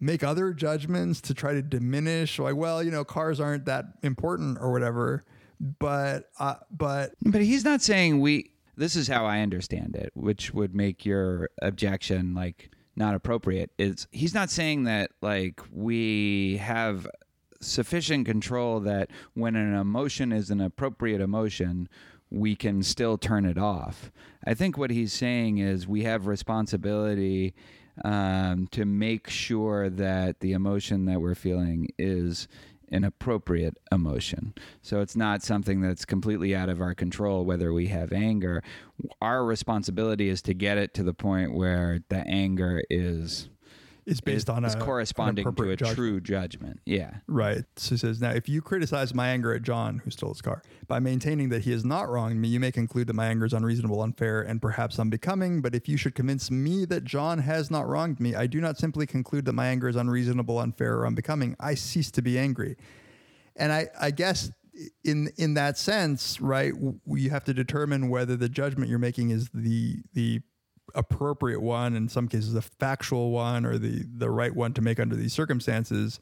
[0.00, 4.58] make other judgments to try to diminish, like, well, you know, cars aren't that important
[4.60, 5.24] or whatever.
[5.60, 8.50] But uh, but But he's not saying we.
[8.76, 13.70] This is how I understand it, which would make your objection like not appropriate.
[13.78, 17.06] It's he's not saying that like we have
[17.60, 21.88] sufficient control that when an emotion is an appropriate emotion,
[22.30, 24.10] we can still turn it off.
[24.46, 27.54] I think what he's saying is we have responsibility
[28.04, 32.48] um, to make sure that the emotion that we're feeling is
[32.90, 34.54] an appropriate emotion.
[34.82, 38.62] So it's not something that's completely out of our control whether we have anger.
[39.20, 43.48] Our responsibility is to get it to the point where the anger is
[44.06, 45.96] It's based is, on a is an corresponding to a judgment.
[45.96, 46.80] true judgment.
[46.86, 47.14] Yeah.
[47.26, 47.64] Right.
[47.76, 50.62] So it says, now, if you criticize my anger at John, who stole his car,
[50.86, 53.52] by maintaining that he has not wronged me, you may conclude that my anger is
[53.52, 55.60] unreasonable, unfair, and perhaps unbecoming.
[55.60, 58.78] But if you should convince me that John has not wronged me, I do not
[58.78, 61.56] simply conclude that my anger is unreasonable, unfair, or unbecoming.
[61.58, 62.76] I cease to be angry.
[63.56, 64.52] And I, I guess
[65.04, 66.72] in in that sense, right,
[67.06, 70.42] you have to determine whether the judgment you're making is the the
[70.94, 74.98] appropriate one, in some cases a factual one, or the the right one to make
[75.00, 76.20] under these circumstances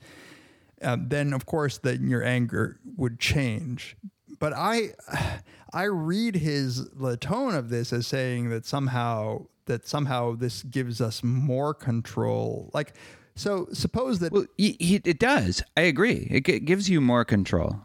[0.82, 3.96] um, then of course then your anger would change.
[4.38, 4.90] But I
[5.72, 11.00] I read his the tone of this as saying that somehow that somehow this gives
[11.00, 12.70] us more control.
[12.74, 12.94] Like
[13.36, 15.62] so suppose that Well, y- y- it does.
[15.76, 16.28] I agree.
[16.30, 17.76] It g- gives you more control,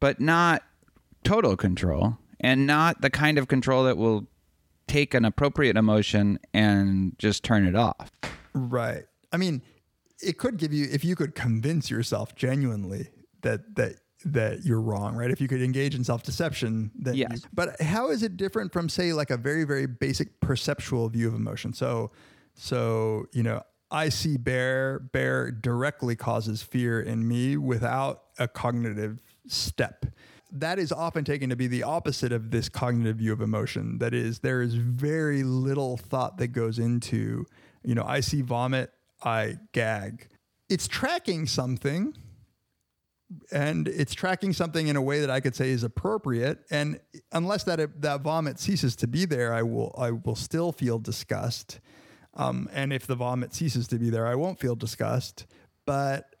[0.00, 0.62] but not
[1.24, 4.26] total control, and not the kind of control that will
[4.88, 8.10] take an appropriate emotion and just turn it off.
[8.54, 9.04] Right.
[9.32, 9.62] I mean,
[10.20, 13.08] it could give you if you could convince yourself genuinely
[13.42, 15.30] that that that you're wrong, right?
[15.30, 17.28] If you could engage in self-deception, then Yes.
[17.34, 21.28] you- but how is it different from say like a very very basic perceptual view
[21.28, 21.72] of emotion?
[21.72, 22.10] So
[22.54, 23.62] so, you know,
[23.92, 30.04] I see bear, bear directly causes fear in me without a cognitive step.
[30.50, 33.98] That is often taken to be the opposite of this cognitive view of emotion.
[33.98, 37.44] That is, there is very little thought that goes into,
[37.84, 38.90] you know, I see vomit,
[39.22, 40.28] I gag.
[40.68, 42.14] It's tracking something
[43.52, 46.64] and it's tracking something in a way that I could say is appropriate.
[46.70, 47.00] And
[47.32, 51.80] unless that that vomit ceases to be there, I will I will still feel disgust.
[52.34, 55.46] Um, and if the vomit ceases to be there, I won't feel disgust.
[55.84, 56.36] But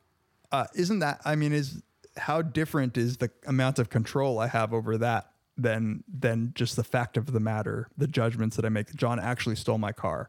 [0.52, 1.20] uh, isn't that?
[1.24, 1.82] I mean, is
[2.18, 6.84] how different is the amount of control I have over that than than just the
[6.84, 8.94] fact of the matter, the judgments that I make?
[8.94, 10.28] John actually stole my car.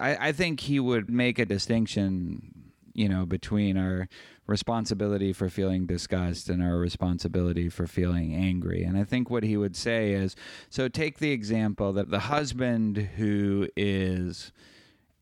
[0.00, 4.08] I, I think he would make a distinction, you know, between our
[4.46, 8.82] responsibility for feeling disgust and our responsibility for feeling angry.
[8.82, 10.34] And I think what he would say is
[10.68, 14.52] so take the example that the husband who is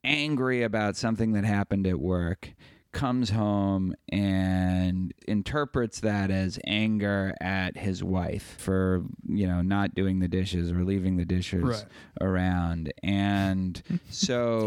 [0.03, 2.55] angry about something that happened at work
[2.93, 10.19] comes home and interprets that as anger at his wife for you know not doing
[10.19, 11.85] the dishes or leaving the dishes Right.
[12.21, 13.81] around and
[14.11, 14.67] so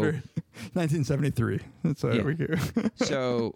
[0.72, 1.60] 1973.
[1.84, 2.22] That's what Yeah.
[2.22, 2.54] we do.
[2.96, 3.54] so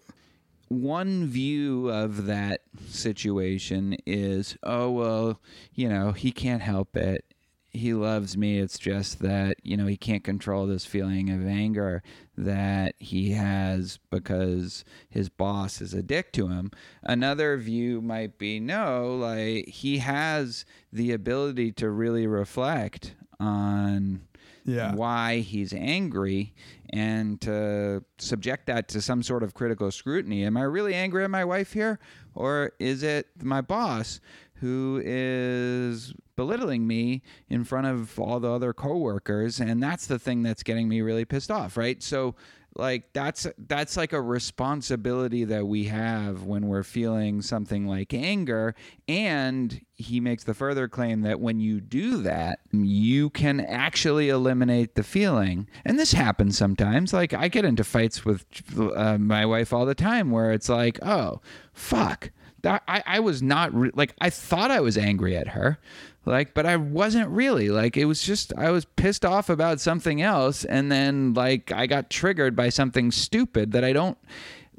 [0.67, 5.41] one view of that situation is oh well
[5.73, 7.25] you know he can't help it
[7.71, 12.01] he loves me it's just that you know he can't control this feeling of anger
[12.37, 16.71] that he has because his boss is a dick to him
[17.03, 24.21] another view might be no like he has the ability to really reflect on
[24.65, 24.93] Yeah.
[24.95, 26.53] why he's angry
[26.91, 30.43] and to subject that to some sort of critical scrutiny.
[30.43, 31.99] Am I really angry at my wife here?
[32.35, 34.19] Or is it my boss
[34.59, 40.43] who is belittling me in front of all the other coworkers and that's the thing
[40.43, 42.01] that's getting me really pissed off, right?
[42.01, 42.35] So
[42.75, 48.75] like that's that's like a responsibility that we have when we're feeling something like anger
[49.07, 54.95] and he makes the further claim that when you do that you can actually eliminate
[54.95, 55.67] the feeling.
[55.83, 57.11] And this happens sometimes.
[57.11, 58.45] Like i get into fights with
[58.95, 61.41] uh, my wife all the time where it's like oh
[61.73, 62.31] fuck
[62.65, 65.79] I, I was not re- like i thought i was angry at her
[66.25, 70.21] like but i wasn't really like it was just i was pissed off about something
[70.21, 74.17] else and then like i got triggered by something stupid that i don't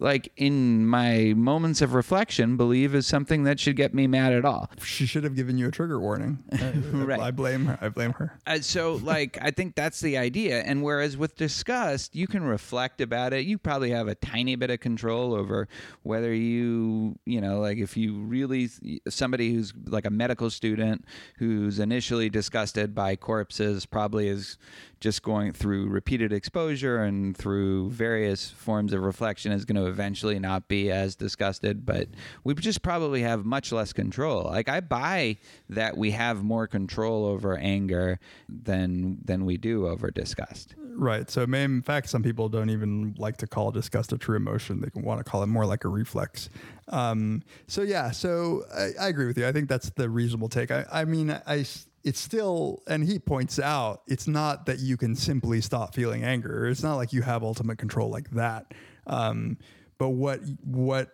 [0.01, 4.45] like in my moments of reflection believe is something that should get me mad at
[4.45, 6.39] all she should have given you a trigger warning.
[6.53, 6.73] I-
[7.11, 7.21] Right.
[7.21, 7.79] I blame her.
[7.81, 8.39] I blame her.
[8.47, 13.01] uh, so like i think that's the idea and whereas with disgust you can reflect
[13.01, 15.69] about it you probably have a tiny bit of control over
[16.03, 18.69] whether you you know like if you really
[19.09, 21.05] somebody who's like a medical student
[21.39, 24.57] who's initially disgusted by corpses probably is
[25.01, 30.39] just going through repeated exposure and through various forms of reflection is going to eventually
[30.39, 32.09] not be as disgusted, but
[32.45, 34.45] we just probably have much less control.
[34.45, 35.37] Like I buy
[35.69, 38.19] that we have more control over anger
[38.49, 40.75] than than we do over disgust.
[40.93, 41.31] Right.
[41.31, 44.81] So, in fact, some people don't even like to call disgust a true emotion.
[44.81, 46.51] They want to call it more like a reflex.
[46.89, 48.11] Um, so, yeah.
[48.11, 49.47] So, I, I agree with you.
[49.47, 50.71] I think that's the reasonable take.
[50.71, 51.65] I, I mean, I,
[52.05, 56.67] it's still, and he points out, it's not that you can simply stop feeling anger.
[56.67, 58.75] It's not like you have ultimate control like that.
[59.07, 59.59] Um,
[60.01, 61.11] but what what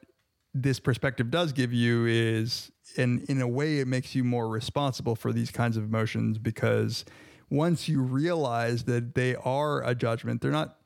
[0.54, 5.16] this perspective does give you is, and in a way, it makes you more responsible
[5.16, 7.04] for these kinds of emotions because
[7.50, 10.76] once you realize that they are a judgment, they're not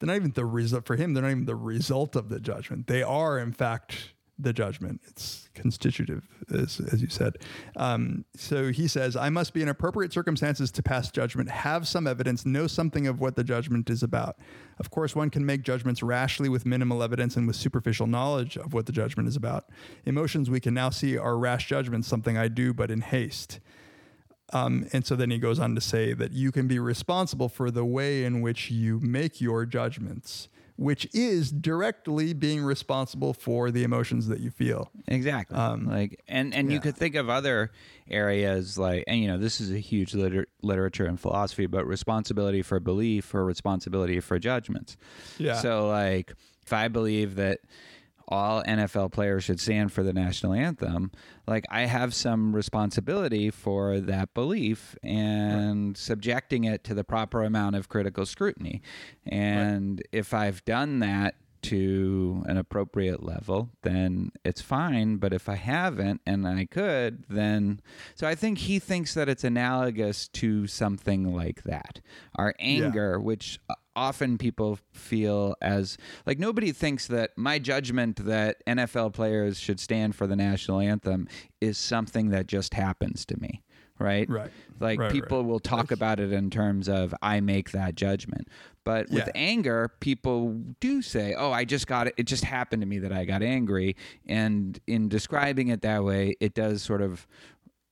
[0.00, 1.12] they're not even the result for him.
[1.12, 2.86] They're not even the result of the judgment.
[2.86, 5.00] They are, in fact, the judgment.
[5.08, 7.38] It's constitutive, as, as you said.
[7.76, 12.06] Um, so he says, I must be in appropriate circumstances to pass judgment, have some
[12.06, 14.36] evidence, know something of what the judgment is about.
[14.78, 18.74] Of course, one can make judgments rashly with minimal evidence and with superficial knowledge of
[18.74, 19.66] what the judgment is about.
[20.04, 23.60] Emotions we can now see are rash judgments, something I do, but in haste.
[24.52, 27.70] Um, and so then he goes on to say that you can be responsible for
[27.70, 30.48] the way in which you make your judgments,
[30.82, 34.90] which is directly being responsible for the emotions that you feel.
[35.06, 35.56] Exactly.
[35.56, 37.70] like, and and you Um, could think of other
[38.10, 42.62] areas like, and you know, this is a huge liter- literature and philosophy, but responsibility
[42.62, 44.96] for belief or responsibility for judgments.
[45.38, 45.54] Yeah.
[45.60, 46.34] So, like,
[46.64, 47.60] if I believe that
[48.32, 51.12] all NFL players should stand for the national anthem,
[51.46, 57.76] like I have some responsibility for that belief and subjecting it to the proper amount
[57.76, 58.80] of critical scrutiny.
[59.26, 61.34] And if I've done that
[61.64, 65.16] to an appropriate level, then it's fine.
[65.16, 67.80] But if I haven't and I could, then.
[68.14, 72.00] So I think he thinks that it's analogous to something like that.
[72.34, 78.64] Our anger, which uh, often people feel as like nobody thinks that my judgment that
[78.66, 81.28] NFL players should stand for the national anthem
[81.60, 83.62] is something that just happens to me.
[83.98, 84.28] Right.
[84.28, 84.50] Right.
[84.80, 85.46] Like Right, people right.
[85.46, 88.48] will talk about it in terms of I make that judgment.
[88.84, 89.32] But with Yeah.
[89.36, 92.14] anger, people do say, "Oh, I just got it.
[92.16, 93.94] It just happened to me that I got angry."
[94.26, 97.28] And in describing it that way, it does sort of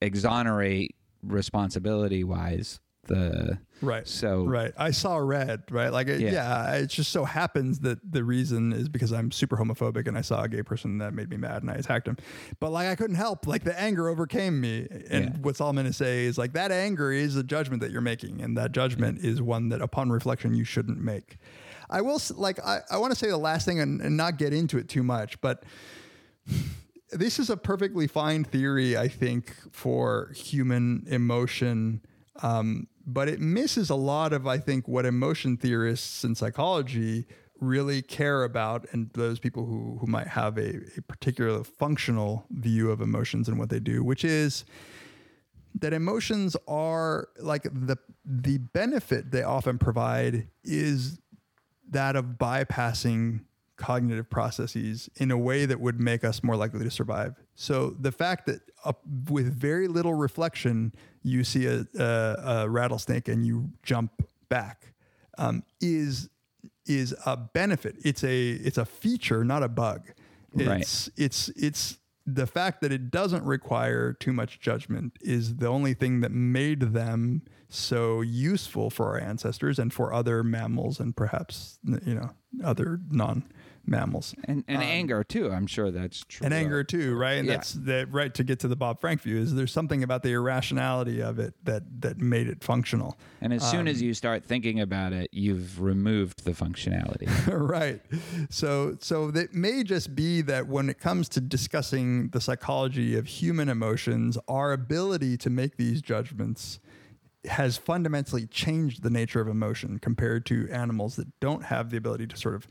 [0.02, 4.06] exonerate responsibility-wise the Right.
[4.06, 4.72] So right.
[4.76, 5.92] I saw red, right?
[5.92, 6.32] Like, it, Yeah.
[6.32, 6.74] yeah.
[6.74, 10.42] it just so happens that the reason is because I'm super homophobic and I saw
[10.42, 12.16] a gay person that made me mad and I attacked him.
[12.60, 14.86] But like, I couldn't help, like, the anger overcame me.
[15.10, 15.30] And Yeah.
[15.40, 18.42] what Solomon is saying is like, that anger is a judgment that you're making.
[18.42, 21.38] And that judgment is one that upon reflection you shouldn't make.
[21.88, 24.52] I will, like, I, I want to say the last thing and, and not get
[24.52, 25.64] into it too much, but
[27.12, 32.02] this is a perfectly fine theory, I think, for human emotion.
[32.42, 37.26] Um, but it misses a lot of, I think, what emotion theorists and psychology
[37.60, 42.90] really care about, and those people who, who might have a, a particular functional view
[42.90, 44.64] of emotions and what they do, which is
[45.78, 51.18] that emotions are like the the benefit they often provide is
[51.88, 53.40] that of bypassing
[53.80, 57.34] cognitive processes in a way that would make us more likely to survive.
[57.54, 58.92] So the fact that uh,
[59.30, 64.92] with very little reflection, you see a, a, a rattlesnake and you jump back
[65.38, 66.28] um, is
[66.86, 67.96] is a benefit.
[68.04, 70.12] It's a it's a feature, not a bug.
[70.54, 70.82] Right.
[70.82, 75.94] It's it's it's the fact that it doesn't require too much judgment is the only
[75.94, 81.78] thing that made them so useful for our ancestors and for other mammals and perhaps
[82.04, 82.30] you know
[82.64, 83.44] other non
[83.86, 85.50] mammals and, and anger too.
[85.50, 86.44] I'm sure that's true.
[86.44, 87.38] and anger too, right?
[87.38, 87.54] And Yeah.
[87.56, 90.30] that's that right to get to the Bob Frank view is there's something about the
[90.32, 93.18] irrationality of it that that made it functional.
[93.40, 97.28] And as soon Um, as you start thinking about it, you've removed the functionality.
[97.48, 98.00] right.
[98.50, 103.26] So so that may just be that when it comes to discussing the psychology of
[103.26, 106.78] human emotions, our ability to make these judgments
[107.46, 112.26] has fundamentally changed the nature of emotion compared to animals that don't have the ability
[112.26, 112.68] to sort of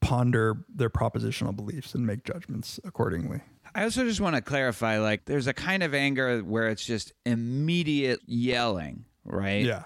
[0.00, 3.42] ponder their propositional beliefs and make judgments accordingly.
[3.74, 7.12] I also just want to clarify like there's a kind of anger where it's just
[7.26, 9.64] immediate yelling, right?
[9.64, 9.84] Yeah.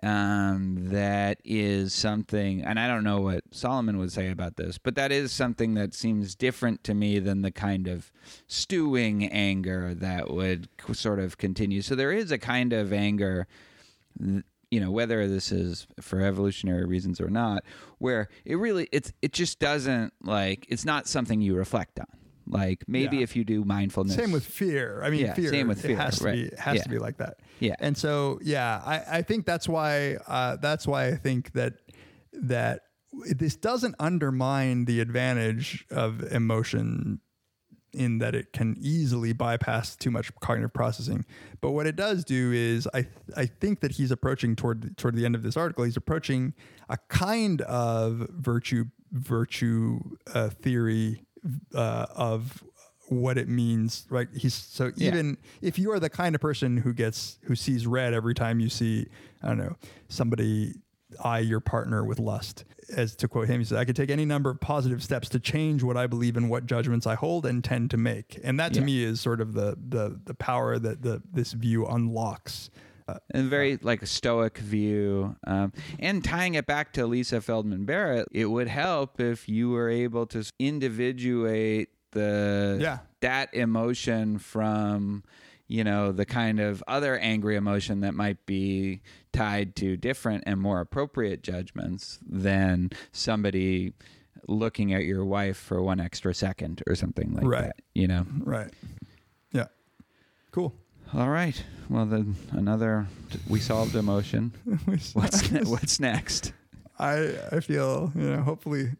[0.00, 4.94] Um, that is something, and I don't know what Solomon would say about this, but
[4.94, 8.12] that is something that seems different to me than the kind of
[8.46, 11.82] stewing anger that would sort of continue.
[11.82, 13.48] So there is a kind of anger
[14.70, 17.64] you know whether this is for evolutionary reasons or not
[17.98, 22.06] where it really it's it just doesn't like it's not something you reflect on
[22.50, 23.22] like maybe Yeah.
[23.24, 25.02] if you do mindfulness Same with fear.
[25.04, 25.50] I mean, Yeah, fear.
[25.50, 26.50] same with fear, It has to right.
[26.50, 26.56] be.
[26.56, 26.82] Has Yeah.
[26.84, 27.40] to be like that.
[27.60, 27.74] Yeah.
[27.78, 30.14] And so, yeah, I, I think that's why.
[30.26, 31.74] Uh, that's why I think that
[32.32, 37.20] that this doesn't undermine the advantage of emotion
[37.92, 41.24] in that it can easily bypass too much cognitive processing.
[41.60, 43.06] But what it does do is I
[43.36, 46.54] I think that he's approaching toward toward the end of this article, he's approaching
[46.88, 50.00] a kind of virtue virtue
[50.34, 51.24] uh, theory
[51.74, 52.62] uh, of
[53.08, 55.08] what it means right he's so Yeah.
[55.08, 58.60] even if you are the kind of person who gets who sees red every time
[58.60, 59.06] you see
[59.42, 59.76] i don't know
[60.10, 60.74] somebody
[61.24, 62.64] eye your partner with lust
[62.94, 65.40] as to quote him he said i could take any number of positive steps to
[65.40, 68.72] change what i believe in what judgments i hold and tend to make and that
[68.74, 68.86] to Yeah.
[68.86, 72.70] me is sort of the the the power that the this view unlocks
[73.08, 77.84] uh, a very like a stoic view um, and tying it back to lisa feldman
[77.86, 82.98] barrett it would help if you were able to individuate the Yeah.
[83.20, 85.24] that emotion from
[85.68, 89.00] you know the kind of other angry emotion that might be
[89.32, 93.92] tied to different and more appropriate judgments than somebody
[94.48, 97.62] looking at your wife for one extra second or something like Right.
[97.64, 98.24] that you know?
[98.40, 98.70] Right.
[99.52, 99.66] Yeah.
[100.52, 100.74] Cool.
[101.14, 101.62] All right.
[101.90, 103.06] Well then another
[103.48, 104.52] we solved emotion.
[105.12, 106.52] What's ne- what's next?
[106.98, 108.90] I i feel you know hopefully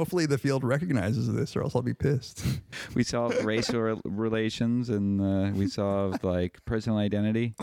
[0.00, 2.42] hopefully the field recognizes this or else i'll be pissed.
[2.94, 7.54] We solved racial relations and uh, we solved like personal identity.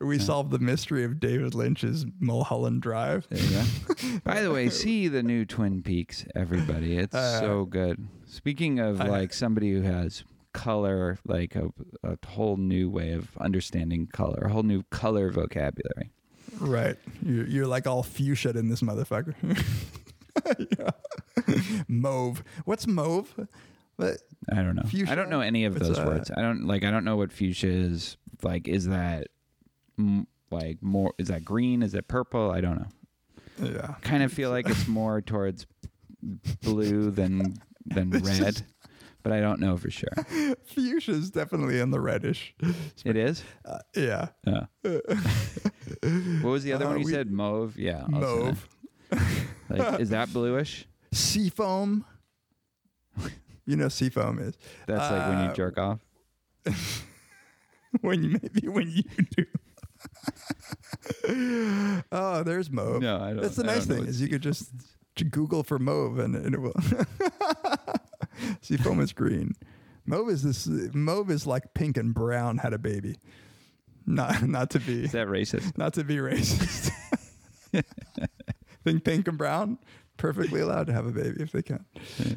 [0.00, 3.26] We solved the mystery of david lynch's mulholland drive.
[3.30, 4.18] There you go.
[4.24, 6.96] By the way see the new twin peaks everybody.
[6.96, 8.08] It's Uh, so good.
[8.26, 10.24] Speaking of I- like somebody who has
[10.54, 11.68] color like a,
[12.02, 16.10] a whole new way of understanding color a whole new color vocabulary.
[16.58, 16.96] Right.
[17.22, 19.34] You're, you're like all fuchsia in this motherfucker.
[20.78, 20.90] Yeah.
[21.88, 22.42] Mauve.
[22.64, 23.34] What's mauve?
[23.96, 24.18] What?
[24.52, 24.84] I don't know.
[25.08, 26.30] I don't know any of It's, those uh, words.
[26.36, 26.84] I don't like.
[26.84, 28.16] I don't know what fuchsia is.
[28.42, 29.28] Like, is that
[30.50, 31.14] like more?
[31.18, 31.82] Is that green?
[31.82, 32.50] Is it purple?
[32.50, 33.68] I don't know.
[33.70, 33.94] Yeah.
[34.02, 35.66] Kind of feel like it's more towards
[36.62, 37.54] blue than
[37.86, 38.62] than red,
[39.24, 40.12] but I don't know for sure.
[40.66, 42.54] Fuchsia is definitely in the reddish.
[43.04, 43.42] It is.
[43.64, 44.28] Uh, yeah.
[44.46, 44.66] Yeah.
[44.82, 47.30] what was the other Uh, one you we- said?
[47.32, 47.76] Mauve.
[47.76, 48.04] Yeah.
[48.14, 48.68] I'll say Mauve.
[49.70, 50.86] Like, is that bluish?
[51.12, 52.04] Seafoam.
[53.66, 54.56] You know seafoam is.
[54.86, 56.00] That's like when you Uh, jerk off.
[58.02, 59.02] When you maybe when you
[59.36, 59.44] do.
[62.12, 63.00] oh, there's mauve.
[63.02, 64.70] No, I don't- That's the nice thing is you could just
[65.30, 66.74] Google for mauve and, and it will.
[68.60, 69.54] Seafoam is green.
[70.06, 70.66] Mauve is this.
[70.94, 73.16] Mauve is like pink and brown had a baby.
[74.06, 75.76] Not not to be Is that racist?
[75.76, 76.90] not to be racist.
[78.88, 79.78] Think pink and brown
[80.16, 81.84] perfectly allowed to have a baby if they can,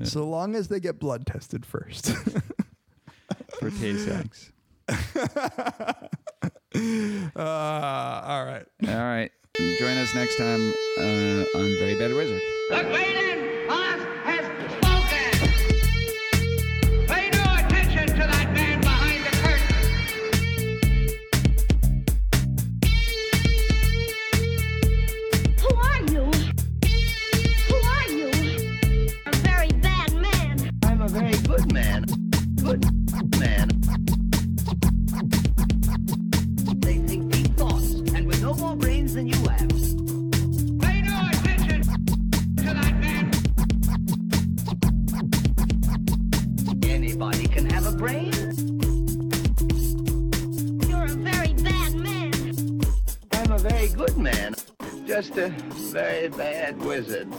[0.04, 2.12] so long as they get blood tested first.
[3.60, 4.52] For Tay-Sachs.
[4.90, 5.94] uh,
[7.36, 8.66] all right.
[8.88, 9.32] All right.
[9.78, 12.42] Join us next time uh, on Very Bad Wizard.
[38.52, 39.70] No more brains than you have.
[40.82, 41.82] Pay no attention
[42.58, 43.32] to that man.
[46.84, 48.34] Anybody can have a brain.
[50.90, 52.82] You're a very bad man.
[53.32, 54.56] I'm a very good man.
[55.06, 55.50] Just a
[55.94, 57.30] very bad wizard.